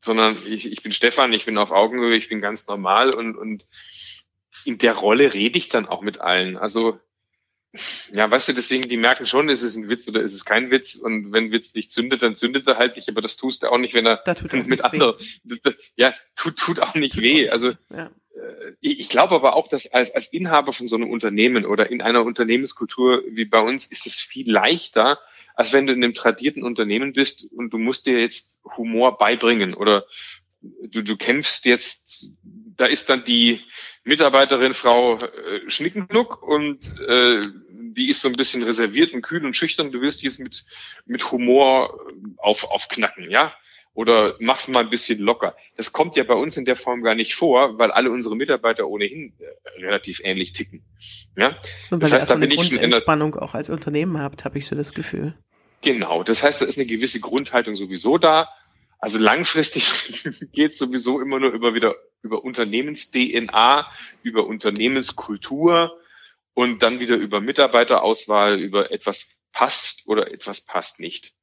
sondern 0.02 0.36
ich, 0.46 0.70
ich 0.70 0.82
bin 0.82 0.92
Stefan. 0.92 1.32
Ich 1.32 1.46
bin 1.46 1.56
auf 1.56 1.70
Augenhöhe. 1.70 2.16
Ich 2.16 2.28
bin 2.28 2.40
ganz 2.40 2.66
normal 2.66 3.14
und, 3.14 3.34
und 3.36 3.66
in 4.66 4.76
der 4.76 4.94
Rolle 4.94 5.32
rede 5.32 5.58
ich 5.58 5.70
dann 5.70 5.86
auch 5.86 6.02
mit 6.02 6.20
allen. 6.20 6.58
Also 6.58 7.00
ja, 8.12 8.30
weißt 8.30 8.48
du, 8.48 8.52
deswegen, 8.52 8.88
die 8.88 8.96
merken 8.96 9.26
schon, 9.26 9.48
ist 9.48 9.62
es 9.62 9.76
ein 9.76 9.88
Witz 9.88 10.08
oder 10.08 10.22
ist 10.22 10.34
es 10.34 10.44
kein 10.44 10.70
Witz. 10.70 10.96
Und 10.96 11.32
wenn 11.32 11.50
Witz 11.50 11.74
nicht 11.74 11.90
zündet, 11.90 12.22
dann 12.22 12.36
zündet 12.36 12.66
er 12.66 12.76
halt 12.76 12.96
nicht, 12.96 13.08
aber 13.08 13.20
das 13.20 13.36
tust 13.36 13.62
du 13.62 13.68
auch 13.68 13.78
nicht, 13.78 13.94
wenn 13.94 14.06
er 14.06 14.22
da 14.24 14.34
tut 14.34 14.52
mit 14.66 14.84
anderen. 14.84 15.14
Ja, 15.96 16.14
tut, 16.36 16.56
tut 16.56 16.80
auch 16.80 16.94
nicht 16.94 17.14
tut 17.14 17.24
weh. 17.24 17.48
Auch 17.48 17.52
also 17.52 17.72
ja. 17.92 18.10
Äh, 18.34 18.72
ich 18.80 19.08
glaube 19.08 19.34
aber 19.34 19.56
auch, 19.56 19.68
dass 19.68 19.92
als, 19.92 20.14
als 20.14 20.32
Inhaber 20.32 20.72
von 20.72 20.86
so 20.86 20.96
einem 20.96 21.10
Unternehmen 21.10 21.64
oder 21.64 21.90
in 21.90 22.02
einer 22.02 22.24
Unternehmenskultur 22.24 23.22
wie 23.28 23.44
bei 23.44 23.60
uns 23.60 23.86
ist 23.86 24.06
es 24.06 24.16
viel 24.16 24.50
leichter, 24.50 25.18
als 25.54 25.72
wenn 25.72 25.86
du 25.86 25.92
in 25.92 26.02
einem 26.02 26.14
tradierten 26.14 26.62
Unternehmen 26.62 27.12
bist 27.12 27.48
und 27.52 27.70
du 27.70 27.78
musst 27.78 28.06
dir 28.06 28.20
jetzt 28.20 28.58
Humor 28.76 29.18
beibringen 29.18 29.74
oder 29.74 30.04
du, 30.62 31.02
du 31.02 31.16
kämpfst 31.16 31.64
jetzt, 31.64 32.32
da 32.42 32.86
ist 32.86 33.08
dann 33.08 33.24
die 33.24 33.60
Mitarbeiterin 34.02 34.74
Frau 34.74 35.18
äh, 35.18 35.70
Schnickenknuck 35.70 36.42
und 36.42 37.00
äh, 37.00 37.42
die 37.94 38.10
ist 38.10 38.20
so 38.20 38.28
ein 38.28 38.34
bisschen 38.34 38.62
reserviert 38.62 39.12
und 39.12 39.22
kühl 39.22 39.44
und 39.44 39.56
schüchtern. 39.56 39.92
Du 39.92 40.00
willst 40.00 40.22
die 40.22 40.26
jetzt 40.26 40.40
mit, 40.40 40.64
mit 41.06 41.30
Humor 41.30 41.98
auf, 42.38 42.64
aufknacken, 42.70 43.30
ja? 43.30 43.52
Oder 43.94 44.34
mach's 44.40 44.66
mal 44.66 44.80
ein 44.80 44.90
bisschen 44.90 45.20
locker. 45.20 45.54
Das 45.76 45.92
kommt 45.92 46.16
ja 46.16 46.24
bei 46.24 46.34
uns 46.34 46.56
in 46.56 46.64
der 46.64 46.74
Form 46.74 47.02
gar 47.02 47.14
nicht 47.14 47.36
vor, 47.36 47.78
weil 47.78 47.92
alle 47.92 48.10
unsere 48.10 48.34
Mitarbeiter 48.34 48.88
ohnehin 48.88 49.34
äh, 49.38 49.80
relativ 49.80 50.20
ähnlich 50.24 50.52
ticken. 50.52 50.82
Ja? 51.36 51.56
Und 51.90 52.02
weil 52.02 52.10
das 52.10 52.12
heißt, 52.12 52.30
da 52.30 52.34
eine 52.34 52.48
Grundentspannung 52.48 53.36
auch 53.36 53.54
als 53.54 53.70
Unternehmen 53.70 54.18
habt, 54.18 54.44
habe 54.44 54.58
ich 54.58 54.66
so 54.66 54.74
das 54.74 54.94
Gefühl. 54.94 55.34
Genau, 55.82 56.24
das 56.24 56.42
heißt, 56.42 56.60
da 56.60 56.66
ist 56.66 56.76
eine 56.76 56.86
gewisse 56.86 57.20
Grundhaltung 57.20 57.76
sowieso 57.76 58.18
da. 58.18 58.48
Also 58.98 59.18
langfristig 59.18 60.24
geht 60.52 60.76
sowieso 60.76 61.20
immer 61.20 61.38
nur 61.38 61.52
über 61.52 61.74
wieder 61.74 61.94
über 62.22 62.42
Unternehmens-DNA, 62.42 63.86
über 64.22 64.46
Unternehmenskultur 64.46 66.00
und 66.54 66.82
dann 66.82 67.00
wieder 67.00 67.16
über 67.16 67.40
Mitarbeiterauswahl, 67.40 68.58
über 68.60 68.90
etwas 68.90 69.28
passt 69.52 70.06
oder 70.06 70.30
etwas 70.32 70.62
passt 70.62 71.00
nicht. 71.00 71.34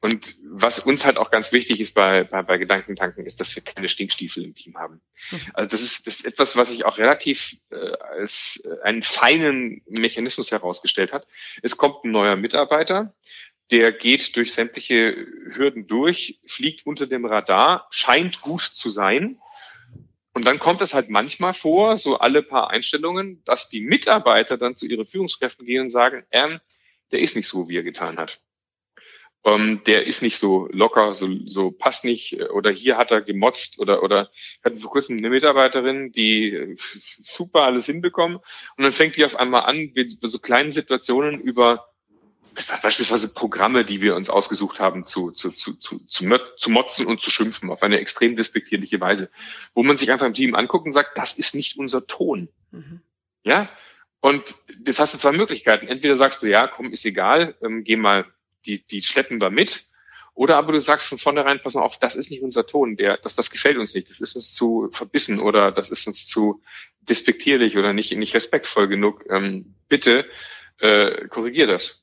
Und 0.00 0.34
was 0.44 0.80
uns 0.80 1.04
halt 1.04 1.16
auch 1.16 1.30
ganz 1.30 1.52
wichtig 1.52 1.78
ist 1.78 1.94
bei, 1.94 2.24
bei, 2.24 2.42
bei 2.42 2.58
Gedankentanken, 2.58 3.24
ist, 3.24 3.38
dass 3.38 3.54
wir 3.54 3.62
keine 3.62 3.88
Stinkstiefel 3.88 4.42
im 4.42 4.54
Team 4.54 4.76
haben. 4.76 5.00
Mhm. 5.30 5.40
Also 5.54 5.70
das 5.70 5.82
ist, 5.82 6.06
das 6.06 6.16
ist 6.16 6.24
etwas, 6.24 6.56
was 6.56 6.70
sich 6.70 6.84
auch 6.84 6.98
relativ 6.98 7.56
äh, 7.70 7.92
als 8.16 8.68
einen 8.82 9.02
feinen 9.02 9.82
Mechanismus 9.86 10.50
herausgestellt 10.50 11.12
hat. 11.12 11.26
Es 11.62 11.76
kommt 11.76 12.04
ein 12.04 12.10
neuer 12.10 12.36
Mitarbeiter, 12.36 13.14
der 13.70 13.92
geht 13.92 14.36
durch 14.36 14.52
sämtliche 14.52 15.26
Hürden 15.52 15.86
durch, 15.86 16.40
fliegt 16.46 16.84
unter 16.84 17.06
dem 17.06 17.24
Radar, 17.24 17.86
scheint 17.90 18.40
gut 18.40 18.62
zu 18.62 18.90
sein. 18.90 19.38
Und 20.34 20.46
dann 20.46 20.58
kommt 20.58 20.80
es 20.80 20.94
halt 20.94 21.10
manchmal 21.10 21.54
vor, 21.54 21.96
so 21.96 22.18
alle 22.18 22.42
paar 22.42 22.70
Einstellungen, 22.70 23.42
dass 23.44 23.68
die 23.68 23.82
Mitarbeiter 23.82 24.56
dann 24.56 24.74
zu 24.74 24.86
ihren 24.86 25.06
Führungskräften 25.06 25.66
gehen 25.66 25.82
und 25.82 25.90
sagen, 25.90 26.24
ähm, 26.30 26.60
der 27.10 27.20
ist 27.20 27.36
nicht 27.36 27.48
so, 27.48 27.68
wie 27.68 27.76
er 27.76 27.82
getan 27.82 28.18
hat. 28.18 28.40
Ähm, 29.44 29.82
der 29.86 30.06
ist 30.06 30.22
nicht 30.22 30.38
so 30.38 30.68
locker, 30.70 31.14
so, 31.14 31.28
so 31.46 31.72
passt 31.72 32.04
nicht, 32.04 32.40
oder 32.52 32.70
hier 32.70 32.96
hat 32.96 33.10
er 33.10 33.22
gemotzt 33.22 33.80
oder, 33.80 34.02
oder 34.02 34.30
hatten 34.64 34.78
vor 34.78 34.92
kurzem 34.92 35.18
eine 35.18 35.30
Mitarbeiterin, 35.30 36.12
die 36.12 36.76
super 36.76 37.62
alles 37.62 37.86
hinbekommen 37.86 38.36
und 38.36 38.84
dann 38.84 38.92
fängt 38.92 39.16
die 39.16 39.24
auf 39.24 39.34
einmal 39.34 39.62
an, 39.62 39.90
mit 39.94 40.16
so 40.20 40.38
kleinen 40.38 40.70
Situationen 40.70 41.40
über 41.40 41.91
beispielsweise 42.82 43.32
Programme, 43.34 43.84
die 43.84 44.00
wir 44.00 44.14
uns 44.16 44.28
ausgesucht 44.28 44.80
haben, 44.80 45.06
zu, 45.06 45.30
zu, 45.30 45.50
zu, 45.50 45.74
zu, 45.74 45.98
zu, 46.06 46.38
zu 46.56 46.70
motzen 46.70 47.06
und 47.06 47.20
zu 47.20 47.30
schimpfen 47.30 47.70
auf 47.70 47.82
eine 47.82 47.98
extrem 47.98 48.36
despektierliche 48.36 49.00
Weise, 49.00 49.30
wo 49.74 49.82
man 49.82 49.96
sich 49.96 50.10
einfach 50.10 50.26
im 50.26 50.34
Team 50.34 50.54
anguckt 50.54 50.86
und 50.86 50.92
sagt, 50.92 51.16
das 51.16 51.38
ist 51.38 51.54
nicht 51.54 51.78
unser 51.78 52.06
Ton. 52.06 52.48
Mhm. 52.70 53.00
Ja? 53.44 53.68
Und 54.20 54.54
das 54.80 54.98
hast 54.98 55.14
du 55.14 55.18
zwei 55.18 55.32
Möglichkeiten. 55.32 55.88
Entweder 55.88 56.16
sagst 56.16 56.42
du, 56.42 56.46
ja, 56.46 56.66
komm, 56.68 56.92
ist 56.92 57.04
egal, 57.04 57.56
ähm, 57.62 57.84
geh 57.84 57.96
mal, 57.96 58.26
die, 58.66 58.86
die 58.86 59.02
schleppen 59.02 59.40
wir 59.40 59.50
mit. 59.50 59.86
Oder 60.34 60.56
aber 60.56 60.72
du 60.72 60.80
sagst 60.80 61.08
von 61.08 61.18
vornherein, 61.18 61.60
pass 61.62 61.74
mal 61.74 61.82
auf, 61.82 61.98
das 61.98 62.16
ist 62.16 62.30
nicht 62.30 62.42
unser 62.42 62.66
Ton, 62.66 62.96
der, 62.96 63.18
das, 63.18 63.34
das 63.34 63.50
gefällt 63.50 63.76
uns 63.76 63.94
nicht, 63.94 64.08
das 64.08 64.20
ist 64.20 64.34
uns 64.34 64.52
zu 64.52 64.88
verbissen 64.90 65.40
oder 65.40 65.72
das 65.72 65.90
ist 65.90 66.06
uns 66.06 66.26
zu 66.26 66.62
despektierlich 67.02 67.76
oder 67.76 67.92
nicht, 67.92 68.16
nicht 68.16 68.34
respektvoll 68.34 68.88
genug. 68.88 69.24
Ähm, 69.28 69.74
bitte 69.88 70.26
äh, 70.78 71.28
korrigier 71.28 71.66
das. 71.66 72.01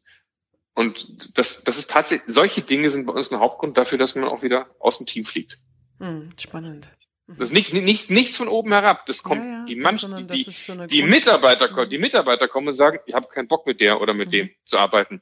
Und 0.80 1.38
das, 1.38 1.66
das 1.66 1.78
ist 1.78 1.90
tatsächlich, 1.90 2.34
solche 2.34 2.62
Dinge 2.62 2.90
sind 2.90 3.06
bei 3.06 3.12
uns 3.12 3.34
ein 3.34 3.40
Hauptgrund 3.40 3.78
dafür, 3.78 3.98
dass 3.98 4.16
man 4.16 4.24
auch 4.24 4.44
wieder 4.44 4.74
aus 4.80 4.98
dem 4.98 5.08
Team 5.08 5.26
fliegt. 5.26 5.60
Hm, 6.00 6.30
spannend. 6.40 6.96
Mhm. 7.28 7.36
Das 7.38 7.50
ist 7.50 7.54
nicht, 7.54 7.74
nicht, 7.74 8.10
nichts 8.10 8.38
von 8.38 8.48
oben 8.48 8.72
herab. 8.72 9.06
Das 9.06 9.22
kommt, 9.22 9.42
ja, 9.42 9.60
ja, 9.60 9.66
die 9.66 9.76
Mannschaft, 9.76 10.30
die, 10.30 10.44
so 10.44 10.86
die 10.86 11.04
Mitarbeiter, 11.04 11.86
die 11.86 11.98
Mitarbeiter 11.98 12.48
kommen 12.48 12.70
und 12.70 12.76
sagen, 12.76 13.00
ich 13.08 13.14
habe 13.14 13.28
keinen 13.28 13.50
Bock 13.50 13.66
mit 13.68 13.82
der 13.82 14.00
oder 14.00 14.14
mit 14.14 14.28
mhm. 14.28 14.32
dem 14.32 14.50
zu 14.64 14.78
arbeiten. 14.78 15.22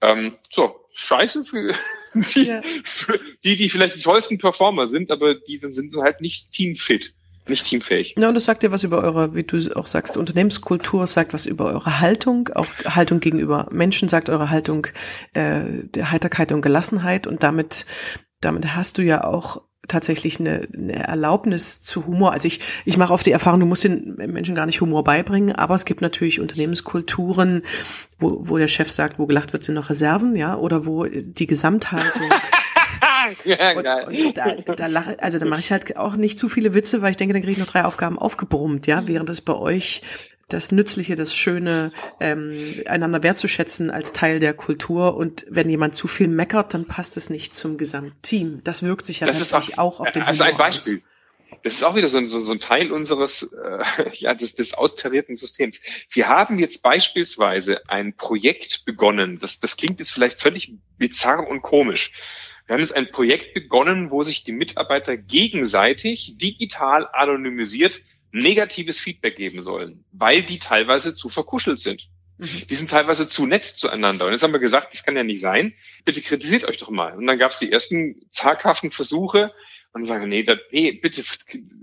Ähm, 0.00 0.36
so, 0.50 0.80
scheiße 0.94 1.44
für 1.44 1.74
die, 2.14 2.42
ja. 2.42 2.60
für 2.82 3.20
die, 3.44 3.54
die 3.54 3.68
vielleicht 3.68 3.94
die 3.94 4.00
tollsten 4.00 4.38
Performer 4.38 4.88
sind, 4.88 5.12
aber 5.12 5.36
die 5.36 5.58
sind 5.58 5.94
halt 5.94 6.20
nicht 6.20 6.50
teamfit 6.50 7.14
nicht 7.48 7.66
teamfähig. 7.66 8.14
Ja, 8.18 8.28
und 8.28 8.34
das 8.34 8.44
sagt 8.44 8.62
ja 8.62 8.72
was 8.72 8.84
über 8.84 9.02
eure, 9.02 9.34
wie 9.34 9.44
du 9.44 9.58
auch 9.74 9.86
sagst, 9.86 10.16
Unternehmenskultur, 10.16 11.06
sagt 11.06 11.32
was 11.32 11.46
über 11.46 11.66
eure 11.66 12.00
Haltung, 12.00 12.48
auch 12.54 12.66
Haltung 12.84 13.20
gegenüber 13.20 13.68
Menschen, 13.70 14.08
sagt 14.08 14.28
eure 14.28 14.50
Haltung 14.50 14.86
äh, 15.34 15.62
der 15.82 16.10
Heiterkeit 16.10 16.52
und 16.52 16.62
Gelassenheit 16.62 17.26
und 17.26 17.42
damit, 17.42 17.86
damit 18.40 18.74
hast 18.76 18.98
du 18.98 19.02
ja 19.02 19.24
auch 19.24 19.62
tatsächlich 19.88 20.38
eine, 20.38 20.68
eine 20.72 21.06
Erlaubnis 21.06 21.80
zu 21.80 22.06
Humor. 22.06 22.32
Also 22.32 22.46
ich, 22.46 22.60
ich 22.84 22.96
mache 22.96 23.12
oft 23.12 23.26
die 23.26 23.32
Erfahrung, 23.32 23.60
du 23.60 23.66
musst 23.66 23.84
den 23.84 24.14
Menschen 24.16 24.54
gar 24.54 24.66
nicht 24.66 24.80
Humor 24.80 25.02
beibringen, 25.02 25.54
aber 25.54 25.74
es 25.74 25.84
gibt 25.84 26.02
natürlich 26.02 26.40
Unternehmenskulturen, 26.40 27.62
wo, 28.18 28.38
wo 28.48 28.58
der 28.58 28.68
Chef 28.68 28.90
sagt, 28.90 29.18
wo 29.18 29.26
gelacht 29.26 29.52
wird, 29.52 29.64
sind 29.64 29.74
noch 29.74 29.90
Reserven, 29.90 30.36
ja, 30.36 30.56
oder 30.56 30.86
wo 30.86 31.04
die 31.04 31.46
Gesamthaltung 31.46 32.28
ja, 33.44 33.72
und, 33.72 34.16
und 34.16 34.38
da, 34.38 34.54
da 34.54 34.86
lache, 34.86 35.22
also 35.22 35.38
da 35.38 35.46
mache 35.46 35.60
ich 35.60 35.72
halt 35.72 35.96
auch 35.96 36.16
nicht 36.16 36.38
zu 36.38 36.48
viele 36.48 36.74
Witze, 36.74 37.02
weil 37.02 37.10
ich 37.10 37.16
denke, 37.16 37.32
dann 37.32 37.42
kriege 37.42 37.52
ich 37.52 37.58
noch 37.58 37.66
drei 37.66 37.84
Aufgaben 37.84 38.18
aufgebrummt, 38.18 38.86
ja, 38.86 39.00
mhm. 39.00 39.08
während 39.08 39.30
es 39.30 39.40
bei 39.40 39.54
euch 39.54 40.02
das 40.48 40.72
Nützliche, 40.72 41.14
das 41.14 41.34
Schöne, 41.34 41.92
ähm, 42.20 42.82
einander 42.86 43.22
wertzuschätzen 43.22 43.90
als 43.90 44.12
Teil 44.12 44.40
der 44.40 44.54
Kultur. 44.54 45.14
Und 45.14 45.44
wenn 45.48 45.68
jemand 45.68 45.94
zu 45.94 46.08
viel 46.08 46.28
meckert, 46.28 46.72
dann 46.72 46.86
passt 46.86 47.16
es 47.18 47.28
nicht 47.28 47.54
zum 47.54 47.76
Gesamtteam. 47.76 48.62
Das 48.64 48.82
wirkt 48.82 49.04
sich 49.04 49.20
ja 49.20 49.26
das 49.26 49.38
tatsächlich 49.38 49.78
auch, 49.78 49.96
auch, 49.96 50.00
auf 50.00 50.12
den 50.12 50.22
Also 50.22 50.44
ein 50.44 50.56
Beispiel. 50.56 50.96
Aus. 50.96 51.02
Das 51.64 51.74
ist 51.74 51.82
auch 51.82 51.96
wieder 51.96 52.08
so, 52.08 52.24
so, 52.26 52.40
so 52.40 52.52
ein 52.52 52.60
Teil 52.60 52.92
unseres, 52.92 53.42
äh, 53.42 54.10
ja, 54.12 54.34
des, 54.34 54.54
des 54.54 54.74
austarierten 54.74 55.36
Systems. 55.36 55.80
Wir 56.10 56.28
haben 56.28 56.58
jetzt 56.58 56.82
beispielsweise 56.82 57.88
ein 57.88 58.14
Projekt 58.14 58.84
begonnen. 58.84 59.38
Das, 59.38 59.60
das 59.60 59.76
klingt 59.76 59.98
jetzt 59.98 60.12
vielleicht 60.12 60.40
völlig 60.40 60.72
bizarr 60.96 61.46
und 61.46 61.62
komisch. 61.62 62.12
Wir 62.68 62.74
haben 62.74 62.80
jetzt 62.80 62.94
ein 62.94 63.10
Projekt 63.10 63.54
begonnen, 63.54 64.10
wo 64.10 64.22
sich 64.22 64.44
die 64.44 64.52
Mitarbeiter 64.52 65.16
gegenseitig 65.16 66.36
digital 66.36 67.08
anonymisiert 67.14 68.02
negatives 68.30 69.00
Feedback 69.00 69.36
geben 69.36 69.62
sollen, 69.62 70.04
weil 70.12 70.42
die 70.42 70.58
teilweise 70.58 71.14
zu 71.14 71.30
verkuschelt 71.30 71.80
sind. 71.80 72.10
Mhm. 72.36 72.66
Die 72.68 72.74
sind 72.74 72.90
teilweise 72.90 73.26
zu 73.26 73.46
nett 73.46 73.64
zueinander. 73.64 74.26
Und 74.26 74.32
jetzt 74.32 74.42
haben 74.42 74.52
wir 74.52 74.60
gesagt, 74.60 74.92
das 74.92 75.02
kann 75.02 75.16
ja 75.16 75.24
nicht 75.24 75.40
sein. 75.40 75.72
Bitte 76.04 76.20
kritisiert 76.20 76.66
euch 76.66 76.76
doch 76.76 76.90
mal. 76.90 77.16
Und 77.16 77.26
dann 77.26 77.38
gab 77.38 77.52
es 77.52 77.58
die 77.58 77.72
ersten 77.72 78.20
zaghaften 78.32 78.90
Versuche, 78.90 79.50
und 79.92 80.04
sagen, 80.04 80.28
nee, 80.28 80.42
das, 80.42 80.58
nee, 80.70 80.92
bitte, 80.92 81.22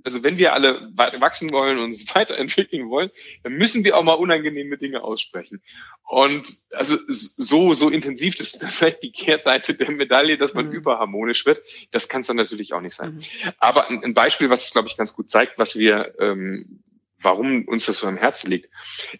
also 0.04 0.24
wenn 0.24 0.38
wir 0.38 0.54
alle 0.54 0.92
wachsen 0.96 1.52
wollen 1.52 1.78
und 1.78 1.86
uns 1.86 2.06
weiterentwickeln 2.16 2.90
wollen, 2.90 3.10
dann 3.44 3.54
müssen 3.54 3.84
wir 3.84 3.98
auch 3.98 4.04
mal 4.04 4.14
unangenehme 4.14 4.78
Dinge 4.78 5.04
aussprechen. 5.04 5.62
Und 6.04 6.48
also 6.72 6.98
so, 7.08 7.74
so 7.74 7.90
intensiv, 7.90 8.36
das 8.36 8.54
ist 8.54 8.64
dann 8.64 8.70
vielleicht 8.70 9.04
die 9.04 9.12
Kehrseite 9.12 9.74
der 9.74 9.92
Medaille, 9.92 10.38
dass 10.38 10.54
man 10.54 10.68
mhm. 10.68 10.74
überharmonisch 10.74 11.46
wird. 11.46 11.62
Das 11.92 12.08
kann 12.08 12.22
es 12.22 12.28
dann 12.28 12.38
natürlich 12.38 12.74
auch 12.74 12.82
nicht 12.82 12.96
sein. 12.96 13.16
Mhm. 13.16 13.52
Aber 13.60 13.90
ein, 13.90 14.04
ein 14.04 14.14
Beispiel, 14.14 14.50
was 14.50 14.66
es, 14.66 14.72
glaube 14.72 14.88
ich, 14.88 14.98
ganz 14.98 15.14
gut 15.14 15.30
zeigt, 15.30 15.58
was 15.58 15.76
wir 15.76 16.14
ähm, 16.20 16.84
warum 17.20 17.68
uns 17.68 17.86
das 17.86 18.00
so 18.00 18.08
am 18.08 18.18
Herzen 18.18 18.50
liegt. 18.50 18.70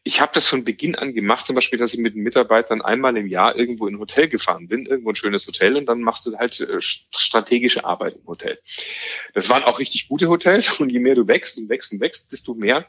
Ich 0.04 0.22
habe 0.22 0.32
das 0.34 0.48
von 0.48 0.64
Beginn 0.64 0.96
an 0.96 1.14
gemacht, 1.14 1.46
zum 1.46 1.56
Beispiel, 1.56 1.80
dass 1.80 1.94
ich 1.94 2.00
mit 2.00 2.16
Mitarbeitern 2.16 2.82
einmal 2.82 3.16
im 3.18 3.28
Jahr 3.28 3.56
irgendwo 3.56 3.88
in 3.88 3.96
ein 3.96 4.00
Hotel 4.00 4.28
gefahren 4.28 4.68
bin, 4.68 4.86
irgendwo 4.86 5.10
ein 5.10 5.16
schönes 5.16 5.48
Hotel, 5.48 5.76
und 5.78 5.86
dann 5.86 6.02
machst 6.02 6.26
du 6.26 6.38
halt 6.38 6.60
äh, 6.60 6.80
strategische 6.80 7.86
Arbeit 7.86 8.16
im 8.16 8.28
Hotel. 8.28 8.60
Das 9.34 9.50
waren 9.50 9.64
auch 9.64 9.80
richtig 9.80 10.08
gute 10.08 10.30
Hotels, 10.30 10.80
und 10.80 10.90
je 10.90 11.00
mehr 11.00 11.16
du 11.16 11.28
wächst 11.28 11.58
und 11.58 11.70
wächst 11.70 11.92
und 11.94 12.02
wächst, 12.02 12.32
desto 12.32 12.54
mehr 12.54 12.86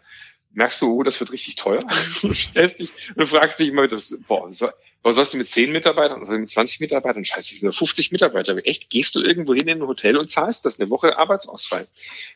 merkst 0.52 0.80
du, 0.82 0.92
oh, 0.92 1.02
das 1.02 1.20
wird 1.20 1.32
richtig 1.32 1.57
teuer. 1.57 1.80
du 2.22 2.34
stellst 2.34 2.78
dich, 2.80 2.90
du 3.14 3.26
fragst 3.26 3.59
dich 3.59 3.68
immer, 3.68 3.88
das, 3.88 4.18
boah, 4.26 4.50
was 5.03 5.14
sollst 5.14 5.34
du 5.34 5.38
mit 5.38 5.49
10 5.49 5.70
Mitarbeitern, 5.70 6.20
also 6.20 6.32
mit 6.32 6.49
20 6.49 6.80
Mitarbeitern, 6.80 7.24
scheiße, 7.24 7.55
ich 7.55 7.61
sind 7.61 7.72
50 7.72 8.12
Mitarbeiter. 8.12 8.57
Echt, 8.64 8.90
gehst 8.90 9.14
du 9.14 9.22
irgendwo 9.22 9.55
hin 9.55 9.68
in 9.68 9.80
ein 9.80 9.86
Hotel 9.86 10.16
und 10.16 10.30
zahlst 10.30 10.64
das 10.64 10.80
eine 10.80 10.90
Woche 10.90 11.16
Arbeitsausfall? 11.16 11.86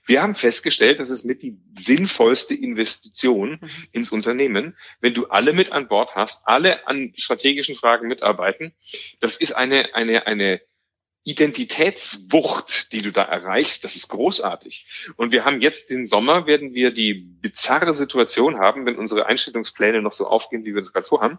Wir 0.07 0.23
haben 0.23 0.35
festgestellt, 0.35 1.01
das 1.01 1.11
ist 1.11 1.25
mit 1.25 1.43
die 1.43 1.57
sinnvollste 1.77 2.55
Investition 2.55 3.59
mhm. 3.61 3.71
ins 3.93 4.13
Unternehmen, 4.13 4.77
wenn 5.01 5.15
du 5.15 5.27
alle 5.27 5.53
mit 5.53 5.73
an 5.73 5.89
Bord 5.89 6.15
hast, 6.15 6.47
alle 6.47 6.87
an 6.87 7.13
strategischen 7.17 7.75
Fragen 7.75 8.09
mitarbeiten. 8.09 8.73
Das 9.19 9.37
ist 9.37 9.53
eine, 9.53 9.95
eine, 9.95 10.27
eine 10.27 10.61
Identitätswucht, 11.23 12.93
die 12.93 13.03
du 13.03 13.13
da 13.13 13.23
erreichst, 13.23 13.85
das 13.85 13.95
ist 13.95 14.09
großartig. 14.09 14.87
Und 15.17 15.33
wir 15.33 15.45
haben 15.45 15.61
jetzt 15.61 15.91
den 15.91 16.07
Sommer, 16.07 16.47
werden 16.47 16.73
wir 16.73 16.93
die 16.93 17.15
bizarre 17.15 17.93
Situation 17.93 18.59
haben, 18.59 18.87
wenn 18.87 18.97
unsere 18.97 19.27
Einstellungspläne 19.27 20.01
noch 20.01 20.13
so 20.13 20.27
aufgehen, 20.27 20.65
wie 20.65 20.75
wir 20.75 20.81
das 20.81 20.93
gerade 20.93 21.07
vorhaben, 21.07 21.39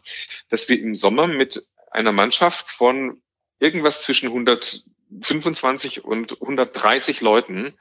dass 0.49 0.69
wir 0.69 0.79
im 0.79 0.93
Sommer 0.93 1.27
mit 1.27 1.67
einer 1.89 2.11
Mannschaft 2.11 2.69
von 2.69 3.21
irgendwas 3.59 4.01
zwischen 4.01 4.27
125 4.27 6.05
und 6.05 6.33
130 6.33 7.21
Leuten 7.21 7.77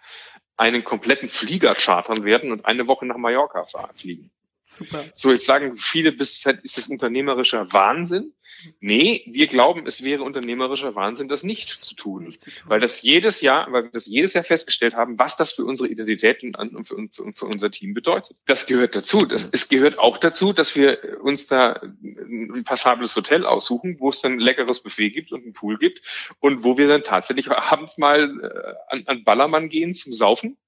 einen 0.57 0.85
kompletten 0.85 1.29
Flieger 1.29 1.75
chartern 1.75 2.25
werden 2.25 2.53
und 2.53 2.67
eine 2.67 2.87
Woche 2.87 3.07
nach 3.07 3.17
Mallorca 3.17 3.67
fliegen. 3.95 4.31
Super. 4.71 5.05
So, 5.15 5.33
jetzt 5.33 5.47
sagen 5.47 5.77
viele, 5.77 6.13
bis 6.13 6.47
ist 6.63 6.79
das 6.79 6.89
unternehmerischer 6.89 7.73
Wahnsinn. 7.73 8.33
Nee, 8.79 9.25
wir 9.27 9.47
glauben, 9.47 9.87
es 9.87 10.05
wäre 10.05 10.23
unternehmerischer 10.23 10.95
Wahnsinn, 10.95 11.29
das 11.29 11.43
nicht 11.43 11.71
zu 11.71 11.95
tun. 11.95 12.25
Nicht 12.25 12.43
zu 12.43 12.51
tun. 12.51 12.69
Weil 12.69 12.79
das 12.79 13.03
jedes 13.03 13.41
Jahr, 13.41 13.73
weil 13.73 13.85
wir 13.85 13.91
das 13.91 14.07
jedes 14.07 14.35
Jahr 14.35 14.45
festgestellt 14.45 14.95
haben, 14.95 15.19
was 15.19 15.37
das 15.37 15.55
für 15.55 15.65
unsere 15.65 15.89
Identität 15.89 16.45
und 16.45 16.87
für, 16.87 16.97
für, 17.11 17.33
für 17.33 17.47
unser 17.47 17.71
Team 17.71 17.95
bedeutet. 17.95 18.37
Das 18.47 18.67
gehört 18.67 18.95
dazu. 18.95 19.25
Das, 19.25 19.49
es 19.51 19.69
gehört 19.69 19.99
auch 19.99 20.19
dazu, 20.19 20.53
dass 20.53 20.77
wir 20.77 21.21
uns 21.23 21.47
da 21.47 21.81
ein 22.03 22.63
passables 22.65 23.17
Hotel 23.17 23.47
aussuchen, 23.47 23.97
wo 23.99 24.11
es 24.11 24.21
dann 24.21 24.35
ein 24.35 24.41
leckeres 24.41 24.83
Buffet 24.83 25.11
gibt 25.11 25.33
und 25.33 25.43
einen 25.43 25.53
Pool 25.53 25.79
gibt 25.79 26.03
und 26.39 26.63
wo 26.63 26.77
wir 26.77 26.87
dann 26.87 27.03
tatsächlich 27.03 27.51
abends 27.51 27.99
mal 27.99 28.41
äh, 28.41 28.95
an, 28.95 29.03
an 29.07 29.25
Ballermann 29.25 29.69
gehen 29.69 29.95
zum 29.95 30.13
Saufen 30.13 30.59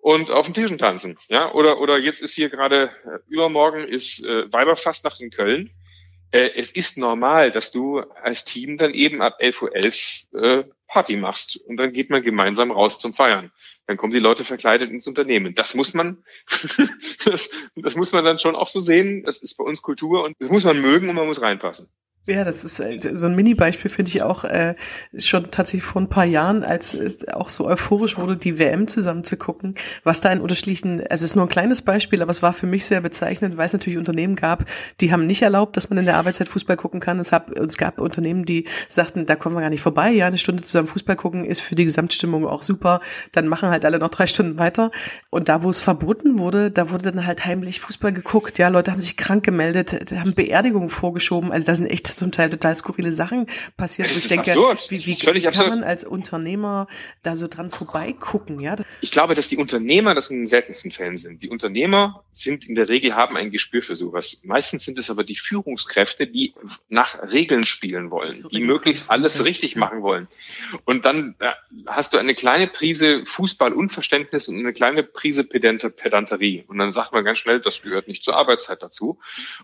und 0.00 0.30
auf 0.30 0.46
den 0.46 0.54
Tischen 0.54 0.78
tanzen. 0.78 1.18
Ja, 1.28 1.52
oder, 1.52 1.80
oder 1.80 1.98
jetzt 1.98 2.22
ist 2.22 2.34
hier 2.34 2.48
gerade, 2.48 2.90
äh, 3.04 3.18
übermorgen 3.28 3.84
ist 3.84 4.24
äh, 4.24 4.52
Weiberfastnacht 4.52 5.20
in 5.20 5.30
Köln 5.30 5.70
äh, 6.30 6.50
es 6.56 6.72
ist 6.72 6.98
normal, 6.98 7.50
dass 7.50 7.72
du 7.72 8.00
als 8.00 8.44
Team 8.44 8.76
dann 8.76 8.92
eben 8.92 9.22
ab 9.22 9.38
11.11 9.40 10.24
Uhr 10.32 10.42
äh, 10.42 10.64
Party 10.86 11.16
machst 11.16 11.56
und 11.56 11.76
dann 11.76 11.92
geht 11.92 12.10
man 12.10 12.22
gemeinsam 12.22 12.70
raus 12.70 12.98
zum 12.98 13.12
Feiern. 13.12 13.52
Dann 13.86 13.96
kommen 13.96 14.12
die 14.12 14.18
Leute 14.18 14.44
verkleidet 14.44 14.90
ins 14.90 15.06
Unternehmen. 15.06 15.54
Das 15.54 15.74
muss 15.74 15.94
man, 15.94 16.24
das, 17.24 17.50
das 17.76 17.96
muss 17.96 18.12
man 18.12 18.24
dann 18.24 18.38
schon 18.38 18.56
auch 18.56 18.68
so 18.68 18.80
sehen. 18.80 19.22
Das 19.24 19.38
ist 19.38 19.56
bei 19.56 19.64
uns 19.64 19.82
Kultur 19.82 20.24
und 20.24 20.34
das 20.38 20.50
muss 20.50 20.64
man 20.64 20.80
mögen 20.80 21.08
und 21.08 21.14
man 21.14 21.26
muss 21.26 21.42
reinpassen. 21.42 21.88
Ja, 22.28 22.44
das 22.44 22.62
ist 22.62 22.78
äh, 22.78 22.98
so 23.00 23.24
ein 23.24 23.34
Mini-Beispiel, 23.34 23.90
finde 23.90 24.10
ich 24.10 24.20
auch 24.20 24.44
äh, 24.44 24.74
schon 25.16 25.48
tatsächlich 25.48 25.82
vor 25.82 26.02
ein 26.02 26.10
paar 26.10 26.26
Jahren, 26.26 26.62
als 26.62 26.92
es 26.92 27.26
auch 27.28 27.48
so 27.48 27.66
euphorisch 27.66 28.18
wurde, 28.18 28.36
die 28.36 28.58
WM 28.58 28.86
zusammen 28.86 29.24
zu 29.24 29.38
gucken, 29.38 29.74
was 30.04 30.20
da 30.20 30.30
in 30.30 30.42
unterschiedlichen, 30.42 31.00
also 31.00 31.24
es 31.24 31.30
ist 31.30 31.36
nur 31.36 31.46
ein 31.46 31.48
kleines 31.48 31.80
Beispiel, 31.80 32.20
aber 32.20 32.30
es 32.30 32.42
war 32.42 32.52
für 32.52 32.66
mich 32.66 32.84
sehr 32.84 33.00
bezeichnend, 33.00 33.56
weil 33.56 33.64
es 33.64 33.72
natürlich 33.72 33.98
Unternehmen 33.98 34.36
gab, 34.36 34.66
die 35.00 35.10
haben 35.10 35.26
nicht 35.26 35.40
erlaubt, 35.40 35.78
dass 35.78 35.88
man 35.88 35.96
in 35.96 36.04
der 36.04 36.16
Arbeitszeit 36.16 36.50
Fußball 36.50 36.76
gucken 36.76 37.00
kann. 37.00 37.18
Es, 37.18 37.32
hab, 37.32 37.50
es 37.58 37.78
gab 37.78 37.98
Unternehmen, 37.98 38.44
die 38.44 38.66
sagten, 38.88 39.24
da 39.24 39.34
kommen 39.34 39.56
wir 39.56 39.62
gar 39.62 39.70
nicht 39.70 39.80
vorbei, 39.80 40.10
ja, 40.10 40.26
eine 40.26 40.36
Stunde 40.36 40.62
zusammen 40.62 40.86
Fußball 40.86 41.16
gucken 41.16 41.46
ist 41.46 41.60
für 41.60 41.76
die 41.76 41.86
Gesamtstimmung 41.86 42.46
auch 42.46 42.60
super, 42.60 43.00
dann 43.32 43.48
machen 43.48 43.70
halt 43.70 43.86
alle 43.86 43.98
noch 43.98 44.10
drei 44.10 44.26
Stunden 44.26 44.58
weiter. 44.58 44.90
Und 45.30 45.48
da, 45.48 45.62
wo 45.62 45.70
es 45.70 45.80
verboten 45.80 46.38
wurde, 46.38 46.70
da 46.70 46.90
wurde 46.90 47.10
dann 47.10 47.26
halt 47.26 47.46
heimlich 47.46 47.80
Fußball 47.80 48.12
geguckt, 48.12 48.58
ja, 48.58 48.68
Leute 48.68 48.92
haben 48.92 49.00
sich 49.00 49.16
krank 49.16 49.44
gemeldet, 49.44 50.12
haben 50.14 50.34
Beerdigungen 50.34 50.90
vorgeschoben, 50.90 51.52
also 51.52 51.68
da 51.68 51.74
sind 51.74 51.86
echt 51.86 52.17
zum 52.18 52.32
Teil 52.32 52.50
total 52.50 52.76
skurrile 52.76 53.12
Sachen 53.12 53.46
passiert. 53.76 54.10
Ich 54.10 54.28
denke, 54.28 54.50
absurd. 54.50 54.90
wie, 54.90 55.06
wie 55.06 55.18
kann 55.18 55.36
absurd. 55.46 55.68
man 55.70 55.84
als 55.84 56.04
Unternehmer 56.04 56.86
da 57.22 57.36
so 57.36 57.46
dran 57.46 57.70
vorbeigucken? 57.70 58.60
Ja? 58.60 58.76
Ich 59.00 59.10
glaube, 59.10 59.34
dass 59.34 59.48
die 59.48 59.56
Unternehmer 59.56 60.14
das 60.14 60.30
in 60.30 60.38
den 60.38 60.46
seltensten 60.46 60.90
Fällen 60.90 61.16
sind. 61.16 61.42
Die 61.42 61.48
Unternehmer 61.48 62.24
sind 62.32 62.68
in 62.68 62.74
der 62.74 62.88
Regel 62.88 63.14
haben 63.14 63.36
ein 63.36 63.50
Gespür 63.50 63.82
für 63.82 63.96
sowas. 63.96 64.42
Meistens 64.44 64.84
sind 64.84 64.98
es 64.98 65.10
aber 65.10 65.24
die 65.24 65.36
Führungskräfte, 65.36 66.26
die 66.26 66.54
nach 66.88 67.22
Regeln 67.22 67.64
spielen 67.64 68.10
wollen, 68.10 68.32
so 68.32 68.48
die 68.48 68.62
möglichst 68.62 69.10
alles 69.10 69.44
richtig 69.44 69.76
machen 69.76 70.02
wollen. 70.02 70.28
Und 70.84 71.04
dann 71.04 71.34
äh, 71.38 71.52
hast 71.86 72.12
du 72.12 72.18
eine 72.18 72.34
kleine 72.34 72.66
Prise 72.66 73.24
Fußballunverständnis 73.24 74.48
und 74.48 74.58
eine 74.58 74.72
kleine 74.72 75.02
Prise 75.02 75.44
Pedanterie. 75.44 76.64
Und 76.66 76.78
dann 76.78 76.92
sagt 76.92 77.12
man 77.12 77.24
ganz 77.24 77.38
schnell, 77.38 77.60
das 77.60 77.82
gehört 77.82 78.08
nicht 78.08 78.22
zur 78.22 78.36
Arbeitszeit 78.36 78.82
dazu. 78.82 79.18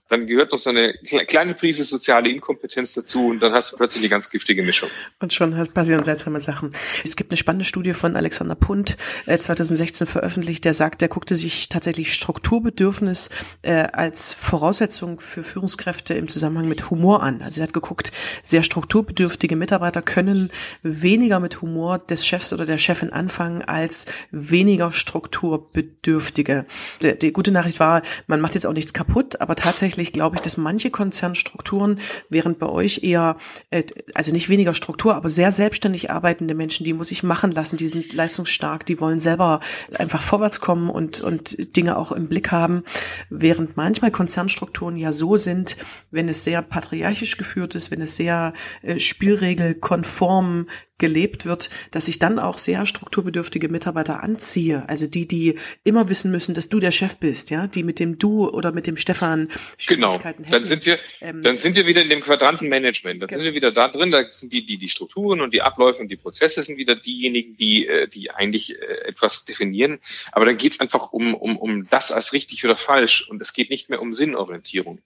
Dann 0.08 0.26
gehört 0.26 0.52
noch 0.52 0.58
so 0.58 0.70
eine 0.70 0.94
kleine 1.26 1.54
Prise 1.54 1.84
soziale 1.84 2.28
Inkompetenz 2.44 2.92
dazu 2.92 3.28
und 3.28 3.40
dann 3.42 3.52
hast 3.52 3.72
du 3.72 3.76
plötzlich 3.76 4.02
eine 4.02 4.10
ganz 4.10 4.28
giftige 4.28 4.62
Mischung. 4.62 4.90
Und 5.18 5.32
schon 5.32 5.54
passieren 5.72 6.04
seltsame 6.04 6.40
Sachen. 6.40 6.70
Es 7.02 7.16
gibt 7.16 7.30
eine 7.30 7.38
spannende 7.38 7.64
Studie 7.64 7.94
von 7.94 8.16
Alexander 8.16 8.54
Punt, 8.54 8.96
äh, 9.26 9.38
2016 9.38 10.06
veröffentlicht, 10.06 10.64
der 10.64 10.74
sagt, 10.74 11.00
der 11.00 11.08
guckte 11.08 11.34
sich 11.34 11.70
tatsächlich 11.70 12.12
Strukturbedürfnis 12.12 13.30
äh, 13.62 13.86
als 13.92 14.34
Voraussetzung 14.34 15.20
für 15.20 15.42
Führungskräfte 15.42 16.14
im 16.14 16.28
Zusammenhang 16.28 16.68
mit 16.68 16.90
Humor 16.90 17.22
an. 17.22 17.40
Also 17.40 17.60
er 17.60 17.66
hat 17.66 17.72
geguckt, 17.72 18.12
sehr 18.42 18.62
strukturbedürftige 18.62 19.56
Mitarbeiter 19.56 20.02
können 20.02 20.50
weniger 20.82 21.40
mit 21.40 21.62
Humor 21.62 21.98
des 21.98 22.26
Chefs 22.26 22.52
oder 22.52 22.66
der 22.66 22.78
Chefin 22.78 23.10
anfangen 23.10 23.62
als 23.62 24.04
weniger 24.30 24.92
strukturbedürftige. 24.92 26.66
Die, 27.02 27.18
die 27.18 27.32
gute 27.32 27.52
Nachricht 27.52 27.80
war, 27.80 28.02
man 28.26 28.40
macht 28.40 28.54
jetzt 28.54 28.66
auch 28.66 28.72
nichts 28.72 28.92
kaputt, 28.92 29.40
aber 29.40 29.54
tatsächlich 29.56 30.12
glaube 30.12 30.36
ich, 30.36 30.42
dass 30.42 30.58
manche 30.58 30.90
Konzernstrukturen 30.90 32.00
während 32.28 32.58
bei 32.58 32.68
euch 32.68 33.02
eher, 33.02 33.36
äh, 33.70 33.82
also 34.14 34.32
nicht 34.32 34.48
weniger 34.48 34.74
Struktur, 34.74 35.14
aber 35.14 35.28
sehr 35.28 35.52
selbstständig 35.52 36.10
arbeitende 36.10 36.54
Menschen, 36.54 36.84
die 36.84 36.92
muss 36.92 37.10
ich 37.10 37.22
machen 37.22 37.52
lassen, 37.52 37.76
die 37.76 37.88
sind 37.88 38.12
leistungsstark, 38.12 38.86
die 38.86 39.00
wollen 39.00 39.18
selber 39.18 39.60
einfach 39.94 40.22
vorwärts 40.22 40.60
kommen 40.60 40.90
und, 40.90 41.20
und 41.20 41.76
Dinge 41.76 41.96
auch 41.96 42.12
im 42.12 42.28
Blick 42.28 42.50
haben, 42.50 42.84
während 43.30 43.76
manchmal 43.76 44.10
Konzernstrukturen 44.10 44.96
ja 44.96 45.12
so 45.12 45.36
sind, 45.36 45.76
wenn 46.10 46.28
es 46.28 46.44
sehr 46.44 46.62
patriarchisch 46.62 47.36
geführt 47.36 47.74
ist, 47.74 47.90
wenn 47.90 48.00
es 48.00 48.16
sehr 48.16 48.52
äh, 48.82 48.98
spielregelkonform 48.98 50.66
gelebt 50.98 51.44
wird, 51.44 51.70
dass 51.90 52.06
ich 52.06 52.18
dann 52.18 52.38
auch 52.38 52.56
sehr 52.56 52.86
strukturbedürftige 52.86 53.68
Mitarbeiter 53.68 54.22
anziehe. 54.22 54.88
Also 54.88 55.06
die, 55.06 55.26
die 55.26 55.56
immer 55.82 56.08
wissen 56.08 56.30
müssen, 56.30 56.54
dass 56.54 56.68
du 56.68 56.78
der 56.78 56.92
Chef 56.92 57.16
bist, 57.16 57.50
ja, 57.50 57.66
die 57.66 57.82
mit 57.82 57.98
dem 57.98 58.18
du 58.18 58.48
oder 58.48 58.70
mit 58.70 58.86
dem 58.86 58.96
Stefan 58.96 59.48
genau. 59.86 60.08
Schwierigkeiten 60.08 60.44
genau. 60.44 60.56
Dann 60.56 60.64
sind 60.64 60.86
wir, 60.86 60.98
ähm, 61.20 61.42
dann 61.42 61.58
sind 61.58 61.74
wir 61.74 61.86
wieder 61.86 62.02
in 62.02 62.10
dem 62.14 62.22
Quadrantenmanagement. 62.22 63.20
Dann 63.20 63.28
genau. 63.28 63.38
sind 63.38 63.46
wir 63.46 63.54
wieder 63.54 63.72
da 63.72 63.88
drin. 63.88 64.10
Da 64.10 64.30
sind 64.30 64.52
die, 64.52 64.64
die, 64.64 64.78
die 64.78 64.88
Strukturen 64.88 65.40
und 65.40 65.52
die 65.52 65.62
Abläufe 65.62 66.00
und 66.00 66.08
die 66.08 66.16
Prozesse 66.16 66.62
sind 66.62 66.78
wieder 66.78 66.94
diejenigen, 66.94 67.56
die, 67.56 67.86
äh, 67.86 68.08
die 68.08 68.30
eigentlich 68.30 68.80
äh, 68.80 69.08
etwas 69.08 69.44
definieren. 69.44 69.98
Aber 70.32 70.44
dann 70.44 70.56
geht 70.56 70.72
es 70.72 70.80
einfach 70.80 71.12
um, 71.12 71.34
um, 71.34 71.56
um 71.56 71.88
das 71.88 72.12
als 72.12 72.32
richtig 72.32 72.64
oder 72.64 72.76
falsch. 72.76 73.28
Und 73.28 73.40
es 73.40 73.52
geht 73.52 73.70
nicht 73.70 73.90
mehr 73.90 74.00
um 74.00 74.12
Sinnorientierung. 74.12 75.00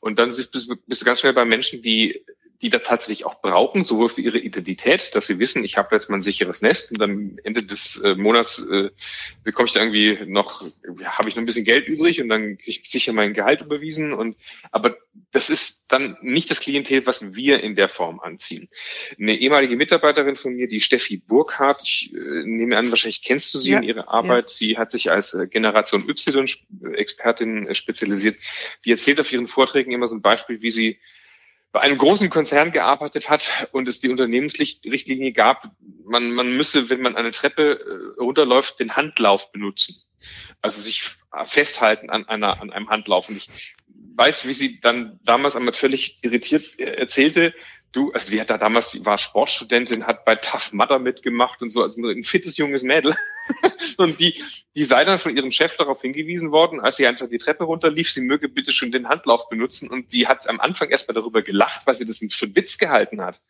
Und 0.00 0.18
dann 0.18 0.28
bist, 0.28 0.52
bist 0.86 1.02
du 1.02 1.04
ganz 1.04 1.20
schnell 1.20 1.32
bei 1.32 1.44
Menschen, 1.44 1.82
die 1.82 2.22
die 2.62 2.68
das 2.68 2.82
tatsächlich 2.82 3.24
auch 3.24 3.40
brauchen, 3.40 3.84
sowohl 3.84 4.08
für 4.08 4.20
ihre 4.20 4.38
Identität, 4.38 5.14
dass 5.14 5.26
sie 5.26 5.38
wissen, 5.38 5.64
ich 5.64 5.78
habe 5.78 5.94
jetzt 5.94 6.10
mal 6.10 6.18
ein 6.18 6.22
sicheres 6.22 6.60
Nest 6.60 6.92
und 6.92 7.02
am 7.02 7.38
Ende 7.42 7.62
des 7.62 7.98
äh, 7.98 8.14
Monats 8.14 8.68
äh, 8.68 8.90
bekomme 9.42 9.66
ich 9.66 9.72
da 9.72 9.80
irgendwie 9.80 10.18
noch, 10.26 10.62
ja, 10.98 11.16
habe 11.16 11.28
ich 11.28 11.36
noch 11.36 11.42
ein 11.42 11.46
bisschen 11.46 11.64
Geld 11.64 11.88
übrig 11.88 12.20
und 12.20 12.28
dann 12.28 12.58
kriege 12.58 12.80
ich 12.82 12.90
sicher 12.90 13.14
mein 13.14 13.32
Gehalt 13.32 13.62
überwiesen. 13.62 14.12
Und 14.12 14.36
aber 14.72 14.98
das 15.32 15.48
ist 15.48 15.86
dann 15.88 16.18
nicht 16.20 16.50
das 16.50 16.60
Klientel, 16.60 17.06
was 17.06 17.34
wir 17.34 17.62
in 17.62 17.76
der 17.76 17.88
Form 17.88 18.20
anziehen. 18.20 18.68
Eine 19.18 19.38
ehemalige 19.38 19.76
Mitarbeiterin 19.76 20.36
von 20.36 20.54
mir, 20.54 20.68
die 20.68 20.80
Steffi 20.80 21.16
Burkhardt, 21.16 21.80
ich 21.82 22.12
äh, 22.14 22.44
nehme 22.44 22.76
an, 22.76 22.90
wahrscheinlich 22.90 23.22
kennst 23.22 23.54
du 23.54 23.58
sie 23.58 23.72
ja, 23.72 23.78
in 23.78 23.84
ihrer 23.84 24.08
Arbeit. 24.08 24.44
Ja. 24.44 24.48
Sie 24.48 24.78
hat 24.78 24.90
sich 24.90 25.10
als 25.10 25.32
äh, 25.32 25.46
Generation 25.46 26.06
Y-Expertin 26.08 27.68
äh, 27.68 27.74
spezialisiert. 27.74 28.36
Die 28.84 28.90
erzählt 28.90 29.18
auf 29.18 29.32
ihren 29.32 29.46
Vorträgen 29.46 29.92
immer 29.92 30.08
so 30.08 30.14
ein 30.14 30.22
Beispiel, 30.22 30.60
wie 30.60 30.70
sie 30.70 30.98
bei 31.72 31.80
einem 31.80 31.98
großen 31.98 32.30
Konzern 32.30 32.72
gearbeitet 32.72 33.30
hat 33.30 33.68
und 33.72 33.86
es 33.86 34.00
die 34.00 34.08
Unternehmensrichtlinie 34.08 35.32
gab, 35.32 35.70
man, 36.04 36.32
man 36.32 36.56
müsse, 36.56 36.90
wenn 36.90 37.00
man 37.00 37.16
eine 37.16 37.30
Treppe 37.30 37.78
äh, 37.78 38.20
runterläuft, 38.20 38.80
den 38.80 38.96
Handlauf 38.96 39.52
benutzen. 39.52 39.96
Also 40.60 40.82
sich 40.82 41.02
festhalten 41.44 42.10
an 42.10 42.28
einer, 42.28 42.60
an 42.60 42.72
einem 42.72 42.90
Handlauf. 42.90 43.28
Und 43.28 43.36
ich 43.36 43.74
weiß, 44.16 44.46
wie 44.48 44.52
sie 44.52 44.80
dann 44.80 45.20
damals 45.24 45.56
einmal 45.56 45.72
völlig 45.72 46.18
irritiert 46.22 46.78
äh, 46.78 46.94
erzählte, 46.94 47.54
du, 47.92 48.12
also 48.12 48.28
sie 48.28 48.40
hat 48.40 48.50
da 48.50 48.58
damals, 48.58 48.92
sie 48.92 49.04
war 49.04 49.18
Sportstudentin, 49.18 50.06
hat 50.06 50.24
bei 50.24 50.36
Tough 50.36 50.72
Mudder 50.72 50.98
mitgemacht 50.98 51.60
und 51.62 51.70
so, 51.70 51.82
also 51.82 52.06
ein 52.06 52.24
fittes 52.24 52.56
junges 52.56 52.82
Mädel. 52.82 53.14
und 53.98 54.20
die, 54.20 54.42
die 54.76 54.84
sei 54.84 55.04
dann 55.04 55.18
von 55.18 55.36
ihrem 55.36 55.50
Chef 55.50 55.76
darauf 55.76 56.00
hingewiesen 56.02 56.52
worden, 56.52 56.80
als 56.80 56.96
sie 56.96 57.06
einfach 57.06 57.28
die 57.28 57.38
Treppe 57.38 57.64
runterlief, 57.64 58.10
sie 58.10 58.20
möge 58.20 58.48
bitte 58.48 58.72
schon 58.72 58.92
den 58.92 59.08
Handlauf 59.08 59.48
benutzen. 59.48 59.90
Und 59.90 60.12
die 60.12 60.28
hat 60.28 60.48
am 60.48 60.60
Anfang 60.60 60.88
erstmal 60.88 61.14
darüber 61.14 61.42
gelacht, 61.42 61.86
weil 61.86 61.94
sie 61.94 62.04
das 62.04 62.18
für 62.18 62.46
einen 62.46 62.56
Witz 62.56 62.78
gehalten 62.78 63.20
hat. 63.20 63.40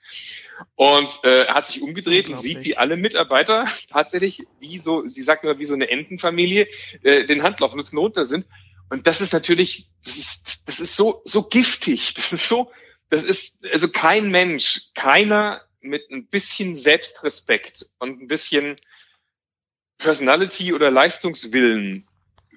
Und 0.75 1.09
äh, 1.25 1.47
hat 1.47 1.67
sich 1.67 1.83
umgedreht 1.83 2.29
und 2.29 2.39
sieht, 2.39 2.65
wie 2.65 2.77
alle 2.77 2.97
Mitarbeiter 2.97 3.67
tatsächlich, 3.91 4.47
wie 4.59 4.79
so, 4.79 5.07
sie 5.07 5.23
sagt 5.23 5.45
immer, 5.45 5.59
wie 5.59 5.65
so 5.65 5.75
eine 5.75 5.91
Entenfamilie, 5.91 6.67
äh, 7.03 7.25
den 7.25 7.43
Handlauf 7.43 7.75
nutzen 7.75 7.99
runter 7.99 8.25
sind. 8.25 8.47
Und 8.89 9.07
das 9.07 9.21
ist 9.21 9.33
natürlich, 9.33 9.89
das 10.05 10.17
ist, 10.17 10.63
das 10.67 10.81
ist 10.81 10.97
so, 10.97 11.21
so 11.25 11.45
giftig. 11.45 12.15
Das 12.15 12.33
ist 12.33 12.49
so, 12.49 12.71
das 13.11 13.25
ist, 13.25 13.67
also 13.67 13.91
kein 13.91 14.31
Mensch, 14.31 14.91
keiner 14.95 15.63
mit 15.81 16.11
ein 16.11 16.27
bisschen 16.27 16.75
Selbstrespekt 16.75 17.87
und 17.99 18.23
ein 18.23 18.29
bisschen 18.29 18.77
Personality 19.99 20.73
oder 20.73 20.91
Leistungswillen 20.91 22.07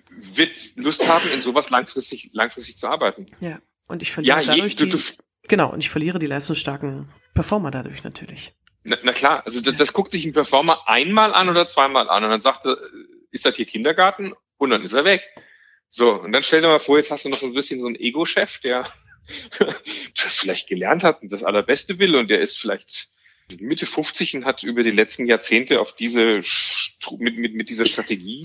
wird 0.10 0.76
Lust 0.76 1.08
haben, 1.08 1.30
in 1.32 1.42
sowas 1.42 1.70
langfristig, 1.70 2.30
langfristig 2.34 2.78
zu 2.78 2.88
arbeiten. 2.88 3.26
Ja. 3.40 3.60
Und 3.88 4.02
ich 4.02 4.12
verliere 4.12 4.42
ja, 4.42 4.46
dadurch 4.46 4.80
je, 4.80 4.86
die, 4.86 5.00
genau, 5.48 5.72
und 5.72 5.80
ich 5.80 5.90
verliere 5.90 6.20
die 6.20 6.28
leistungsstarken 6.28 7.12
Performer 7.34 7.72
dadurch 7.72 8.04
natürlich. 8.04 8.54
Na, 8.84 8.98
na 9.04 9.12
klar, 9.12 9.46
also 9.46 9.60
das, 9.60 9.76
das 9.76 9.94
guckt 9.94 10.12
sich 10.12 10.24
ein 10.26 10.34
Performer 10.34 10.88
einmal 10.88 11.34
an 11.34 11.50
oder 11.50 11.68
zweimal 11.68 12.10
an 12.10 12.24
und 12.24 12.30
dann 12.30 12.42
sagt 12.42 12.66
er, 12.66 12.78
ist 13.32 13.46
das 13.46 13.56
hier 13.56 13.66
Kindergarten? 13.66 14.34
Und 14.58 14.70
dann 14.70 14.84
ist 14.84 14.94
er 14.94 15.04
weg. 15.04 15.24
So, 15.90 16.14
und 16.14 16.32
dann 16.32 16.44
stell 16.44 16.62
dir 16.62 16.68
mal 16.68 16.80
vor, 16.80 16.98
jetzt 16.98 17.12
hast 17.12 17.26
du 17.26 17.30
noch 17.30 17.42
ein 17.42 17.54
bisschen 17.54 17.80
so 17.80 17.88
einen 17.88 17.96
Ego-Chef, 17.96 18.60
der 18.60 18.92
das 20.24 20.38
vielleicht 20.38 20.68
gelernt 20.68 21.04
hat 21.04 21.22
und 21.22 21.32
das 21.32 21.44
Allerbeste 21.44 22.00
will 22.00 22.16
und 22.16 22.30
der 22.30 22.42
ist 22.42 22.58
vielleicht 22.58 23.10
Mitte 23.60 23.86
50 23.86 24.38
und 24.38 24.46
hat 24.46 24.64
über 24.64 24.84
die 24.84 24.92
letzten 24.92 25.26
Jahrzehnte 25.26 25.80
auf 25.82 25.96
diese 25.96 26.42
mit, 27.20 27.38
mit, 27.38 27.54
mit 27.56 27.70
dieser 27.70 27.86
Strategie 27.86 28.44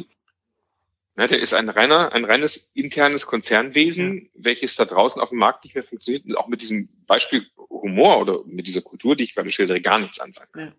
Ne, 1.19 1.27
der 1.27 1.41
ist 1.41 1.53
ein 1.53 1.69
reiner, 1.69 2.13
ein 2.13 2.25
reines 2.25 2.71
internes 2.75 3.27
Konzernwesen, 3.27 4.19
ja. 4.19 4.31
welches 4.35 4.77
da 4.77 4.85
draußen 4.85 5.21
auf 5.21 5.31
dem 5.31 5.39
Markt 5.39 5.65
nicht 5.65 5.75
mehr 5.75 5.83
funktioniert 5.83 6.25
und 6.25 6.37
auch 6.37 6.47
mit 6.47 6.61
diesem 6.61 6.89
Beispiel 7.09 7.45
Humor 7.57 8.21
oder 8.21 8.45
mit 8.47 8.69
dieser 8.69 8.83
Kultur, 8.83 9.17
die 9.17 9.25
ich 9.25 9.35
gerade 9.35 9.51
schildere, 9.51 9.81
gar 9.81 9.99
nichts 9.99 10.21
anfangen. 10.21 10.49
Ja. 10.57 10.73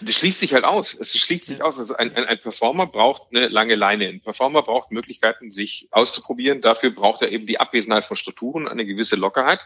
Das 0.00 0.14
schließt 0.14 0.38
sich 0.38 0.54
halt 0.54 0.64
aus. 0.64 0.96
Es 0.98 1.18
schließt 1.18 1.46
sich 1.46 1.62
aus. 1.62 1.78
Also 1.78 1.96
ein, 1.96 2.14
ein, 2.14 2.24
ein 2.24 2.38
Performer 2.38 2.86
braucht 2.86 3.22
eine 3.34 3.48
lange 3.48 3.74
Leine. 3.74 4.08
Ein 4.08 4.20
Performer 4.20 4.62
braucht 4.62 4.92
Möglichkeiten, 4.92 5.50
sich 5.50 5.88
auszuprobieren. 5.90 6.60
Dafür 6.60 6.90
braucht 6.90 7.22
er 7.22 7.32
eben 7.32 7.46
die 7.46 7.58
Abwesenheit 7.58 8.04
von 8.04 8.16
Strukturen, 8.16 8.68
eine 8.68 8.86
gewisse 8.86 9.16
Lockerheit. 9.16 9.60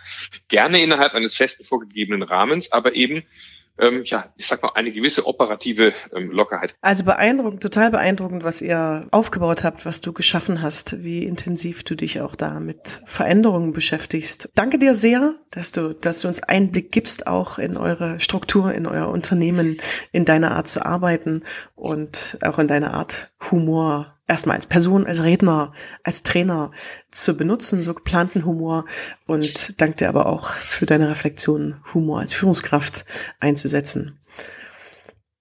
Gerne 0.48 0.82
innerhalb 0.82 1.14
eines 1.14 1.34
festen 1.34 1.64
vorgegebenen 1.64 2.22
Rahmens, 2.22 2.72
aber 2.72 2.94
eben 2.94 3.24
ähm, 3.78 4.02
ja, 4.04 4.26
ich 4.36 4.46
sag 4.46 4.62
mal, 4.62 4.72
eine 4.74 4.92
gewisse 4.92 5.26
operative 5.26 5.94
ähm, 6.14 6.30
Lockerheit. 6.30 6.74
Also 6.80 7.04
beeindruckend, 7.04 7.62
total 7.62 7.90
beeindruckend, 7.90 8.44
was 8.44 8.60
ihr 8.60 9.06
aufgebaut 9.10 9.64
habt, 9.64 9.86
was 9.86 10.00
du 10.00 10.12
geschaffen 10.12 10.62
hast, 10.62 11.02
wie 11.02 11.24
intensiv 11.24 11.82
du 11.82 11.94
dich 11.94 12.20
auch 12.20 12.36
da 12.36 12.60
mit 12.60 13.02
Veränderungen 13.06 13.72
beschäftigst. 13.72 14.50
Danke 14.54 14.78
dir 14.78 14.94
sehr, 14.94 15.34
dass 15.50 15.72
du, 15.72 15.94
dass 15.94 16.20
du 16.20 16.28
uns 16.28 16.42
Einblick 16.42 16.92
gibst 16.92 17.26
auch 17.26 17.58
in 17.58 17.76
eure 17.76 18.20
Struktur, 18.20 18.72
in 18.72 18.86
euer 18.86 19.08
Unternehmen, 19.08 19.78
in 20.12 20.24
deine 20.24 20.52
Art 20.52 20.68
zu 20.68 20.84
arbeiten 20.84 21.44
und 21.74 22.38
auch 22.42 22.58
in 22.58 22.68
deine 22.68 22.92
Art 22.92 23.30
Humor 23.50 24.18
erstmal 24.26 24.56
als 24.56 24.66
Person, 24.66 25.06
als 25.06 25.22
Redner, 25.22 25.72
als 26.02 26.22
Trainer 26.22 26.70
zu 27.10 27.36
benutzen, 27.36 27.82
so 27.82 27.94
geplanten 27.94 28.44
Humor 28.44 28.86
und 29.26 29.80
danke 29.80 29.96
dir 29.96 30.08
aber 30.08 30.26
auch 30.26 30.50
für 30.52 30.86
deine 30.86 31.08
Reflexion, 31.10 31.76
Humor 31.92 32.20
als 32.20 32.32
Führungskraft 32.32 33.04
einzusetzen. 33.40 34.18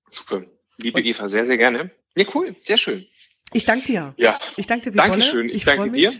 Super. 0.09 0.43
Liebe 0.81 1.01
Eva, 1.01 1.29
sehr, 1.29 1.45
sehr 1.45 1.57
gerne. 1.57 1.91
Ja, 2.15 2.25
cool, 2.33 2.55
sehr 2.65 2.77
schön. 2.77 3.05
Ich 3.53 3.65
danke 3.65 3.85
dir. 3.85 4.13
Ja. 4.17 4.39
Ich 4.57 4.67
danke 4.67 4.89
dir, 4.89 4.93
wie 4.93 4.97
Dankeschön. 4.97 5.49
Ich, 5.49 5.55
ich 5.55 5.65
danke 5.65 5.91
dir. 5.91 6.11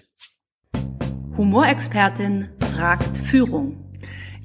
Humorexpertin 1.37 2.49
fragt 2.75 3.17
Führung. 3.17 3.80